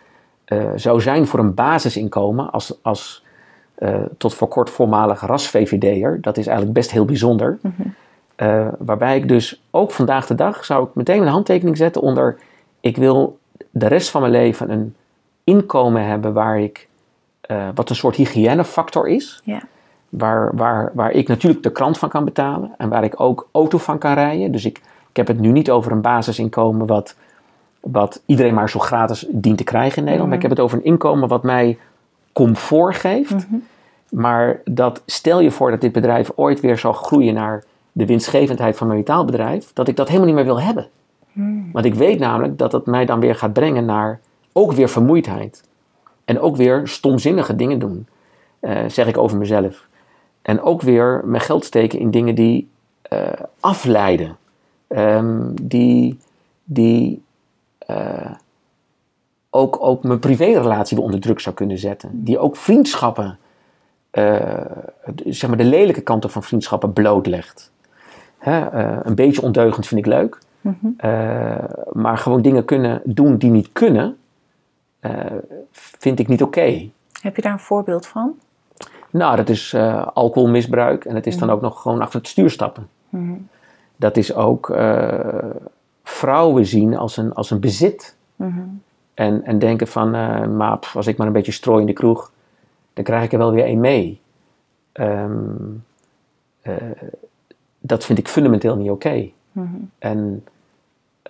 eh, 0.45 0.69
zou 0.75 1.01
zijn 1.01 1.27
voor 1.27 1.39
een 1.39 1.53
basisinkomen 1.53 2.51
als, 2.51 2.79
als 2.81 3.23
eh, 3.75 4.01
tot 4.17 4.33
voor 4.33 4.47
kort 4.47 4.69
voormalig 4.69 5.21
ras-VVD'er. 5.21 6.21
Dat 6.21 6.37
is 6.37 6.47
eigenlijk 6.47 6.77
best 6.77 6.91
heel 6.91 7.05
bijzonder. 7.05 7.59
Eh, 8.39 8.67
waarbij 8.77 9.17
ik 9.17 9.27
dus 9.27 9.61
ook 9.71 9.91
vandaag 9.91 10.27
de 10.27 10.35
dag 10.35 10.65
zou 10.65 10.87
ik 10.87 10.95
meteen 10.95 11.21
een 11.21 11.27
handtekening 11.27 11.77
zetten 11.77 12.01
onder 12.01 12.37
ik 12.79 12.97
wil 12.97 13.37
de 13.69 13.87
rest 13.87 14.09
van 14.09 14.21
mijn 14.21 14.33
leven 14.33 14.71
een 14.71 14.95
inkomen 15.43 16.05
hebben 16.05 16.33
waar 16.33 16.59
ik, 16.59 16.87
eh, 17.41 17.67
wat 17.75 17.89
een 17.89 17.95
soort 17.95 18.15
hygiënefactor 18.15 19.07
is. 19.07 19.41
Ja. 19.43 19.61
Waar, 20.09 20.55
waar, 20.55 20.91
waar 20.93 21.11
ik 21.11 21.27
natuurlijk 21.27 21.63
de 21.63 21.71
krant 21.71 21.97
van 21.97 22.09
kan 22.09 22.25
betalen 22.25 22.71
en 22.77 22.89
waar 22.89 23.03
ik 23.03 23.19
ook 23.19 23.47
auto 23.51 23.77
van 23.77 23.97
kan 23.97 24.13
rijden. 24.13 24.51
Dus 24.51 24.65
ik, 24.65 24.77
ik 25.09 25.17
heb 25.17 25.27
het 25.27 25.39
nu 25.39 25.51
niet 25.51 25.71
over 25.71 25.91
een 25.91 26.01
basisinkomen 26.01 26.87
wat, 26.87 27.15
wat 27.79 28.21
iedereen 28.25 28.53
maar 28.53 28.69
zo 28.69 28.79
gratis 28.79 29.25
dient 29.29 29.57
te 29.57 29.63
krijgen 29.63 29.97
in 29.97 30.03
Nederland. 30.03 30.29
Maar 30.29 30.37
ik 30.37 30.43
heb 30.43 30.51
het 30.51 30.59
over 30.59 30.77
een 30.77 30.85
inkomen 30.85 31.29
wat 31.29 31.43
mij 31.43 31.77
comfort 32.33 32.95
geeft. 32.95 33.47
Maar 34.09 34.61
dat 34.65 35.01
stel 35.05 35.39
je 35.39 35.51
voor 35.51 35.71
dat 35.71 35.81
dit 35.81 35.91
bedrijf 35.91 36.31
ooit 36.35 36.59
weer 36.59 36.77
zal 36.77 36.93
groeien 36.93 37.33
naar 37.33 37.63
de 37.91 38.05
winstgevendheid 38.05 38.77
van 38.77 38.87
mijn 38.87 38.99
metaalbedrijf, 38.99 39.73
dat 39.73 39.87
ik 39.87 39.95
dat 39.95 40.07
helemaal 40.07 40.27
niet 40.27 40.35
meer 40.35 40.45
wil 40.45 40.61
hebben. 40.61 40.89
Want 41.71 41.85
ik 41.85 41.93
weet 41.93 42.19
namelijk 42.19 42.57
dat 42.57 42.71
het 42.71 42.85
mij 42.85 43.05
dan 43.05 43.19
weer 43.19 43.35
gaat 43.35 43.53
brengen 43.53 43.85
naar 43.85 44.19
ook 44.53 44.71
weer 44.71 44.89
vermoeidheid. 44.89 45.63
En 46.25 46.39
ook 46.39 46.55
weer 46.55 46.87
stomzinnige 46.87 47.55
dingen 47.55 47.79
doen, 47.79 48.07
eh, 48.59 48.85
zeg 48.87 49.07
ik 49.07 49.17
over 49.17 49.37
mezelf. 49.37 49.87
En 50.41 50.61
ook 50.61 50.81
weer 50.81 51.21
mijn 51.25 51.41
geld 51.41 51.65
steken 51.65 51.99
in 51.99 52.11
dingen 52.11 52.35
die 52.35 52.69
eh, 53.01 53.27
afleiden. 53.59 54.37
Ehm, 54.87 55.39
die 55.61 56.17
die 56.63 57.23
eh, 57.77 58.31
ook, 59.49 59.77
ook 59.81 60.03
mijn 60.03 60.19
privérelatie 60.19 60.97
weer 60.97 61.05
onder 61.05 61.21
druk 61.21 61.39
zou 61.39 61.55
kunnen 61.55 61.77
zetten. 61.77 62.23
Die 62.23 62.39
ook 62.39 62.55
vriendschappen, 62.55 63.37
zeg 65.25 65.47
maar 65.47 65.57
de 65.57 65.63
lelijke 65.63 66.01
kanten 66.01 66.29
van 66.29 66.43
vriendschappen 66.43 66.93
blootlegt. 66.93 67.71
Hè, 68.39 68.65
eh, 68.65 68.97
een 69.03 69.15
beetje 69.15 69.41
ondeugend 69.41 69.87
vind 69.87 69.99
ik 69.99 70.05
leuk. 70.05 70.39
Eh, 70.97 71.63
maar 71.91 72.17
gewoon 72.17 72.41
dingen 72.41 72.65
kunnen 72.65 73.01
doen 73.03 73.37
die 73.37 73.49
niet 73.49 73.69
kunnen, 73.71 74.17
eh, 74.99 75.11
vind 75.71 76.19
ik 76.19 76.27
niet 76.27 76.43
oké. 76.43 76.89
Heb 77.21 77.35
je 77.35 77.41
daar 77.41 77.51
een 77.51 77.59
voorbeeld 77.59 78.05
van? 78.05 78.33
Nou, 79.09 79.35
dat 79.35 79.49
is 79.49 79.75
alcoholmisbruik 80.13 81.05
en 81.05 81.15
het 81.15 81.27
is 81.27 81.37
dan 81.37 81.49
ook 81.49 81.61
nog 81.61 81.81
gewoon 81.81 82.01
achter 82.01 82.19
het 82.19 82.27
stuur 82.27 82.49
stappen. 82.49 82.87
Dat 83.95 84.17
is 84.17 84.33
ook 84.33 84.77
vrouwen 86.03 86.65
zien 86.65 86.97
als 86.97 87.17
een, 87.17 87.33
als 87.33 87.51
een 87.51 87.59
bezit. 87.59 88.15
En, 89.13 89.43
en 89.43 89.59
denken 89.59 89.87
van, 89.87 90.11
maar 90.57 90.77
pff, 90.77 90.95
als 90.95 91.07
ik 91.07 91.17
maar 91.17 91.27
een 91.27 91.33
beetje 91.33 91.51
strooi 91.51 91.79
in 91.79 91.87
de 91.87 91.93
kroeg, 91.93 92.31
dan 92.93 93.03
krijg 93.03 93.23
ik 93.23 93.31
er 93.31 93.37
wel 93.37 93.51
weer 93.51 93.65
een 93.65 93.79
mee. 93.79 94.21
Ehm, 94.91 95.31
eh, 96.61 96.75
dat 97.79 98.05
vind 98.05 98.19
ik 98.19 98.27
fundamenteel 98.27 98.75
niet 98.75 98.89
oké. 98.89 99.29
En 99.99 100.43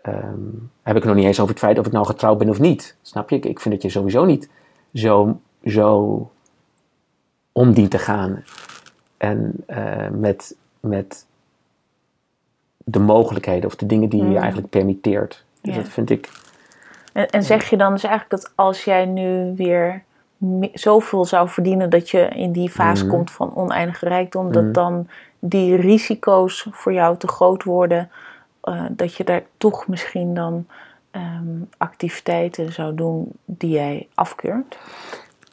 ehm, 0.02 0.38
heb 0.82 0.96
ik 0.96 1.02
het 1.02 1.04
nog 1.04 1.16
niet 1.16 1.26
eens 1.26 1.40
over 1.40 1.54
het 1.54 1.64
feit 1.64 1.80
of 1.80 1.86
ik 1.86 1.92
nou 1.92 2.06
getrouwd 2.06 2.38
ben 2.38 2.50
of 2.50 2.60
niet. 2.60 2.96
Snap 3.02 3.30
je? 3.30 3.36
Ik, 3.36 3.46
ik 3.46 3.60
vind 3.60 3.74
dat 3.74 3.84
je 3.84 3.90
sowieso 3.90 4.26
niet 4.26 4.50
zo, 4.94 5.40
zo 5.66 6.32
om 7.52 7.74
dient 7.74 7.92
te 7.92 7.98
gaan. 8.00 8.44
En 9.18 9.54
eh, 9.66 10.10
met, 10.10 10.56
met 10.80 11.26
de 12.78 13.00
mogelijkheden 13.00 13.66
of 13.66 13.76
de 13.76 13.86
dingen 13.86 14.10
die 14.10 14.26
je 14.26 14.38
eigenlijk 14.38 14.70
permitteert. 14.70 15.44
Dus 15.62 15.76
Ja. 15.76 15.82
dat 15.82 15.90
vind 15.90 16.10
ik. 16.10 16.30
En, 17.14 17.30
en 17.30 17.44
zeg 17.44 17.70
je 17.70 17.78
dan 17.78 17.94
dus 17.94 18.04
eigenlijk 18.04 18.42
dat 18.42 18.52
als 18.56 18.84
jij 18.84 19.06
nu 19.06 19.54
weer 19.56 20.04
zoveel 20.74 21.26
zou 21.26 21.50
verdienen 21.50 21.90
dat 21.90 22.10
je 22.10 22.28
in 22.28 22.52
die 22.52 22.70
fase 22.70 23.04
Mhm. 23.04 23.14
komt 23.14 23.32
van 23.32 23.56
oneindige 23.56 24.08
rijkdom, 24.08 24.52
dat 24.52 24.74
dan 24.74 25.08
die 25.40 25.76
risico's 25.76 26.68
voor 26.72 26.94
jou 26.94 27.18
te 27.18 27.28
groot 27.28 27.64
worden, 27.64 28.10
eh, 28.62 28.84
dat 28.90 29.16
je 29.16 29.24
daar 29.24 29.44
toch 29.58 29.88
misschien 29.88 30.34
dan 30.34 30.66
ehm, 31.12 31.62
activiteiten 31.78 32.74
zou 32.74 32.96
doen 32.96 33.32
die 33.46 33.70
jij 33.70 34.08
afkeurt? 34.14 34.78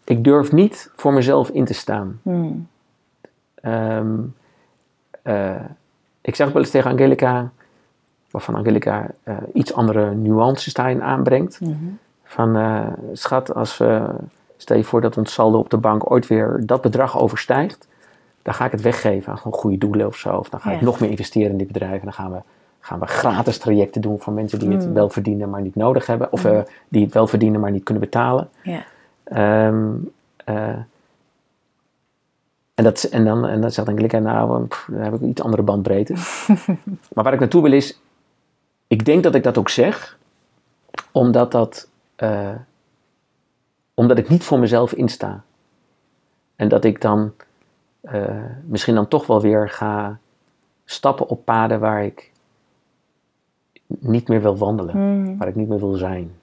Ik 0.05 0.25
durf 0.25 0.53
niet 0.53 0.91
voor 0.97 1.13
mezelf 1.13 1.49
in 1.49 1.65
te 1.65 1.75
staan. 1.75 2.21
Hmm. 2.23 2.69
Ehm, 3.55 4.15
eh, 5.23 5.55
ik 6.21 6.35
zeg 6.35 6.47
ook 6.47 6.53
wel 6.53 6.63
eens 6.63 6.71
tegen 6.71 6.91
Angelica, 6.91 7.51
waarvan 8.31 8.55
Angelica 8.55 9.07
eh, 9.23 9.37
iets 9.53 9.75
andere 9.75 10.15
nuances 10.15 10.75
daarin 10.75 11.03
aanbrengt. 11.03 11.61
Van 12.25 12.57
eh, 12.57 12.87
schat, 13.13 13.55
als 13.55 13.79
we, 13.79 14.07
stel 14.57 14.77
je 14.77 14.85
voor 14.85 15.01
dat 15.01 15.17
ons 15.17 15.33
saldo 15.33 15.59
op 15.59 15.71
de 15.71 15.77
bank 15.77 16.11
ooit 16.11 16.27
weer 16.27 16.63
dat 16.65 16.81
bedrag 16.81 17.19
overstijgt, 17.19 17.89
dan 18.43 18.55
ga 18.55 18.65
ik 18.65 18.73
het 18.73 18.81
weggeven 18.81 19.33
aan 19.33 19.39
gewoon 19.39 19.59
goede 19.59 19.79
doelen 19.79 20.07
of 20.07 20.17
zo. 20.17 20.37
Of 20.37 20.49
dan 20.49 20.61
ga 20.61 20.71
ik 20.71 20.81
nog 20.81 21.01
meer 21.01 21.11
investeren 21.11 21.51
in 21.51 21.59
dit 21.59 21.67
bedrijf 21.67 21.99
en 21.99 22.05
dan 22.05 22.13
gaan 22.13 22.31
we, 22.31 22.39
gaan 22.81 23.01
we 23.01 23.07
gratis 23.07 23.59
trajecten 23.59 24.01
doen 24.01 24.21
voor 24.21 24.33
mensen 24.33 24.59
die 24.59 24.71
het 24.71 24.93
wel 24.93 25.09
verdienen, 25.09 25.51
maar 25.51 25.63
niet 25.63 25.75
nodig 25.75 26.07
hebben. 26.07 26.33
Of 26.33 26.45
eh, 26.45 26.61
die 26.89 27.05
het 27.05 27.15
wel 27.15 27.27
verdienen, 27.27 27.61
maar 27.61 27.71
niet 27.71 27.85
kunnen 27.85 28.03
betalen. 28.03 28.49
Ja. 28.63 28.85
Ehm, 29.25 29.95
eh, 30.45 30.69
en, 32.75 32.85
dat, 32.85 33.03
en, 33.03 33.25
dan, 33.25 33.47
en 33.47 33.61
dan 33.61 33.71
zegt 33.71 33.89
Angelica, 33.89 34.19
nou, 34.19 34.67
pff, 34.67 34.89
dan 34.91 35.01
heb 35.01 35.15
ik 35.15 35.21
een 35.21 35.29
iets 35.29 35.43
andere 35.43 35.63
bandbreedte. 35.63 36.15
maar 37.15 37.25
waar 37.25 37.33
ik 37.33 37.41
naartoe 37.41 37.63
wil 37.63 37.73
is, 37.73 38.01
ik 38.87 39.05
denk 39.05 39.23
dat 39.23 39.35
ik 39.35 39.43
dat 39.43 39.59
ook 39.59 39.69
zeg, 39.69 40.19
omdat 41.13 41.53
dat, 41.53 41.89
eh, 42.17 42.51
omdat 43.97 44.19
ik 44.19 44.29
niet 44.29 44.45
voor 44.45 44.59
mezelf 44.59 44.93
insta. 44.93 45.43
En 46.57 46.69
dat 46.69 46.85
ik 46.85 47.01
dan 47.01 47.33
eh, 48.01 48.25
misschien 48.65 48.95
dan 48.95 49.09
toch 49.09 49.27
wel 49.27 49.41
weer 49.41 49.69
ga 49.71 50.19
stappen 50.85 51.29
op 51.29 51.45
paden 51.45 51.81
waar 51.81 52.05
ik 52.05 52.31
niet 53.87 54.29
meer 54.29 54.43
wil 54.43 54.57
wandelen, 54.57 55.21
Mhm. 55.23 55.37
waar 55.37 55.49
ik 55.49 55.55
niet 55.55 55.69
meer 55.69 55.79
wil 55.79 55.95
zijn. 55.95 56.35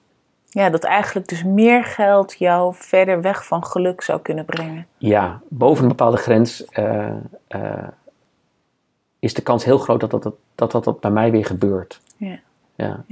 Ja, 0.48 0.70
dat 0.70 0.84
eigenlijk 0.84 1.28
dus 1.28 1.44
meer 1.44 1.84
geld 1.84 2.38
jou 2.38 2.74
verder 2.76 3.20
weg 3.20 3.46
van 3.46 3.64
geluk 3.64 4.02
zou 4.02 4.20
kunnen 4.20 4.44
brengen. 4.44 4.86
Ja, 4.98 5.40
boven 5.48 5.82
een 5.82 5.88
bepaalde 5.88 6.16
grens 6.16 6.64
eh, 6.64 7.10
eh, 7.46 7.88
is 9.18 9.34
de 9.34 9.42
kans 9.42 9.64
heel 9.64 9.78
groot 9.78 10.00
dat 10.00 10.10
dat, 10.10 10.22
dat, 10.22 10.34
dat, 10.54 10.70
dat, 10.72 10.84
dat 10.84 11.00
bij 11.00 11.10
mij 11.10 11.30
weer 11.30 11.44
gebeurt. 11.46 12.00
Ja. 12.16 12.38
Ja. 12.74 13.04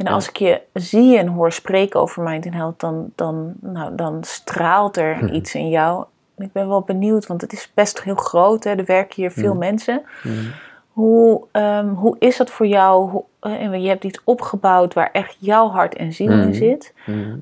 En 0.00 0.06
als 0.06 0.28
ik 0.28 0.36
je 0.36 0.60
zie 0.74 1.18
en 1.18 1.26
hoor 1.26 1.52
spreken 1.52 2.00
over 2.00 2.22
Mind 2.22 2.44
and 2.46 2.54
Health, 2.54 2.80
dan, 2.80 3.10
dan, 3.14 3.52
nou, 3.60 3.94
dan 3.94 4.24
straalt 4.24 4.96
er 4.96 5.16
Mhm. 5.16 5.34
iets 5.34 5.54
in 5.54 5.68
jou. 5.68 6.04
Ik 6.36 6.52
ben 6.52 6.68
wel 6.68 6.80
benieuwd, 6.82 7.26
want 7.26 7.40
het 7.40 7.52
is 7.52 7.70
best 7.74 8.02
heel 8.02 8.14
groot. 8.14 8.64
Hè? 8.64 8.70
Er 8.70 8.84
werken 8.84 9.14
hier 9.14 9.30
veel 9.30 9.50
Mhm. 9.50 9.58
mensen. 9.58 10.02
Mhm. 10.22 10.34
Hoe, 10.90 11.42
ehm, 11.52 11.88
hoe 11.88 12.16
is 12.18 12.36
dat 12.36 12.50
voor 12.50 12.66
jou? 12.66 13.10
Hoe, 13.10 13.24
eh, 13.40 13.52
en 13.62 13.82
je 13.82 13.88
hebt 13.88 14.04
iets 14.04 14.20
opgebouwd 14.24 14.94
waar 14.94 15.10
echt 15.12 15.36
jouw 15.38 15.68
hart 15.68 15.94
en 15.94 16.12
ziel 16.12 16.30
in 16.30 16.54
zit. 16.54 16.94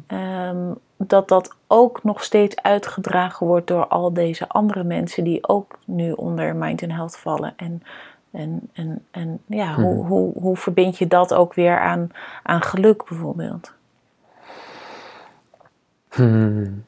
Ehm, 0.06 0.72
dat 0.96 1.28
dat 1.28 1.54
ook 1.66 2.04
nog 2.04 2.22
steeds 2.24 2.62
uitgedragen 2.62 3.46
wordt 3.46 3.66
door 3.66 3.86
al 3.86 4.12
deze 4.12 4.48
andere 4.48 4.84
mensen 4.84 5.24
die 5.24 5.48
ook 5.48 5.78
nu 5.84 6.12
onder 6.12 6.56
Mind 6.56 6.82
and 6.82 6.92
Health 6.92 7.16
vallen. 7.16 7.52
En, 7.56 7.82
en, 8.30 8.68
en, 8.72 9.04
en 9.10 9.38
ja, 9.46 9.74
hoe, 9.74 9.94
Mhm. 9.94 10.06
hoe, 10.06 10.32
hoe 10.40 10.56
verbind 10.56 10.98
je 10.98 11.06
dat 11.06 11.34
ook 11.34 11.54
weer 11.54 11.78
aan, 11.78 12.10
aan 12.42 12.62
geluk 12.62 13.04
bijvoorbeeld? 13.08 13.72
Hmm. 16.08 16.84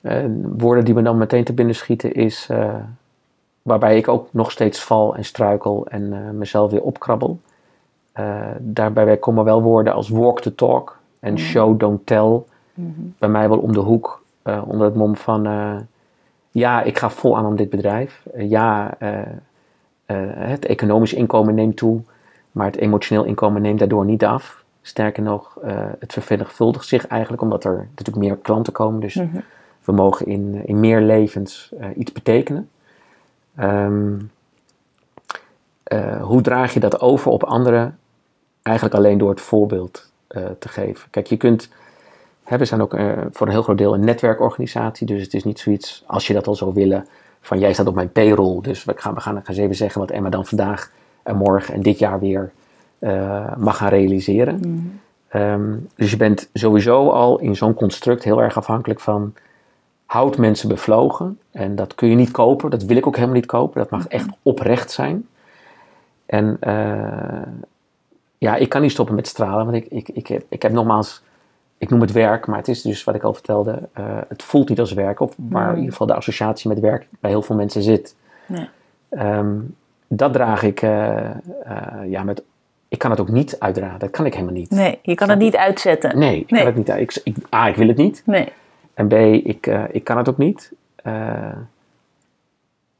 Eh, 0.00 0.24
woorden 0.56 0.84
die 0.84 0.94
me 0.94 1.02
dan 1.02 1.18
meteen 1.18 1.44
te 1.44 1.52
binnen 1.52 1.74
schieten 1.74 2.12
is 2.14 2.46
eh, 2.50 2.74
waarbij 3.62 3.96
ik 3.96 4.08
ook 4.08 4.28
nog 4.32 4.50
steeds 4.50 4.80
val 4.82 5.16
en 5.16 5.24
struikel 5.24 5.86
en 5.86 6.12
eh, 6.12 6.30
mezelf 6.30 6.70
weer 6.70 6.82
opkrabbel. 6.82 7.40
Daarbij 8.58 9.16
komen 9.16 9.44
wel 9.44 9.62
woorden 9.62 9.92
als 9.92 10.08
walk 10.08 10.40
the 10.40 10.54
talk 10.54 10.98
en 11.20 11.32
Mhm. 11.32 11.42
show 11.42 11.78
don't 11.78 12.06
tell. 12.06 12.42
Bij 13.18 13.28
mij 13.28 13.48
wel 13.48 13.58
om 13.58 13.72
de 13.72 13.78
hoek, 13.80 14.22
onder 14.42 14.86
het 14.86 14.94
mom 14.94 15.16
van 15.16 15.42
ja, 16.50 16.82
ik 16.82 16.98
ga 16.98 17.10
vol 17.10 17.36
aan 17.36 17.46
om 17.46 17.56
dit 17.56 17.70
bedrijf. 17.70 18.22
Ja, 18.36 18.96
het 20.36 20.64
economisch 20.66 21.12
inkomen 21.12 21.54
neemt 21.54 21.76
toe, 21.76 22.00
maar 22.52 22.66
het 22.66 22.76
emotioneel 22.76 23.24
inkomen 23.24 23.62
neemt 23.62 23.78
daardoor 23.78 24.04
niet 24.04 24.24
af. 24.24 24.64
Sterker 24.82 25.22
nog, 25.22 25.58
eh, 25.62 25.76
het 25.98 26.12
vermenigvuldigt 26.12 26.86
zich 26.86 27.06
eigenlijk 27.06 27.42
omdat 27.42 27.64
er 27.64 27.88
natuurlijk 27.88 28.26
meer 28.26 28.36
klanten 28.36 28.72
komen. 28.72 29.00
Dus 29.00 29.14
Mhm. 29.14 29.38
we 29.84 29.92
mogen 29.92 30.26
in, 30.26 30.62
in 30.64 30.80
meer 30.80 31.00
levens 31.00 31.72
eh, 31.80 31.88
iets 31.94 32.12
betekenen. 32.12 32.68
Ehm, 33.56 34.14
eh, 35.82 36.22
hoe 36.22 36.40
draag 36.40 36.74
je 36.74 36.80
dat 36.80 37.00
over 37.00 37.30
op 37.30 37.44
anderen? 37.44 37.98
Eigenlijk 38.62 38.96
alleen 38.96 39.18
door 39.18 39.30
het 39.30 39.40
voorbeeld 39.40 40.10
eh, 40.26 40.44
te 40.58 40.68
geven. 40.68 41.10
Kijk, 41.10 41.26
je 41.26 41.36
kunt. 41.36 41.68
Hè, 42.44 42.58
we 42.58 42.64
zijn 42.64 42.80
ook 42.82 42.94
eh, 42.94 43.12
voor 43.30 43.46
een 43.46 43.52
heel 43.52 43.62
groot 43.62 43.78
deel 43.78 43.94
een 43.94 44.04
netwerkorganisatie. 44.04 45.06
Dus 45.06 45.22
het 45.22 45.34
is 45.34 45.44
niet 45.44 45.58
zoiets, 45.58 46.02
als 46.06 46.26
je 46.26 46.34
dat 46.34 46.46
al 46.46 46.54
zou 46.54 46.72
willen, 46.74 47.06
van 47.46 47.58
jij 47.58 47.72
staat 47.72 47.86
op 47.86 47.94
mijn 47.94 48.12
payroll. 48.12 48.60
Dus 48.60 48.84
we 48.84 48.92
gaan, 48.96 49.14
we 49.14 49.20
gaan, 49.20 49.34
gaan 49.34 49.44
eens 49.46 49.58
even 49.58 49.74
zeggen 49.74 50.00
wat 50.00 50.10
Emma 50.10 50.28
dan 50.28 50.46
vandaag 50.46 50.90
en 51.22 51.36
morgen 51.36 51.74
en 51.74 51.82
dit 51.82 51.98
jaar 51.98 52.20
weer 52.20 52.52
eh, 52.98 53.56
mag 53.56 53.76
gaan 53.76 53.88
realiseren. 53.88 54.56
Mhm. 54.56 54.78
Ehm, 55.28 55.76
dus 55.94 56.10
je 56.10 56.16
bent 56.16 56.48
sowieso 56.52 57.08
al 57.08 57.38
in 57.38 57.56
zo'n 57.56 57.74
construct 57.74 58.24
heel 58.24 58.42
erg 58.42 58.56
afhankelijk 58.56 59.00
van 59.00 59.34
houd 60.06 60.38
mensen 60.38 60.68
bevlogen. 60.68 61.38
En 61.50 61.74
dat 61.74 61.94
kun 61.94 62.08
je 62.08 62.14
niet 62.14 62.30
kopen, 62.30 62.70
dat 62.70 62.82
wil 62.82 62.96
ik 62.96 63.06
ook 63.06 63.14
helemaal 63.14 63.36
niet 63.36 63.46
kopen. 63.46 63.80
Dat 63.80 63.90
mag 63.90 64.06
echt 64.06 64.28
oprecht 64.42 64.90
zijn. 64.90 65.26
En 66.26 66.56
eh, 66.60 67.52
ja, 68.38 68.56
ik 68.56 68.68
kan 68.68 68.82
niet 68.82 68.90
stoppen 68.90 69.14
met 69.14 69.26
stralen, 69.26 69.64
want 69.64 69.76
ik, 69.76 69.86
ik, 69.88 70.08
ik, 70.08 70.26
heb, 70.26 70.44
ik 70.48 70.62
heb 70.62 70.72
nogmaals, 70.72 71.22
ik 71.78 71.90
noem 71.90 72.00
het 72.00 72.12
werk, 72.12 72.46
maar 72.46 72.58
het 72.58 72.68
is 72.68 72.82
dus 72.82 73.04
wat 73.04 73.14
ik 73.14 73.22
al 73.22 73.32
vertelde, 73.34 73.88
eh, 73.92 74.04
het 74.28 74.42
voelt 74.42 74.68
niet 74.68 74.80
als 74.80 74.92
werk, 74.92 75.20
of 75.20 75.34
waar 75.36 75.68
in 75.70 75.76
ieder 75.76 75.90
geval 75.90 76.06
de 76.06 76.14
associatie 76.14 76.68
met 76.68 76.80
werk 76.80 77.06
bij 77.20 77.30
heel 77.30 77.42
veel 77.42 77.56
mensen 77.56 77.82
zit. 77.82 78.16
Ja. 78.46 78.68
Ehm, 79.08 79.54
dat 80.08 80.32
draag 80.32 80.62
ik, 80.62 80.82
eh, 80.82 81.30
eh, 81.30 81.36
ja, 82.06 82.22
met, 82.22 82.42
ik 82.88 82.98
kan 82.98 83.10
het 83.10 83.20
ook 83.20 83.28
niet 83.28 83.60
uitdragen, 83.60 83.98
dat 83.98 84.10
kan 84.10 84.26
ik 84.26 84.34
helemaal 84.34 84.54
niet. 84.54 84.70
Nee, 84.70 84.98
je 85.02 85.14
kan 85.14 85.28
het 85.28 85.38
niet 85.38 85.56
uitzetten. 85.56 86.18
Nee, 86.18 86.40
ik 86.40 86.50
Nee. 86.50 86.60
kan 86.64 86.74
het 86.74 86.76
niet. 86.76 86.88
Ik, 86.88 87.20
ik, 87.24 87.54
A, 87.54 87.66
ik 87.68 87.76
wil 87.76 87.88
het 87.88 87.96
niet. 87.96 88.22
Nee. 88.24 88.52
En 88.94 89.08
B, 89.08 89.12
ik, 89.46 89.66
ik 89.90 90.04
kan 90.04 90.16
het 90.16 90.28
ook 90.28 90.38
niet. 90.38 90.72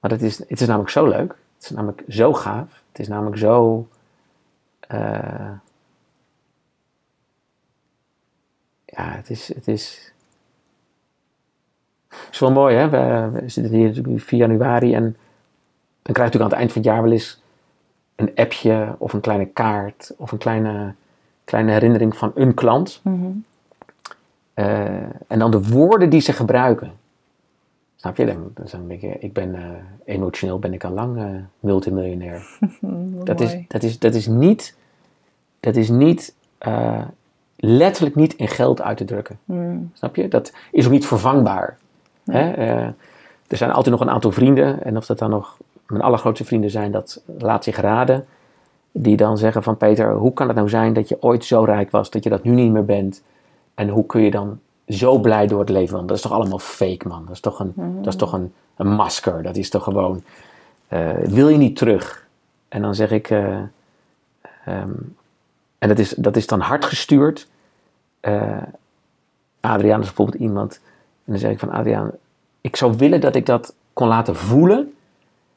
Maar 0.00 0.10
het 0.10 0.22
is, 0.22 0.38
het 0.38 0.60
is 0.60 0.66
namelijk 0.66 0.90
zo 0.90 1.06
leuk. 1.06 1.34
Het 1.54 1.64
is 1.64 1.70
namelijk 1.70 2.02
zo 2.08 2.32
gaaf. 2.32 2.82
Het 2.90 2.98
is 2.98 3.08
namelijk 3.08 3.36
zo... 3.38 3.86
ja, 8.96 9.12
het 9.16 9.30
is... 9.30 9.48
Het 9.54 9.68
is 9.68 10.10
het 12.08 12.34
is 12.34 12.38
wel 12.38 12.52
mooi, 12.52 12.76
hè? 12.76 12.88
We, 12.88 13.30
we 13.32 13.48
zitten 13.48 13.74
hier 13.74 13.86
natuurlijk 13.86 14.14
nu 14.14 14.20
4 14.20 14.38
januari 14.38 14.94
en 14.94 15.02
dan 16.02 16.14
krijg 16.14 16.32
je 16.32 16.38
natuurlijk 16.38 16.42
aan 16.42 16.50
het 16.50 16.58
eind 16.58 16.72
van 16.72 16.82
het 16.82 16.90
jaar 16.90 17.02
wel 17.02 17.12
eens 17.12 17.40
een 18.16 18.30
appje 18.34 18.94
of 18.98 19.12
een 19.12 19.20
kleine 19.20 19.46
kaart 19.46 20.12
of 20.16 20.32
een 20.32 20.38
kleine, 20.38 20.94
kleine 21.44 21.72
herinnering 21.72 22.16
van 22.16 22.32
een 22.34 22.54
klant. 22.54 23.00
Mhm. 23.02 23.30
Eh, 24.54 24.86
en 25.26 25.38
dan 25.38 25.50
de 25.50 25.62
woorden 25.62 26.10
die 26.10 26.20
ze 26.20 26.32
gebruiken. 26.32 26.92
Snap 27.96 28.16
je? 28.16 28.26
Dan, 28.26 28.50
dan 28.54 28.88
denk 28.88 29.02
ik, 29.02 29.22
ik 29.22 29.32
ben 29.32 29.54
eh, 29.54 29.70
emotioneel 30.04 30.58
ben 30.58 30.72
ik 30.72 30.84
al 30.84 30.90
lang 30.90 31.16
eh, 31.16 31.24
multimiljonair. 31.60 32.58
dat, 33.24 33.40
is, 33.40 33.56
dat, 33.68 33.82
is, 33.82 33.98
dat 33.98 34.14
is 34.14 34.26
niet, 34.26 34.76
dat 35.60 35.76
is 35.76 35.88
niet 35.88 36.34
letterlijk 37.56 38.16
niet 38.16 38.34
in 38.34 38.48
geld 38.48 38.82
uit 38.82 38.96
te 38.96 39.04
drukken. 39.04 39.38
Mhm. 39.44 39.78
Snap 39.92 40.16
je? 40.16 40.28
Dat 40.28 40.52
is 40.70 40.86
ook 40.86 40.92
niet 40.92 41.06
vervangbaar. 41.06 41.78
Hè? 42.24 42.50
Eh, 42.52 42.86
er 43.46 43.56
zijn 43.56 43.70
altijd 43.70 43.96
nog 43.96 44.04
een 44.04 44.14
aantal 44.14 44.32
vrienden, 44.32 44.84
en 44.84 44.96
of 44.96 45.06
dat 45.06 45.18
dan 45.18 45.30
nog 45.30 45.56
mijn 45.86 46.02
allergrootste 46.02 46.44
vrienden 46.44 46.70
zijn, 46.70 46.92
dat 46.92 47.22
laat 47.38 47.64
zich 47.64 47.76
raden. 47.76 48.26
Die 48.92 49.16
dan 49.16 49.38
zeggen 49.38 49.62
van 49.62 49.76
Peter, 49.76 50.12
hoe 50.14 50.32
kan 50.32 50.46
het 50.46 50.56
nou 50.56 50.68
zijn 50.68 50.92
dat 50.92 51.08
je 51.08 51.22
ooit 51.22 51.44
zo 51.44 51.64
rijk 51.64 51.90
was, 51.90 52.10
dat 52.10 52.24
je 52.24 52.30
dat 52.30 52.44
nu 52.44 52.50
niet 52.50 52.72
meer 52.72 52.84
bent? 52.84 53.22
En 53.74 53.88
hoe 53.88 54.06
kun 54.06 54.20
je 54.20 54.30
dan 54.30 54.60
zo 54.88 55.18
blij 55.18 55.46
door 55.46 55.60
het 55.60 55.68
leven 55.68 55.94
wandelen? 55.94 56.06
Dat 56.06 56.16
is 56.16 56.22
toch 56.22 56.32
allemaal 56.32 56.58
fake, 56.58 57.08
man? 57.08 57.24
Dat 57.24 57.34
is 57.34 57.40
toch 57.40 57.60
een, 57.60 57.72
dat 57.76 58.12
is 58.12 58.16
toch 58.16 58.32
een, 58.32 58.52
een 58.76 58.88
masker? 58.88 59.42
Dat 59.42 59.56
is 59.56 59.70
toch 59.70 59.84
gewoon, 59.84 60.22
eh, 60.88 61.10
wil 61.10 61.48
je 61.48 61.56
niet 61.56 61.76
terug? 61.76 62.26
En 62.68 62.82
dan 62.82 62.94
zeg 62.94 63.10
ik, 63.10 63.30
eh, 63.30 63.58
ehm, 64.64 64.90
en 65.78 65.88
dat 65.88 65.98
is, 65.98 66.10
dat 66.16 66.36
is 66.36 66.46
dan 66.46 66.60
hard 66.60 66.84
gestuurd. 66.84 67.48
Eh, 68.20 68.62
Adriaan 69.60 70.00
is 70.00 70.06
bijvoorbeeld 70.06 70.40
iemand. 70.42 70.80
En 71.24 71.32
dan 71.32 71.38
zeg 71.38 71.50
ik 71.50 71.58
van 71.58 71.70
Adriaan, 71.70 72.10
ik 72.60 72.76
zou 72.76 72.94
willen 72.96 73.20
dat 73.20 73.34
ik 73.36 73.46
dat 73.46 73.74
kon 73.92 74.08
laten 74.08 74.36
voelen. 74.36 74.94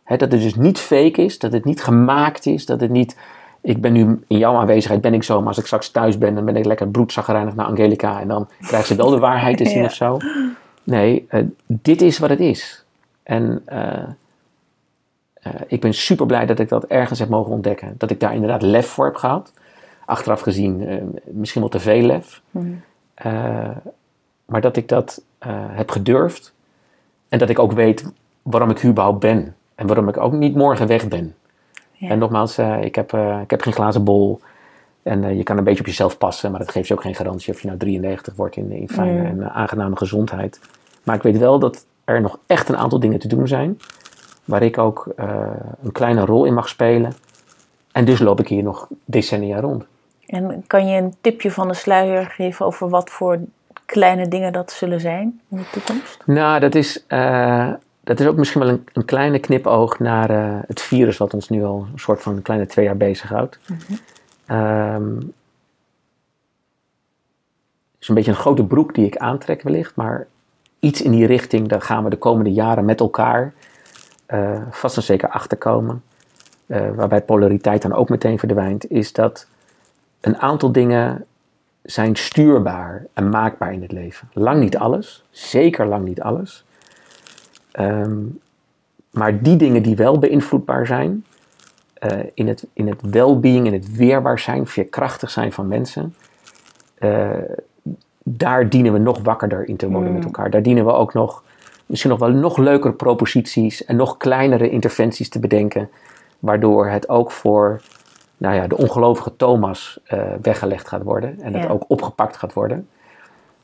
Hè, 0.03 0.17
dat 0.17 0.31
het 0.31 0.41
dus 0.41 0.55
niet 0.55 0.79
fake 0.79 1.21
is, 1.23 1.39
dat 1.39 1.53
het 1.53 1.65
niet 1.65 1.83
gemaakt 1.83 2.45
is, 2.45 2.65
dat 2.65 2.81
het 2.81 2.89
niet... 2.89 3.17
Ik 3.61 3.81
ben 3.81 3.93
nu 3.93 4.19
in 4.27 4.37
jouw 4.37 4.55
aanwezigheid 4.55 5.01
ben 5.01 5.13
ik 5.13 5.23
zo, 5.23 5.39
maar 5.39 5.47
als 5.47 5.57
ik 5.57 5.65
straks 5.65 5.89
thuis 5.89 6.17
ben, 6.17 6.35
dan 6.35 6.45
ben 6.45 6.55
ik 6.55 6.65
lekker 6.65 6.87
bloedzaggerijnig 6.87 7.55
naar 7.55 7.65
Angelica 7.65 8.21
en 8.21 8.27
dan 8.27 8.49
krijgt 8.61 8.87
ze 8.87 8.95
wel 8.95 9.09
de 9.09 9.19
waarheid 9.19 9.57
te 9.57 9.65
zien 9.69 9.79
Ja. 9.79 9.85
of 9.85 9.93
zo. 9.93 10.17
Nee, 10.83 11.25
eh, 11.29 11.43
dit 11.65 12.01
is 12.01 12.17
wat 12.19 12.29
het 12.29 12.39
is. 12.39 12.83
En 13.23 13.61
eh, 13.65 14.03
ik 15.67 15.81
ben 15.81 15.93
super 15.93 16.25
blij 16.25 16.45
dat 16.45 16.59
ik 16.59 16.69
dat 16.69 16.83
ergens 16.85 17.19
heb 17.19 17.29
mogen 17.29 17.51
ontdekken. 17.51 17.95
Dat 17.97 18.09
ik 18.11 18.19
daar 18.19 18.33
inderdaad 18.33 18.61
lef 18.61 18.87
voor 18.87 19.05
heb 19.05 19.15
gehad. 19.15 19.53
Achteraf 20.09 20.41
gezien 20.41 20.87
eh, 20.87 20.97
misschien 21.25 21.61
wel 21.61 21.69
te 21.69 21.79
veel 21.79 22.01
lef. 22.01 22.41
Mhm. 22.51 22.65
Eh, 23.13 23.69
maar 24.45 24.61
dat 24.61 24.75
ik 24.77 24.87
dat 24.87 25.21
eh, 25.37 25.49
heb 25.53 25.91
gedurfd. 25.91 26.53
En 27.27 27.39
dat 27.39 27.49
ik 27.49 27.59
ook 27.59 27.71
weet 27.71 28.11
waarom 28.41 28.69
ik 28.69 28.83
überhaupt 28.83 29.19
ben. 29.19 29.55
En 29.75 29.87
waarom 29.87 30.07
ik 30.07 30.17
ook 30.17 30.33
niet 30.33 30.55
morgen 30.55 30.87
weg 30.87 31.07
ben. 31.07 31.35
Ja. 31.91 32.09
En 32.09 32.19
nogmaals, 32.19 32.57
ik, 32.81 32.95
heb, 32.95 33.13
ik 33.41 33.49
heb 33.49 33.61
geen 33.61 33.73
glazen 33.73 34.03
bol. 34.03 34.39
En 35.03 35.37
je 35.37 35.43
kan 35.43 35.57
een 35.57 35.63
beetje 35.63 35.79
op 35.79 35.85
jezelf 35.85 36.17
passen. 36.17 36.51
Maar 36.51 36.59
dat 36.59 36.71
geeft 36.71 36.87
je 36.87 36.93
ook 36.93 37.01
geen 37.01 37.15
garantie 37.15 37.53
of 37.53 37.61
je 37.61 37.67
nou 37.67 37.79
93 37.79 38.35
wordt 38.35 38.55
in, 38.55 38.71
in 38.71 38.89
fijne 38.89 39.19
Mm. 39.19 39.25
en 39.41 39.51
aangename 39.51 39.97
gezondheid. 39.97 40.59
Maar 41.03 41.15
ik 41.15 41.21
weet 41.21 41.37
wel 41.37 41.59
dat 41.59 41.85
er 42.03 42.21
nog 42.21 42.39
echt 42.47 42.69
een 42.69 42.77
aantal 42.77 42.99
dingen 42.99 43.19
te 43.19 43.27
doen 43.27 43.47
zijn. 43.47 43.79
Waar 44.45 44.61
ik 44.61 44.77
ook 44.77 45.07
een 45.83 45.91
kleine 45.91 46.25
rol 46.25 46.45
in 46.45 46.53
mag 46.53 46.69
spelen. 46.69 47.13
En 47.91 48.05
dus 48.05 48.19
loop 48.19 48.39
ik 48.39 48.47
hier 48.47 48.63
nog 48.63 48.87
decennia 49.05 49.59
rond. 49.59 49.85
En 50.29 50.63
kan 50.67 50.87
je 50.87 50.97
een 50.97 51.15
tipje 51.21 51.51
van 51.51 51.67
de 51.67 51.73
sluier 51.73 52.25
geven 52.25 52.65
over 52.65 52.89
wat 52.89 53.09
voor 53.09 53.39
kleine 53.85 54.27
dingen 54.27 54.53
dat 54.53 54.71
zullen 54.71 54.99
zijn 54.99 55.41
in 55.49 55.57
de 55.57 55.69
toekomst? 55.71 56.23
Nou, 56.25 56.59
dat 56.59 56.75
is, 56.75 57.05
eh, 57.07 57.71
dat 58.03 58.19
is 58.19 58.27
ook 58.27 58.35
misschien 58.35 58.61
wel 58.61 58.69
een, 58.69 58.87
een 58.93 59.05
kleine 59.05 59.39
knipoog 59.39 59.99
naar 59.99 60.29
eh, 60.29 60.59
het 60.67 60.81
virus 60.81 61.17
wat 61.17 61.33
ons 61.33 61.49
nu 61.49 61.63
al 61.63 61.87
een 61.91 61.99
soort 61.99 62.21
van 62.21 62.35
een 62.35 62.41
kleine 62.41 62.65
twee 62.65 62.85
jaar 62.85 62.97
bezighoudt. 62.97 63.59
Ehm, 64.45 65.17
een 67.99 68.15
beetje 68.15 68.31
een 68.31 68.37
grote 68.37 68.63
broek 68.63 68.95
die 68.95 69.05
ik 69.05 69.17
aantrek 69.17 69.61
wellicht, 69.61 69.95
maar 69.95 70.27
iets 70.79 71.01
in 71.01 71.11
die 71.11 71.25
richting, 71.25 71.67
daar 71.67 71.81
gaan 71.81 72.03
we 72.03 72.09
de 72.09 72.17
komende 72.17 72.51
jaren 72.51 72.85
met 72.85 72.99
elkaar 72.99 73.53
uh, 74.27 74.61
vast 74.69 74.97
en 74.97 75.03
zeker 75.03 75.29
achterkomen. 75.29 76.03
Waarbij 76.65 77.21
polariteit 77.21 77.81
dan 77.81 77.93
ook 77.93 78.09
meteen 78.09 78.39
verdwijnt, 78.39 78.91
is 78.91 79.13
dat 79.13 79.47
een 80.21 80.37
aantal 80.37 80.71
dingen 80.71 81.25
zijn 81.81 82.15
stuurbaar 82.15 83.05
en 83.13 83.29
maakbaar 83.29 83.73
in 83.73 83.81
het 83.81 83.91
leven. 83.91 84.29
Lang 84.33 84.59
niet 84.59 84.77
alles, 84.77 85.23
zeker 85.29 85.85
lang 85.85 86.05
niet 86.05 86.21
alles. 86.21 86.65
Um, 87.79 88.39
maar 89.09 89.41
die 89.41 89.55
dingen 89.55 89.83
die 89.83 89.95
wel 89.95 90.19
beïnvloedbaar 90.19 90.85
zijn, 90.87 91.25
uh, 91.99 92.19
in 92.33 92.47
het, 92.47 92.67
in 92.73 92.87
het 92.87 93.01
well-being, 93.01 93.65
in 93.65 93.73
het 93.73 93.95
weerbaar 93.95 94.39
zijn, 94.39 94.67
veerkrachtig 94.67 95.29
zijn 95.29 95.53
van 95.53 95.67
mensen, 95.67 96.15
uh, 96.99 97.29
daar 98.23 98.69
dienen 98.69 98.93
we 98.93 98.99
nog 98.99 99.19
wakkerder 99.23 99.67
in 99.67 99.75
te 99.75 99.89
worden 99.89 100.11
met 100.11 100.21
mm. 100.21 100.25
elkaar. 100.25 100.49
Daar 100.49 100.63
dienen 100.63 100.85
we 100.85 100.91
ook 100.91 101.13
nog, 101.13 101.43
misschien 101.85 102.11
nog 102.11 102.19
wel 102.19 102.29
nog 102.29 102.57
leukere 102.57 102.93
proposities 102.93 103.85
en 103.85 103.95
nog 103.95 104.17
kleinere 104.17 104.69
interventies 104.69 105.29
te 105.29 105.39
bedenken, 105.39 105.89
waardoor 106.39 106.87
het 106.87 107.09
ook 107.09 107.31
voor 107.31 107.81
nou 108.39 108.55
ja, 108.55 108.67
de 108.67 108.77
ongelovige 108.77 109.35
Thomas 109.35 109.99
uh, 110.07 110.21
weggelegd 110.41 110.87
gaat 110.87 111.03
worden 111.03 111.41
en 111.41 111.53
het 111.53 111.69
ook 111.69 111.83
opgepakt 111.87 112.37
gaat 112.37 112.53
worden. 112.53 112.87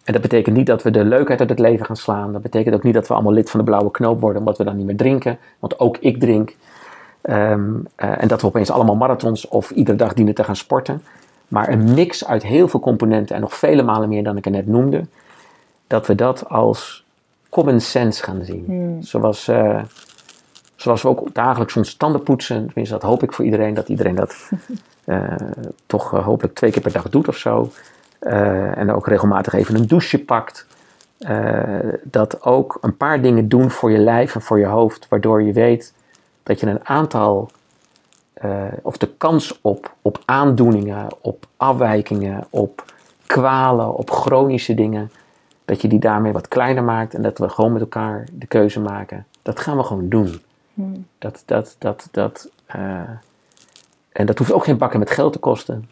En 0.04 0.14
dat 0.14 0.22
betekent 0.22 0.56
niet 0.56 0.66
dat 0.66 0.84
we 0.84 0.92
de 0.92 1.06
leukheid 1.06 1.40
uit 1.40 1.50
het 1.50 1.60
leven 1.60 1.86
gaan 1.86 1.96
slaan. 1.96 2.34
Dat 2.34 2.42
betekent 2.42 2.76
ook 2.76 2.84
niet 2.84 2.94
dat 2.94 3.08
we 3.08 3.14
allemaal 3.14 3.34
lid 3.34 3.50
van 3.50 3.60
de 3.60 3.66
blauwe 3.66 3.92
knoop 3.92 4.20
worden 4.20 4.40
omdat 4.40 4.58
we 4.58 4.64
dan 4.64 4.78
niet 4.78 4.86
meer 4.86 4.96
drinken. 4.96 5.38
Want 5.60 5.80
ook 5.80 5.98
ik 5.98 6.20
drink. 6.20 6.56
Um, 7.30 7.88
uh, 7.98 8.22
en 8.22 8.28
dat 8.28 8.42
we 8.42 8.48
opeens 8.48 8.70
allemaal 8.70 8.96
marathons 8.96 9.48
of 9.48 9.72
iedere 9.72 9.98
dag 9.98 10.14
dienen 10.14 10.34
te 10.34 10.44
gaan 10.44 10.56
sporten. 10.56 11.04
Maar 11.48 11.70
een 11.70 11.94
mix 11.94 12.26
uit 12.26 12.44
heel 12.44 12.68
veel 12.68 12.80
componenten 12.80 13.36
en 13.36 13.42
nog 13.42 13.56
vele 13.56 13.84
malen 13.84 14.10
meer 14.10 14.24
dan 14.24 14.38
ik 14.38 14.46
er 14.46 14.52
net 14.52 14.68
noemde. 14.68 15.06
Dat 15.88 16.08
we 16.08 16.16
dat 16.16 16.50
als 16.50 17.06
common 17.50 17.80
sense 17.80 18.24
gaan 18.24 18.44
zien. 18.44 18.64
Hmm. 18.66 19.02
Zoals, 19.02 19.50
uh, 19.50 19.82
zoals 20.86 21.02
we 21.02 21.08
ook 21.08 21.34
dagelijks 21.34 21.76
ons 21.76 21.96
tanden 21.96 22.24
poetsen. 22.24 22.66
Tenminste, 22.66 22.94
dat 22.94 23.04
hoop 23.04 23.24
ik 23.24 23.34
voor 23.34 23.46
iedereen. 23.46 23.74
Dat 23.74 23.90
iedereen 23.90 24.16
dat 24.16 24.50
uh, 25.06 25.24
toch 25.86 26.10
hopelijk 26.10 26.56
twee 26.56 26.72
keer 26.72 26.82
per 26.82 26.92
dag 26.92 27.10
doet 27.10 27.28
of 27.28 27.38
zo. 27.38 27.72
Uh, 28.22 28.78
en 28.78 28.92
ook 28.92 29.08
regelmatig 29.08 29.54
even 29.54 29.76
een 29.76 29.88
douche 29.88 30.24
pakt. 30.24 30.68
Dat 32.04 32.44
ook 32.44 32.78
een 32.82 32.98
paar 32.98 33.22
dingen 33.22 33.50
doen 33.50 33.72
voor 33.72 33.92
je 33.92 33.98
lijf 33.98 34.36
en 34.36 34.42
voor 34.42 34.60
je 34.60 34.66
hoofd, 34.66 35.08
waardoor 35.10 35.42
je 35.42 35.54
weet 35.54 35.94
dat 36.44 36.60
je 36.60 36.68
een 36.68 36.88
aantal, 36.88 37.50
of 38.82 38.98
de 38.98 39.10
kans 39.18 39.60
op, 39.62 39.94
op 40.02 40.20
aandoeningen, 40.26 41.08
op 41.22 41.48
afwijkingen, 41.58 42.48
op 42.50 42.84
kwalen, 43.26 43.96
op 43.96 44.10
chronische 44.10 44.74
dingen, 44.74 45.12
dat 45.66 45.82
je 45.82 45.88
die 45.88 46.00
daarmee 46.00 46.32
wat 46.32 46.48
kleiner 46.48 46.84
maakt 46.84 47.14
en 47.14 47.22
dat 47.22 47.38
we 47.38 47.50
gewoon 47.50 47.72
met 47.72 47.82
elkaar 47.82 48.28
de 48.32 48.48
keuze 48.48 48.80
maken. 48.80 49.26
Dat 49.42 49.60
gaan 49.60 49.78
we 49.78 49.84
gewoon 49.84 50.10
doen. 50.10 50.42
Hmm. 50.76 51.06
Dat, 51.18 51.44
dat, 51.46 51.76
dat, 51.80 52.08
dat, 52.12 52.50
en 54.12 54.26
dat 54.26 54.38
hoeft 54.38 54.52
ook 54.52 54.64
geen 54.64 54.78
bakken 54.78 55.00
met 55.00 55.12
geld 55.12 55.34
te 55.34 55.40
kosten. 55.40 55.90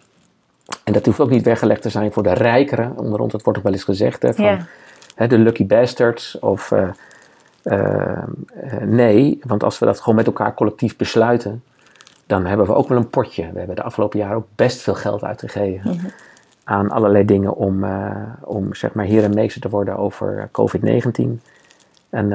En 0.83 0.93
dat 0.93 1.05
hoeft 1.05 1.19
ook 1.19 1.29
niet 1.29 1.43
weggelegd 1.43 1.81
te 1.81 1.89
zijn 1.89 2.13
voor 2.13 2.23
de 2.23 2.33
rijkeren. 2.33 2.97
Onder 2.97 3.19
ons, 3.19 3.31
dat 3.31 3.43
wordt 3.43 3.59
ook 3.59 3.65
wel 3.65 3.73
eens 3.73 3.83
gezegd, 3.83 4.21
hè, 4.21 4.33
van 4.33 4.65
hè, 5.15 5.27
de 5.27 5.37
lucky 5.37 5.65
bastards. 5.65 6.39
Of 6.39 6.71
uh, 6.71 6.89
uh, 7.63 8.23
nee, 8.85 9.39
want 9.43 9.63
als 9.63 9.79
we 9.79 9.85
dat 9.85 9.99
gewoon 9.99 10.15
met 10.15 10.25
elkaar 10.25 10.53
collectief 10.53 10.95
besluiten, 10.95 11.63
dan 12.25 12.45
hebben 12.45 12.65
we 12.65 12.73
ook 12.73 12.87
wel 12.87 12.97
een 12.97 13.09
potje. 13.09 13.51
We 13.51 13.57
hebben 13.57 13.75
de 13.75 13.83
afgelopen 13.83 14.19
jaren 14.19 14.35
ook 14.35 14.47
best 14.55 14.81
veel 14.81 14.95
geld 14.95 15.23
uitgegeven 15.23 15.91
mm 15.91 15.99
-hmm. 15.99 16.11
aan 16.63 16.89
allerlei 16.89 17.25
dingen 17.25 17.55
om, 17.55 17.85
om 18.41 18.73
zeg 18.73 18.93
maar 18.93 19.05
heer 19.05 19.23
en 19.23 19.33
meester 19.33 19.61
te 19.61 19.69
worden 19.69 19.97
over 19.97 20.49
COVID-19. 20.51 21.41
En, 22.09 22.31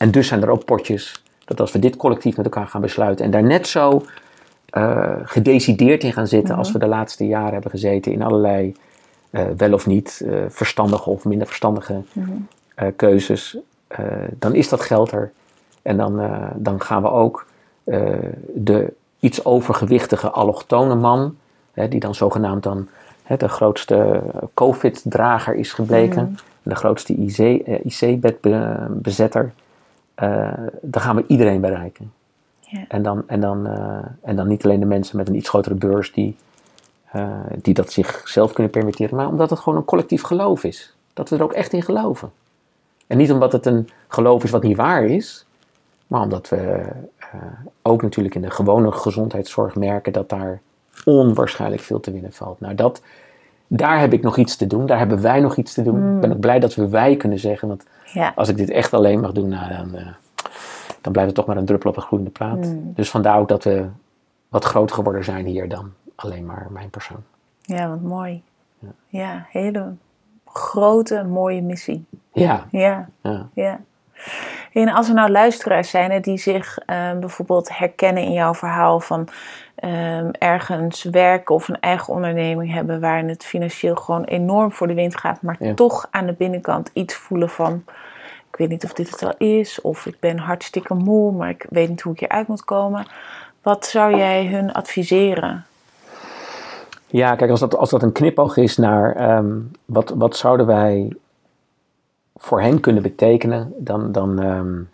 en 0.00 0.10
dus 0.10 0.28
zijn 0.28 0.42
er 0.42 0.50
ook 0.50 0.64
potjes 0.64 1.22
dat 1.44 1.60
als 1.60 1.72
we 1.72 1.78
dit 1.78 1.96
collectief 1.96 2.36
met 2.36 2.44
elkaar 2.44 2.66
gaan 2.66 2.80
besluiten 2.80 3.24
en 3.24 3.30
daar 3.30 3.42
net 3.42 3.66
zo 3.66 4.04
uh, 4.72 5.10
gedecideerd 5.24 6.04
in 6.04 6.12
gaan 6.12 6.26
zitten 6.26 6.56
als 6.56 6.68
mhm. 6.68 6.78
we 6.78 6.84
de 6.84 6.90
laatste 6.90 7.26
jaren 7.26 7.52
hebben 7.52 7.70
gezeten 7.70 8.12
in 8.12 8.22
allerlei 8.22 8.74
uh, 9.30 9.42
wel 9.56 9.72
of 9.72 9.86
niet 9.86 10.22
uh, 10.24 10.42
verstandige 10.48 11.10
of 11.10 11.24
minder 11.24 11.46
verstandige 11.46 12.02
mm 12.12 12.48
keuzes, 12.96 13.56
dan 14.38 14.54
is 14.54 14.68
dat 14.68 14.80
geld 14.80 15.12
er. 15.12 15.32
En 15.82 15.96
dan, 15.96 16.20
dan 16.54 16.80
gaan 16.80 17.02
we 17.02 17.10
ook 17.10 17.46
de 18.54 18.92
iets 19.18 19.44
overgewichtige 19.44 20.30
allochtone 20.30 20.94
man, 20.94 21.36
hè, 21.72 21.88
die 21.88 22.00
dan 22.00 22.14
zogenaamd 22.14 22.62
dan 22.62 22.88
hè, 23.22 23.36
de 23.36 23.48
grootste 23.48 24.22
COVID-drager 24.54 25.54
is 25.54 25.72
gebleken, 25.72 26.28
mm 26.28 26.36
de 26.62 26.74
grootste 26.74 27.14
IC-bedbezetter, 27.82 29.52
dan 30.80 31.02
gaan 31.02 31.16
we 31.16 31.24
iedereen 31.26 31.60
bereiken. 31.60 32.12
En, 32.88 33.02
dan, 33.02 33.22
en, 33.26 33.40
dan, 33.40 33.66
uh, 33.66 33.98
en 34.22 34.36
dan 34.36 34.48
niet 34.48 34.64
alleen 34.64 34.80
de 34.80 34.86
mensen 34.86 35.16
met 35.16 35.28
een 35.28 35.34
iets 35.34 35.48
grotere 35.48 35.74
beurs 35.74 36.12
die, 36.12 36.36
uh, 37.14 37.30
die 37.56 37.74
dat 37.74 37.92
zichzelf 37.92 38.52
kunnen 38.52 38.72
permitteren, 38.72 39.16
maar 39.16 39.28
omdat 39.28 39.50
het 39.50 39.58
gewoon 39.58 39.78
een 39.78 39.84
collectief 39.84 40.22
geloof 40.22 40.64
is. 40.64 40.94
Dat 41.12 41.28
we 41.28 41.36
er 41.36 41.42
ook 41.42 41.52
echt 41.52 41.72
in 41.72 41.82
geloven. 41.82 42.32
En 43.06 43.16
niet 43.16 43.32
omdat 43.32 43.52
het 43.52 43.66
een 43.66 43.88
geloof 44.08 44.44
is 44.44 44.50
wat 44.50 44.62
niet 44.62 44.76
waar 44.76 45.04
is, 45.04 45.46
maar 46.06 46.20
omdat 46.20 46.48
we 46.48 46.86
ook 47.82 48.02
natuurlijk 48.02 48.34
in 48.34 48.42
de 48.42 48.50
gewone 48.50 48.92
gezondheidszorg 48.92 49.74
merken 49.74 50.12
dat 50.12 50.28
daar 50.28 50.60
onwaarschijnlijk 51.04 51.82
veel 51.82 52.00
te 52.00 52.12
winnen 52.12 52.32
valt. 52.32 52.60
Nou, 52.60 52.74
dat, 52.74 53.02
daar 53.72 54.00
heb 54.00 54.12
ik 54.12 54.22
nog 54.22 54.36
iets 54.36 54.56
te 54.56 54.66
doen. 54.66 54.86
Daar 54.86 54.98
hebben 54.98 55.22
wij 55.22 55.40
nog 55.40 55.56
iets 55.56 55.74
te 55.74 55.82
doen. 55.82 56.00
Mm. 56.00 56.14
Ik 56.14 56.20
ben 56.20 56.32
ook 56.32 56.40
blij 56.40 56.58
dat 56.58 56.74
we 56.74 56.88
wij 56.88 57.16
kunnen 57.16 57.38
zeggen. 57.38 57.68
Want 57.68 57.84
ja. 58.04 58.32
als 58.34 58.48
ik 58.48 58.56
dit 58.56 58.70
echt 58.70 58.94
alleen 58.94 59.20
mag 59.20 59.32
doen, 59.32 59.48
nou, 59.48 59.68
dan, 59.68 59.90
dan 61.00 61.12
blijft 61.12 61.30
het 61.30 61.34
toch 61.34 61.46
maar 61.46 61.56
een 61.56 61.64
druppel 61.64 61.90
op 61.90 61.96
een 61.96 62.02
groeiende 62.02 62.30
plaat. 62.30 62.64
Hmm. 62.64 62.92
Dus 62.94 63.10
vandaar 63.10 63.38
ook 63.38 63.48
dat 63.48 63.64
we 63.64 63.86
wat 64.48 64.64
groter 64.64 64.96
geworden 64.96 65.24
zijn 65.24 65.46
hier 65.46 65.68
dan 65.68 65.92
alleen 66.14 66.46
maar 66.46 66.66
mijn 66.70 66.90
persoon. 66.90 67.22
Ja, 67.60 67.88
wat 67.88 68.00
mooi. 68.00 68.42
Ja, 68.78 68.88
ja 69.08 69.46
hele 69.48 69.94
grote, 70.46 71.24
mooie 71.24 71.62
missie. 71.62 72.04
Ja. 72.32 72.66
Ja. 72.70 73.08
ja. 73.22 73.48
ja. 73.54 73.80
En 74.72 74.88
als 74.88 75.08
er 75.08 75.14
nou 75.14 75.30
luisteraars 75.30 75.90
zijn 75.90 76.22
die 76.22 76.38
zich 76.38 76.78
uh, 76.78 77.12
bijvoorbeeld 77.18 77.78
herkennen 77.78 78.22
in 78.22 78.32
jouw 78.32 78.54
verhaal 78.54 79.00
van 79.00 79.28
uh, 79.84 80.28
ergens 80.38 81.02
werken 81.02 81.54
of 81.54 81.68
een 81.68 81.80
eigen 81.80 82.12
onderneming 82.12 82.72
hebben 82.72 83.00
waarin 83.00 83.28
het 83.28 83.44
financieel 83.44 83.94
gewoon 83.94 84.24
enorm 84.24 84.72
voor 84.72 84.86
de 84.86 84.94
wind 84.94 85.16
gaat, 85.16 85.42
maar 85.42 85.58
toch 85.74 86.06
aan 86.10 86.26
de 86.26 86.32
binnenkant 86.32 86.90
iets 86.92 87.14
voelen 87.14 87.48
van 87.48 87.84
ik 88.50 88.56
weet 88.56 88.68
niet 88.68 88.84
of 88.84 88.92
dit 88.92 89.10
het 89.10 89.22
al 89.22 89.34
is, 89.48 89.80
of 89.80 90.06
ik 90.06 90.20
ben 90.20 90.38
hartstikke 90.38 90.94
moe, 90.94 91.32
maar 91.32 91.48
ik 91.48 91.66
weet 91.68 91.88
niet 91.88 92.00
hoe 92.00 92.12
ik 92.12 92.18
hieruit 92.20 92.46
moet 92.46 92.64
komen. 92.64 93.06
Wat 93.62 93.86
zou 93.86 94.16
jij 94.16 94.46
hun 94.46 94.72
adviseren? 94.72 95.64
Ja, 97.06 97.34
kijk, 97.34 97.50
als 97.50 97.60
dat, 97.60 97.76
als 97.76 97.90
dat 97.90 98.02
een 98.02 98.12
knipoog 98.12 98.56
is 98.56 98.76
naar 98.76 99.36
um, 99.36 99.70
wat, 99.84 100.10
wat 100.10 100.36
zouden 100.36 100.66
wij 100.66 101.16
voor 102.36 102.60
hen 102.60 102.80
kunnen 102.80 103.02
betekenen, 103.02 103.74
dan, 103.76 104.12
dan 104.12 104.42
um, 104.42 104.90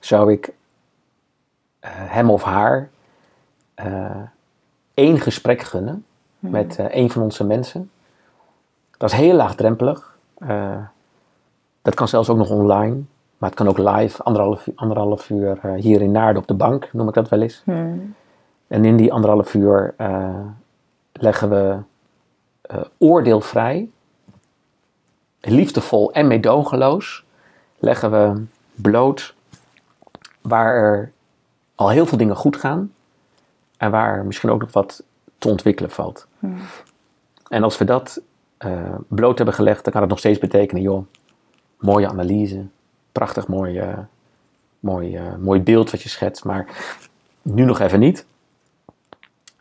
zou 0.00 0.32
ik 0.32 0.46
uh, 0.46 1.90
hem 1.90 2.30
of 2.30 2.42
haar 2.42 2.90
één 4.94 5.20
gesprek 5.20 5.62
gunnen 5.62 6.04
hmm. 6.38 6.50
met 6.50 6.78
uh, 6.80 6.86
een 6.88 7.10
van 7.10 7.22
onze 7.22 7.44
mensen. 7.44 7.90
Dat 8.96 9.10
is 9.10 9.16
heel 9.16 9.34
laagdrempelig. 9.34 10.16
Dat 11.82 11.94
kan 11.94 12.08
zelfs 12.08 12.28
ook 12.28 12.36
nog 12.36 12.50
online. 12.50 13.02
Maar 13.38 13.48
het 13.48 13.58
kan 13.58 13.68
ook 13.68 13.78
live, 13.78 14.22
anderhalf, 14.22 14.68
anderhalf 14.74 15.30
uur 15.30 15.58
uh, 15.64 15.72
hier 15.74 16.00
in 16.00 16.10
Naarden 16.10 16.42
op 16.42 16.48
de 16.48 16.54
bank, 16.54 16.88
noem 16.92 17.08
ik 17.08 17.14
dat 17.14 17.28
wel 17.28 17.40
eens. 17.40 17.62
Hmm. 17.64 18.14
En 18.66 18.84
in 18.84 18.96
die 18.96 19.12
anderhalf 19.12 19.54
uur 19.54 19.94
uh, 19.98 20.40
leggen 21.12 21.48
we 21.48 21.76
uh, 22.70 22.80
oordeelvrij, 22.98 23.90
liefdevol 25.40 26.12
en 26.12 26.26
meedogenloos, 26.26 27.24
leggen 27.78 28.10
we 28.10 28.44
bloot 28.74 29.34
waar 30.40 30.74
er 30.74 31.12
al 31.74 31.88
heel 31.88 32.06
veel 32.06 32.18
dingen 32.18 32.36
goed 32.36 32.56
gaan 32.56 32.92
en 33.76 33.90
waar 33.90 34.24
misschien 34.24 34.50
ook 34.50 34.60
nog 34.60 34.72
wat 34.72 35.04
te 35.38 35.48
ontwikkelen 35.48 35.90
valt. 35.90 36.26
Hmm. 36.38 36.58
En 37.48 37.62
als 37.62 37.78
we 37.78 37.84
dat 37.84 38.20
bloot 39.08 39.36
hebben 39.36 39.54
gelegd, 39.54 39.84
dan 39.84 39.92
kan 39.92 40.02
het 40.02 40.10
nog 40.10 40.18
steeds 40.18 40.38
betekenen, 40.38 40.82
joh, 40.82 41.06
mooie 41.78 42.08
analyse, 42.08 42.64
prachtig 43.12 43.48
mooi, 43.48 43.80
uh, 43.80 43.98
mooi, 44.80 45.18
uh, 45.18 45.34
mooi 45.34 45.60
beeld 45.60 45.90
wat 45.90 46.02
je 46.02 46.08
schetst, 46.08 46.44
maar 46.44 46.66
nu 47.42 47.64
nog 47.64 47.80
even 47.80 48.00
niet. 48.00 48.26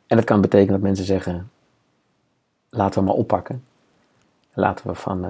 En 0.07 0.17
dat 0.17 0.25
kan 0.25 0.41
betekenen 0.41 0.73
dat 0.73 0.81
mensen 0.81 1.05
zeggen, 1.05 1.51
laten 2.69 2.99
we 2.99 3.05
maar 3.05 3.15
oppakken. 3.15 3.63
Laten 4.53 4.87
we 4.87 4.95
van 4.95 5.23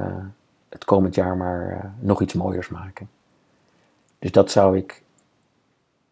het 0.69 0.86
komend 0.86 1.15
jaar 1.15 1.38
maar 1.38 1.93
nog 1.99 2.21
iets 2.21 2.33
mooiers 2.33 2.69
maken. 2.69 3.09
Dus 4.19 4.31
dat 4.31 4.51
zou 4.51 4.77
ik, 4.77 5.03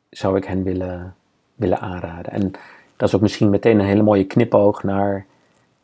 zou 0.09 0.38
ik 0.38 0.45
hen 0.45 0.63
willen, 0.63 1.15
willen 1.56 1.80
aanraden. 1.80 2.32
En 2.32 2.51
dat 2.97 3.08
is 3.10 3.16
ook 3.16 3.22
misschien 3.22 3.49
meteen 3.49 3.80
een 3.80 3.86
hele 3.86 4.04
mooie 4.04 4.24
knipoog 4.26 4.84
naar 4.84 5.26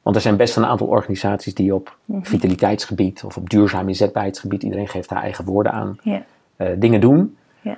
Want 0.01 0.15
er 0.15 0.27
zijn 0.27 0.37
best 0.37 0.55
een 0.57 0.65
aantal 0.65 0.87
organisaties 0.87 1.53
die 1.53 1.73
op 1.75 1.97
Mhm. 2.05 2.23
vitaliteitsgebied 2.23 3.23
of 3.23 3.37
op 3.37 3.49
duurzaam 3.49 3.87
inzetbaarheidsgebied, 3.87 4.63
iedereen 4.63 4.87
geeft 4.87 5.09
daar 5.09 5.21
eigen 5.21 5.45
woorden 5.45 5.71
aan, 5.71 5.97
Ja. 6.01 6.23
eh, 6.55 6.67
dingen 6.77 7.01
doen. 7.01 7.37
Ja. 7.61 7.77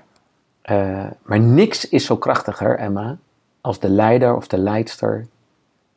Eh, 0.61 1.05
maar 1.23 1.39
niks 1.39 1.89
is 1.89 2.05
zo 2.05 2.17
krachtiger, 2.17 2.77
Emma, 2.77 3.17
als 3.61 3.79
de 3.79 3.89
leider 3.89 4.35
of 4.35 4.47
de 4.47 4.57
leidster 4.57 5.27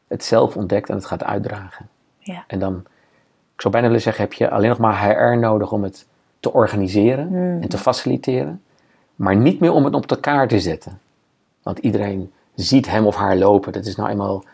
het 0.08 0.24
zelf 0.24 0.56
ontdekt 0.56 0.88
en 0.88 0.94
het 0.94 1.04
gaat 1.06 1.24
uitdragen. 1.24 1.88
Ja. 2.18 2.44
En 2.46 2.58
dan, 2.58 2.74
ik 3.54 3.60
zou 3.60 3.72
bijna 3.72 3.86
willen 3.86 4.02
zeggen, 4.02 4.22
heb 4.24 4.32
je 4.32 4.50
alleen 4.50 4.68
nog 4.68 4.78
maar 4.78 5.02
HR 5.08 5.38
nodig 5.38 5.72
om 5.72 5.82
het 5.82 6.06
te 6.40 6.52
organiseren 6.52 7.28
Mm. 7.30 7.62
en 7.62 7.68
te 7.68 7.78
faciliteren, 7.78 8.62
maar 9.14 9.36
niet 9.36 9.60
meer 9.60 9.72
om 9.72 9.84
het 9.84 9.94
op 9.94 10.10
elkaar 10.10 10.48
te 10.48 10.60
zetten. 10.60 10.98
Want 11.64 11.78
iedereen 11.78 12.32
ziet 12.54 12.88
hem 12.90 13.06
of 13.06 13.16
haar 13.16 13.36
lopen. 13.36 13.72
Dat 13.72 13.86
is 13.86 13.96
nou 13.96 14.10
eenmaal, 14.10 14.44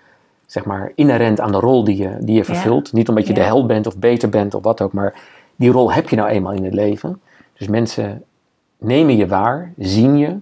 zeg 0.46 0.64
maar, 0.64 0.92
inherent 0.94 1.40
aan 1.40 1.52
de 1.52 1.58
rol 1.58 1.84
die 1.84 1.96
je, 1.96 2.16
die 2.20 2.36
je 2.36 2.44
vervult. 2.44 2.92
Niet 2.92 3.08
omdat 3.08 3.26
je 3.26 3.34
Ja. 3.34 3.38
de 3.38 3.44
held 3.46 3.66
bent 3.66 3.86
of 3.86 3.96
beter 3.98 4.28
bent 4.28 4.54
of 4.54 4.62
wat 4.62 4.80
ook, 4.80 4.92
maar 4.92 5.22
die 5.56 5.70
rol 5.70 5.92
heb 5.92 6.08
je 6.08 6.16
nou 6.16 6.28
eenmaal 6.28 6.52
in 6.52 6.64
het 6.64 6.74
leven. 6.74 7.20
Dus 7.52 7.68
mensen 7.68 8.24
nemen 8.78 9.16
je 9.16 9.26
waar, 9.26 9.72
zien 9.78 10.16
je. 10.18 10.36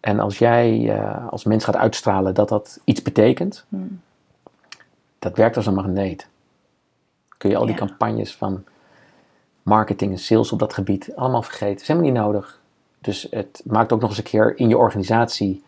En 0.00 0.20
als 0.20 0.38
jij 0.38 0.90
eh, 0.98 1.28
als 1.28 1.44
mens 1.44 1.64
gaat 1.64 1.76
uitstralen 1.76 2.34
dat 2.34 2.48
dat 2.48 2.80
iets 2.84 3.02
betekent, 3.02 3.64
Hmm. 3.68 4.00
dat 5.18 5.36
werkt 5.36 5.56
als 5.56 5.66
een 5.66 5.74
magneet. 5.74 6.28
Kun 7.38 7.50
je 7.50 7.56
al 7.56 7.66
die 7.66 7.74
Ja. 7.74 7.86
campagnes 7.86 8.34
van 8.36 8.64
marketing 9.62 10.12
en 10.12 10.18
sales 10.18 10.52
op 10.52 10.58
dat 10.58 10.74
gebied 10.74 11.12
allemaal 11.16 11.42
vergeten. 11.42 11.72
Dat 11.72 11.80
is 11.82 11.88
helemaal 11.88 12.10
niet 12.10 12.20
nodig. 12.20 12.59
Dus 13.00 13.26
het 13.30 13.62
maakt 13.64 13.92
ook 13.92 14.00
nog 14.00 14.08
eens 14.08 14.18
een 14.18 14.24
keer 14.24 14.52
in 14.58 14.68
je 14.68 14.78
organisatie, 14.78 15.62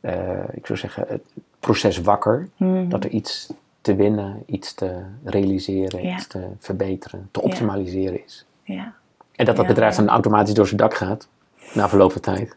eh, 0.00 0.28
ik 0.52 0.66
zou 0.66 0.78
zeggen, 0.78 1.04
het 1.08 1.22
proces 1.60 2.00
wakker. 2.00 2.48
Mhm. 2.56 2.88
Dat 2.88 3.04
er 3.04 3.10
iets 3.10 3.52
te 3.80 3.94
winnen, 3.94 4.42
iets 4.46 4.74
te 4.74 5.00
realiseren, 5.24 6.02
Ja. 6.02 6.14
iets 6.16 6.26
te 6.26 6.46
verbeteren, 6.58 7.28
te 7.30 7.40
Ja. 7.40 7.46
optimaliseren 7.46 8.24
is. 8.24 8.44
Ja. 8.62 8.92
En 9.36 9.44
dat 9.44 9.56
dat 9.56 9.66
bedrijf 9.66 9.96
dan 9.96 10.08
automatisch 10.08 10.54
door 10.54 10.66
zijn 10.66 10.76
dak 10.76 10.94
gaat, 10.94 11.28
na 11.74 11.88
verloop 11.88 12.12
van 12.12 12.20
tijd. 12.20 12.48
Dat 12.48 12.56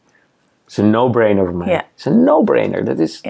is 0.68 0.78
een 0.78 0.90
no-brainer 0.90 1.46
voor 1.46 1.56
mij. 1.56 1.74
Het 1.74 1.86
is 1.98 2.06
een 2.06 2.24
no-brainer. 2.24 2.86
Dat 2.86 3.00
is, 3.00 3.22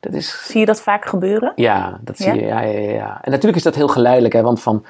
dat 0.00 0.12
is 0.14 0.46
Zie 0.46 0.60
je 0.60 0.66
dat 0.66 0.80
vaak 0.80 1.04
gebeuren? 1.04 1.52
ja, 1.56 1.98
dat 2.00 2.16
zie 2.16 2.34
je. 2.34 2.40
Ja, 2.40 2.60
ja, 2.60 2.78
ja, 2.78 2.90
ja. 2.90 3.18
En 3.22 3.30
natuurlijk 3.30 3.56
is 3.56 3.62
dat 3.62 3.74
heel 3.74 3.88
geleidelijk, 3.88 4.34
hè, 4.34 4.42
want 4.42 4.62
van, 4.62 4.84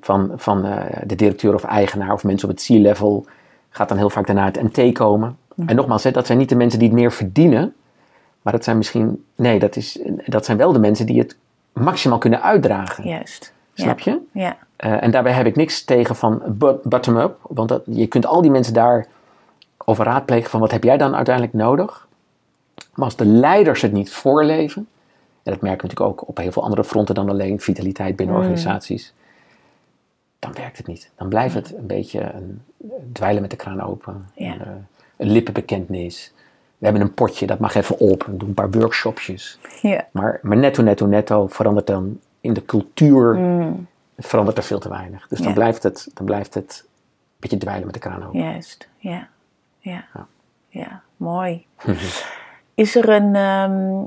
van, 0.00 0.32
van 0.36 0.64
eh, 0.64 1.02
de 1.06 1.14
directeur 1.14 1.54
of 1.54 1.64
eigenaar 1.64 2.12
of 2.12 2.24
mensen 2.24 2.48
op 2.48 2.54
het 2.54 2.64
C-level 2.64 3.26
gaat 3.78 3.88
dan 3.88 3.98
heel 3.98 4.10
vaak 4.10 4.26
daarna 4.26 4.44
het 4.44 4.62
NT 4.76 4.92
komen. 4.92 5.36
Mhm. 5.54 5.68
En 5.68 5.76
nogmaals, 5.76 6.04
hè, 6.04 6.10
dat 6.10 6.26
zijn 6.26 6.38
niet 6.38 6.48
de 6.48 6.54
mensen 6.56 6.78
die 6.78 6.88
het 6.88 6.96
meer 6.96 7.12
verdienen, 7.12 7.74
maar 8.42 8.52
dat 8.52 8.64
zijn 8.64 8.76
misschien, 8.76 9.24
nee, 9.34 9.58
dat, 9.58 9.76
is, 9.76 9.98
dat 10.26 10.44
zijn 10.44 10.56
wel 10.58 10.72
de 10.72 10.78
mensen 10.78 11.06
die 11.06 11.18
het 11.18 11.36
maximaal 11.72 12.18
kunnen 12.18 12.42
uitdragen. 12.42 13.08
Juist. 13.08 13.52
Snap 13.74 13.98
je? 13.98 14.18
Ja. 14.32 14.56
Eh, 14.76 15.02
en 15.02 15.10
daarbij 15.10 15.32
heb 15.32 15.46
ik 15.46 15.56
niks 15.56 15.84
tegen 15.84 16.16
van 16.16 16.42
bo- 16.46 16.80
bottom-up, 16.82 17.36
want 17.42 17.68
dat, 17.68 17.82
je 17.86 18.06
kunt 18.06 18.26
al 18.26 18.42
die 18.42 18.50
mensen 18.50 18.74
daar 18.74 19.06
over 19.84 20.04
raadplegen 20.04 20.50
van 20.50 20.60
wat 20.60 20.70
heb 20.70 20.84
jij 20.84 20.96
dan 20.96 21.14
uiteindelijk 21.14 21.54
nodig. 21.54 22.06
Maar 22.94 23.04
als 23.04 23.16
de 23.16 23.26
leiders 23.26 23.82
het 23.82 23.92
niet 23.92 24.12
voorleven, 24.12 24.86
en 25.42 25.52
dat 25.52 25.62
merken 25.62 25.80
we 25.80 25.86
natuurlijk 25.94 26.20
ook 26.20 26.28
op 26.28 26.36
heel 26.36 26.52
veel 26.52 26.62
andere 26.62 26.84
fronten 26.84 27.14
dan 27.14 27.28
alleen 27.28 27.60
vitaliteit 27.60 28.16
binnen 28.16 28.34
Mm. 28.36 28.40
organisaties, 28.40 29.12
dan 30.38 30.52
werkt 30.52 30.76
het 30.76 30.86
niet. 30.86 31.10
Dan 31.16 31.28
blijft 31.28 31.54
het 31.54 31.74
een 31.76 31.86
beetje 31.86 32.20
een, 32.32 32.62
dweilen 33.12 33.42
met 33.42 33.50
de 33.50 33.56
kraan 33.56 33.80
open, 33.80 34.24
Ja. 34.34 34.52
een, 34.52 34.60
eh, 34.60 34.68
een 35.16 35.30
lippenbekentenis. 35.30 36.32
We 36.78 36.84
hebben 36.84 37.02
een 37.02 37.14
potje, 37.14 37.46
dat 37.46 37.58
mag 37.58 37.74
even 37.74 37.98
op, 37.98 38.22
we 38.24 38.36
doen 38.36 38.48
een 38.48 38.54
paar 38.54 38.70
workshopjes. 38.70 39.58
Ja. 39.82 40.06
Maar, 40.10 40.38
maar 40.42 40.56
netto, 40.56 40.82
netto, 40.82 41.06
netto 41.06 41.46
verandert 41.46 41.86
dan 41.86 42.20
in 42.40 42.52
de 42.52 42.64
cultuur 42.64 43.34
Mm. 43.34 43.86
verandert 44.18 44.56
er 44.58 44.64
veel 44.64 44.78
te 44.78 44.88
weinig. 44.88 45.28
Dus 45.28 45.38
dan, 45.38 45.48
Ja. 45.48 45.54
blijft 45.54 45.82
het, 45.82 46.08
dan 46.14 46.24
blijft 46.26 46.54
het 46.54 46.82
een 46.86 47.36
beetje 47.38 47.58
dweilen 47.58 47.84
met 47.84 47.94
de 47.94 48.00
kraan 48.00 48.26
open. 48.26 48.40
Juist. 48.40 48.88
Ja. 48.96 49.28
Ja. 49.78 50.04
Ja. 50.14 50.26
Ja. 50.68 51.02
Mooi. 51.16 51.66
Is 52.74 52.96
er 52.96 53.08
een 53.08 53.34
ehm, 53.34 54.04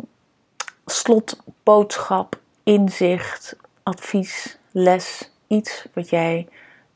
slotboodschap, 0.86 2.40
inzicht, 2.64 3.56
advies, 3.84 4.58
les, 4.72 5.31
iets 5.52 5.88
wat 5.94 6.10
jij 6.10 6.48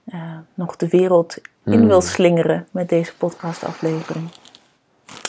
eh, 0.05 0.37
nog 0.53 0.75
de 0.75 0.87
wereld 0.87 1.37
in 1.63 1.73
Hmm. 1.73 1.87
wil 1.87 2.01
slingeren 2.01 2.67
met 2.71 2.89
deze 2.89 3.15
podcastaflevering? 3.15 4.29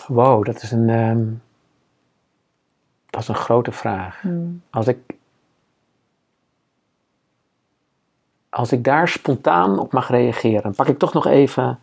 Wow, 0.07 0.45
dat 0.45 0.63
is 0.63 0.71
een, 0.71 0.89
ehm, 0.89 1.25
dat 3.11 3.21
is 3.21 3.29
een 3.29 3.35
grote 3.35 3.73
vraag. 3.73 4.21
Hmm. 4.21 4.63
Als 4.71 4.87
ik, 4.87 4.99
als 8.49 8.73
ik 8.73 8.85
daar 8.85 9.09
spontaan 9.09 9.79
op 9.79 9.93
mag 9.93 10.09
reageren, 10.09 10.75
pak 10.75 10.87
ik 10.87 10.99
toch 10.99 11.13
nog 11.13 11.27
even 11.27 11.79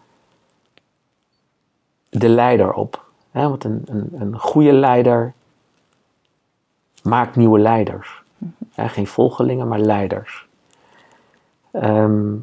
de 2.10 2.30
leider 2.30 2.74
op. 2.74 3.06
Hè? 3.32 3.50
Want 3.50 3.64
een, 3.64 3.84
een, 3.86 4.10
een 4.20 4.40
goede 4.40 4.74
leider 4.74 5.34
maakt 7.04 7.36
nieuwe 7.36 7.60
leiders. 7.60 8.22
Hè, 8.74 8.90
geen 8.90 9.08
volgelingen, 9.08 9.68
maar 9.68 9.80
leiders. 9.80 10.43
Ehm, 11.74 12.36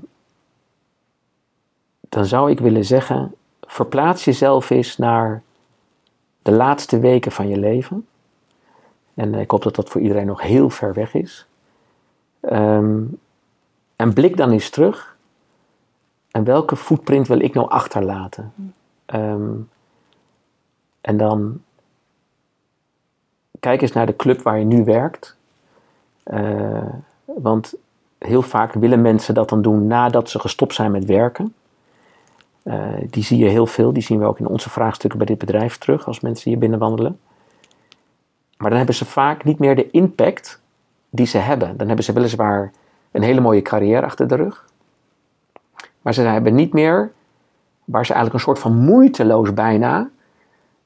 dan 2.09 2.27
zou 2.27 2.51
ik 2.51 2.61
willen 2.61 2.85
zeggen, 2.85 3.35
verplaats 3.61 4.25
jezelf 4.25 4.71
eens 4.71 4.97
naar 4.97 5.43
de 6.43 6.53
laatste 6.53 6.99
weken 6.99 7.33
van 7.33 7.49
je 7.49 7.59
leven. 7.59 8.07
En 9.15 9.35
ik 9.35 9.51
hoop 9.51 9.63
dat 9.63 9.75
dat 9.75 9.89
voor 9.89 10.01
iedereen 10.01 10.27
nog 10.27 10.43
heel 10.43 10.71
ver 10.71 10.95
weg 10.95 11.15
is. 11.15 11.47
Ehm, 12.41 13.03
en 13.97 14.13
blik 14.13 14.37
dan 14.37 14.51
eens 14.51 14.71
terug. 14.71 15.17
En 16.31 16.45
welke 16.45 16.77
footprint 16.77 17.29
wil 17.29 17.41
ik 17.41 17.55
nou 17.55 17.69
achterlaten? 17.69 18.53
Ehm, 19.07 19.53
en 21.01 21.17
dan 21.17 21.63
kijk 23.61 23.83
eens 23.83 23.93
naar 23.93 24.07
de 24.07 24.17
club 24.17 24.43
waar 24.43 24.59
je 24.59 24.65
nu 24.65 24.85
werkt. 24.85 25.37
Eh, 26.23 26.95
want 27.25 27.75
heel 28.21 28.43
vaak 28.43 28.73
willen 28.73 29.01
mensen 29.01 29.35
dat 29.35 29.49
dan 29.49 29.63
doen 29.63 29.87
nadat 29.87 30.31
ze 30.31 30.39
gestopt 30.39 30.75
zijn 30.75 30.91
met 30.91 31.05
werken. 31.05 31.55
Eh, 32.63 32.85
die 33.11 33.25
zie 33.25 33.39
je 33.39 33.49
heel 33.49 33.67
veel. 33.67 33.93
Die 33.93 34.03
zien 34.03 34.19
we 34.19 34.27
ook 34.27 34.39
in 34.39 34.47
onze 34.47 34.71
vraagstukken 34.71 35.19
bij 35.19 35.27
dit 35.27 35.39
bedrijf 35.39 35.79
terug 35.79 36.07
als 36.07 36.21
mensen 36.21 36.51
hier 36.51 36.59
binnenwandelen. 36.59 37.19
Maar 38.57 38.69
dan 38.69 38.79
hebben 38.79 38.95
ze 38.95 39.05
vaak 39.05 39.45
niet 39.45 39.59
meer 39.59 39.77
de 39.77 39.91
impact 39.91 40.61
die 41.11 41.27
ze 41.27 41.39
hebben. 41.39 41.77
Dan 41.77 41.87
hebben 41.87 42.05
ze 42.05 42.13
weliswaar 42.13 42.73
een 43.11 43.23
hele 43.23 43.41
mooie 43.41 43.63
carrière 43.63 44.07
achter 44.07 44.29
de 44.29 44.35
rug. 44.35 44.65
Maar 46.03 46.15
ze 46.15 46.23
hebben 46.23 46.55
niet 46.55 46.73
meer, 46.73 47.13
waar 47.85 48.07
ze 48.07 48.13
eigenlijk 48.13 48.35
een 48.35 48.53
soort 48.53 48.63
van 48.63 48.85
moeiteloos 48.85 49.55
bijna, 49.55 50.09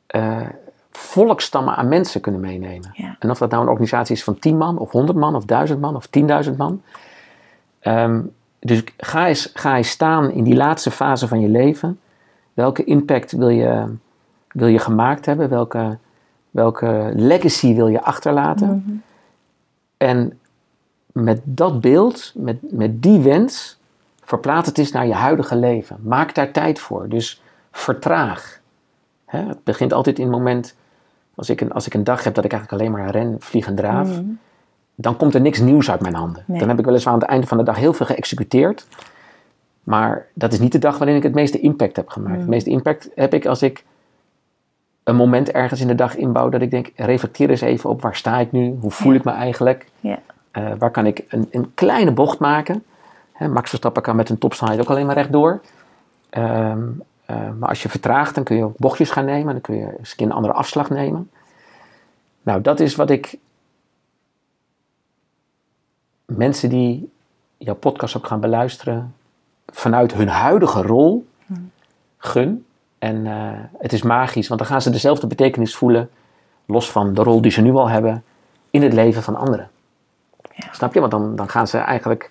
eh, 0.06 0.48
volkstammen 0.90 1.76
aan 1.76 1.88
mensen 1.88 2.20
kunnen 2.20 2.40
meenemen. 2.40 2.90
Ja. 2.92 3.16
En 3.18 3.30
of 3.30 3.38
dat 3.38 3.50
nou 3.50 3.62
een 3.62 3.68
organisatie 3.68 4.14
is 4.14 4.24
van 4.24 4.38
10 4.38 4.56
man, 4.56 4.78
of 4.78 4.90
100 4.90 5.18
man, 5.18 5.36
of 5.36 5.44
1000 5.44 5.80
man, 5.80 5.96
of 5.96 6.06
10.000 6.06 6.56
man. 6.56 6.82
Ehm, 7.84 8.20
dus 8.58 8.82
ga 8.96 9.28
eens, 9.28 9.50
ga 9.54 9.76
eens 9.76 9.88
staan 9.88 10.30
in 10.30 10.44
die 10.44 10.54
laatste 10.54 10.90
fase 10.90 11.28
van 11.28 11.40
je 11.40 11.48
leven. 11.48 12.00
Welke 12.54 12.84
impact 12.84 13.32
wil 13.32 13.48
je, 13.48 13.84
wil 14.48 14.66
je 14.66 14.78
gemaakt 14.78 15.26
hebben? 15.26 15.48
Welke, 15.48 15.98
welke 16.50 17.12
legacy 17.14 17.74
wil 17.74 17.88
je 17.88 18.02
achterlaten? 18.02 18.68
Mhm. 18.86 18.96
En 19.96 20.38
met 21.12 21.40
dat 21.44 21.80
beeld, 21.80 22.32
met, 22.34 22.56
met 22.72 23.02
die 23.02 23.20
wens, 23.20 23.78
verplaats 24.22 24.68
het 24.68 24.78
eens 24.78 24.92
naar 24.92 25.06
je 25.06 25.14
huidige 25.14 25.56
leven. 25.56 25.96
Maak 26.02 26.34
daar 26.34 26.50
tijd 26.50 26.78
voor. 26.78 27.08
Dus 27.08 27.42
vertraag. 27.70 28.60
Hè, 29.24 29.38
het 29.38 29.64
begint 29.64 29.92
altijd 29.92 30.18
in 30.18 30.24
het 30.24 30.34
moment, 30.34 30.76
als 31.34 31.50
ik, 31.50 31.60
een, 31.60 31.72
als 31.72 31.86
ik 31.86 31.94
een 31.94 32.04
dag 32.04 32.24
heb 32.24 32.34
dat 32.34 32.44
ik 32.44 32.52
eigenlijk 32.52 32.82
alleen 32.82 32.92
maar 32.92 33.10
ren, 33.10 33.36
vlieg 33.38 33.66
en 33.66 33.74
draaf, 33.74 34.08
Mhm. 34.08 34.24
Dan 34.94 35.16
komt 35.16 35.34
er 35.34 35.40
niks 35.40 35.60
nieuws 35.60 35.90
uit 35.90 36.00
mijn 36.00 36.14
handen. 36.14 36.44
Nee. 36.46 36.58
Dan 36.58 36.68
heb 36.68 36.78
ik 36.78 36.84
weliswaar 36.84 37.14
aan 37.14 37.20
het 37.20 37.28
einde 37.28 37.46
van 37.46 37.56
de 37.58 37.62
dag 37.64 37.76
heel 37.76 37.92
veel 37.92 38.06
geëxecuteerd. 38.06 38.86
Maar 39.82 40.26
dat 40.34 40.52
is 40.52 40.58
niet 40.58 40.72
de 40.72 40.78
dag 40.78 40.98
waarin 40.98 41.16
ik 41.16 41.22
het 41.22 41.34
meeste 41.34 41.60
impact 41.60 41.96
heb 41.96 42.08
gemaakt. 42.08 42.38
Het 42.38 42.48
meeste 42.48 42.70
impact 42.70 43.08
heb 43.14 43.34
ik 43.34 43.46
als 43.46 43.62
ik 43.62 43.84
een 45.04 45.16
moment 45.16 45.50
ergens 45.50 45.80
in 45.80 45.86
de 45.86 45.94
dag 45.94 46.16
inbouw 46.16 46.48
dat 46.48 46.62
ik 46.62 46.70
denk, 46.70 46.90
reflecteer 46.96 47.50
eens 47.50 47.60
even 47.60 47.90
op 47.90 48.02
waar 48.02 48.16
sta 48.16 48.38
ik 48.38 48.52
nu? 48.52 48.76
Hoe 48.80 48.90
voel 48.90 49.12
Ja. 49.12 49.18
ik 49.18 49.24
me 49.24 49.30
eigenlijk? 49.30 49.86
Ja. 50.00 50.18
Eh, 50.50 50.64
waar 50.78 50.90
kan 50.90 51.06
ik 51.06 51.24
een, 51.28 51.48
een 51.50 51.74
kleine 51.74 52.12
bocht 52.12 52.38
maken? 52.38 52.84
Hè, 53.32 53.48
Max 53.48 53.68
Verstappen 53.68 54.02
kan 54.02 54.16
met 54.16 54.28
een 54.30 54.38
topside 54.38 54.80
ook 54.80 54.88
alleen 54.90 55.06
maar 55.06 55.14
rechtdoor. 55.14 55.60
Eh, 56.30 56.74
maar 57.58 57.68
als 57.68 57.82
je 57.82 57.88
vertraagt, 57.88 58.34
dan 58.34 58.44
kun 58.44 58.56
je 58.56 58.64
ook 58.64 58.78
bochtjes 58.78 59.10
gaan 59.10 59.24
nemen. 59.24 59.52
Dan 59.52 59.60
kun 59.60 59.76
je 59.76 59.96
eens 59.98 60.10
een 60.10 60.16
keer 60.16 60.26
een 60.26 60.32
andere 60.32 60.54
afslag 60.54 60.90
nemen. 60.90 61.30
Nou, 62.42 62.60
dat 62.60 62.80
is 62.80 62.94
wat 62.96 63.10
ik 63.10 63.38
mensen 66.24 66.68
die 66.68 67.12
jouw 67.56 67.74
podcast 67.74 68.16
ook 68.16 68.26
gaan 68.26 68.40
beluisteren, 68.40 69.14
vanuit 69.66 70.14
hun 70.14 70.28
huidige 70.28 70.82
rol 70.82 71.26
gun. 72.18 72.66
En 72.98 73.26
eh, 73.26 73.58
het 73.78 73.92
is 73.92 74.02
magisch, 74.02 74.48
want 74.48 74.60
dan 74.60 74.68
gaan 74.68 74.82
ze 74.82 74.90
dezelfde 74.90 75.26
betekenis 75.26 75.76
voelen, 75.76 76.10
los 76.66 76.90
van 76.90 77.14
de 77.14 77.22
rol 77.22 77.40
die 77.40 77.50
ze 77.50 77.60
nu 77.60 77.72
al 77.72 77.88
hebben, 77.88 78.24
in 78.70 78.82
het 78.82 78.92
leven 78.92 79.22
van 79.22 79.36
anderen. 79.36 79.70
Ja. 80.54 80.72
Snap 80.72 80.94
je? 80.94 81.00
Want 81.00 81.12
dan, 81.12 81.36
dan 81.36 81.48
gaan 81.48 81.66
ze 81.66 81.78
eigenlijk 81.78 82.30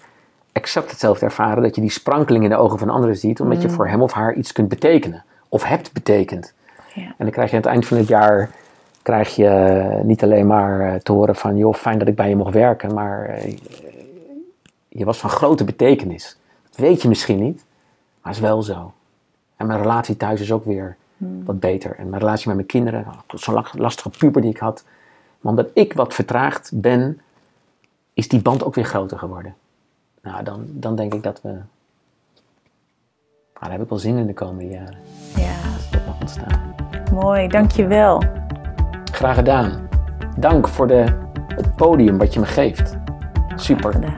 exact 0.52 0.90
hetzelfde 0.90 1.26
ervaren. 1.26 1.64
Dat 1.64 1.76
je 1.76 1.82
die 1.82 1.90
sprankeling 1.90 2.44
in 2.44 2.50
de 2.50 2.56
ogen 2.56 2.80
van 2.80 2.90
anderen 2.90 3.18
ziet. 3.18 3.42
Omdat 3.42 3.62
je 3.62 3.68
mm. 3.68 3.74
voor 3.74 3.88
hem 3.88 4.02
of 4.02 4.12
haar 4.12 4.34
iets 4.34 4.52
kunt 4.52 4.70
betekenen. 4.70 5.24
Of 5.50 5.64
hebt 5.64 5.94
betekend. 5.94 6.54
Ja. 6.94 7.02
En 7.02 7.16
dan 7.18 7.30
krijg 7.30 7.50
je 7.50 7.56
aan 7.56 7.62
het 7.62 7.72
eind 7.72 7.86
van 7.86 7.98
het 7.98 8.08
jaar 8.08 8.50
krijg 9.04 9.36
je 9.36 10.00
niet 10.04 10.24
alleen 10.24 10.48
maar 10.48 10.94
eh, 10.94 11.00
te 11.00 11.12
horen 11.12 11.36
van, 11.36 11.58
joh, 11.58 11.74
fijn 11.74 12.00
dat 12.00 12.08
ik 12.08 12.16
bij 12.16 12.30
je 12.30 12.36
mocht 12.36 12.54
werken, 12.54 12.94
maar 12.94 13.26
eh, 13.26 13.58
je 14.88 15.06
was 15.06 15.18
van 15.18 15.30
grote 15.30 15.64
betekenis. 15.64 16.38
Dat 16.70 16.78
weet 16.80 17.02
je 17.02 17.08
misschien 17.08 17.44
niet, 17.44 17.66
maar 18.22 18.32
is 18.32 18.40
wel 18.40 18.62
zo. 18.62 18.94
En 19.56 19.68
mijn 19.68 19.82
relatie 19.82 20.18
thuis 20.18 20.42
is 20.42 20.52
ook 20.52 20.66
weer 20.66 20.96
hmm. 21.18 21.44
wat 21.46 21.60
beter. 21.60 21.96
En 21.98 22.10
mijn 22.10 22.22
relatie 22.22 22.48
met 22.48 22.56
mijn 22.56 22.68
kinderen, 22.68 23.06
zo'n 23.28 23.66
lastige 23.78 24.10
puber 24.10 24.42
die 24.42 24.52
ik 24.52 24.58
had, 24.58 24.84
maar 25.40 25.52
omdat 25.52 25.70
ik 25.74 25.94
wat 25.94 26.14
vertraagd 26.14 26.72
ben, 26.74 27.22
is 28.14 28.28
die 28.28 28.42
band 28.42 28.64
ook 28.64 28.76
weer 28.76 28.86
groter 28.86 29.18
geworden. 29.18 29.56
Nou, 30.22 30.44
dan, 30.44 30.66
dan 30.68 30.96
denk 30.96 31.14
ik 31.14 31.24
dat 31.24 31.42
we. 31.42 31.50
Nou, 31.50 31.66
daar 33.60 33.72
heb 33.72 33.82
ik 33.82 33.90
wel 33.90 34.00
zin 34.00 34.18
in 34.18 34.28
de 34.28 34.34
komende 34.34 34.68
jaren. 34.68 34.98
Ja. 35.36 35.56
Dat 35.92 36.06
mag 36.06 36.20
ontstaan. 36.20 36.76
Mooi, 37.14 37.48
dankjewel. 37.48 38.43
Graag 39.24 39.36
gedaan. 39.36 39.88
Dank 40.38 40.68
voor 40.68 40.88
de, 40.88 41.06
het 41.48 41.76
podium 41.76 42.18
wat 42.18 42.34
je 42.34 42.40
me 42.40 42.46
geeft. 42.46 42.98
Super. 43.56 44.02
Ja. 44.02 44.14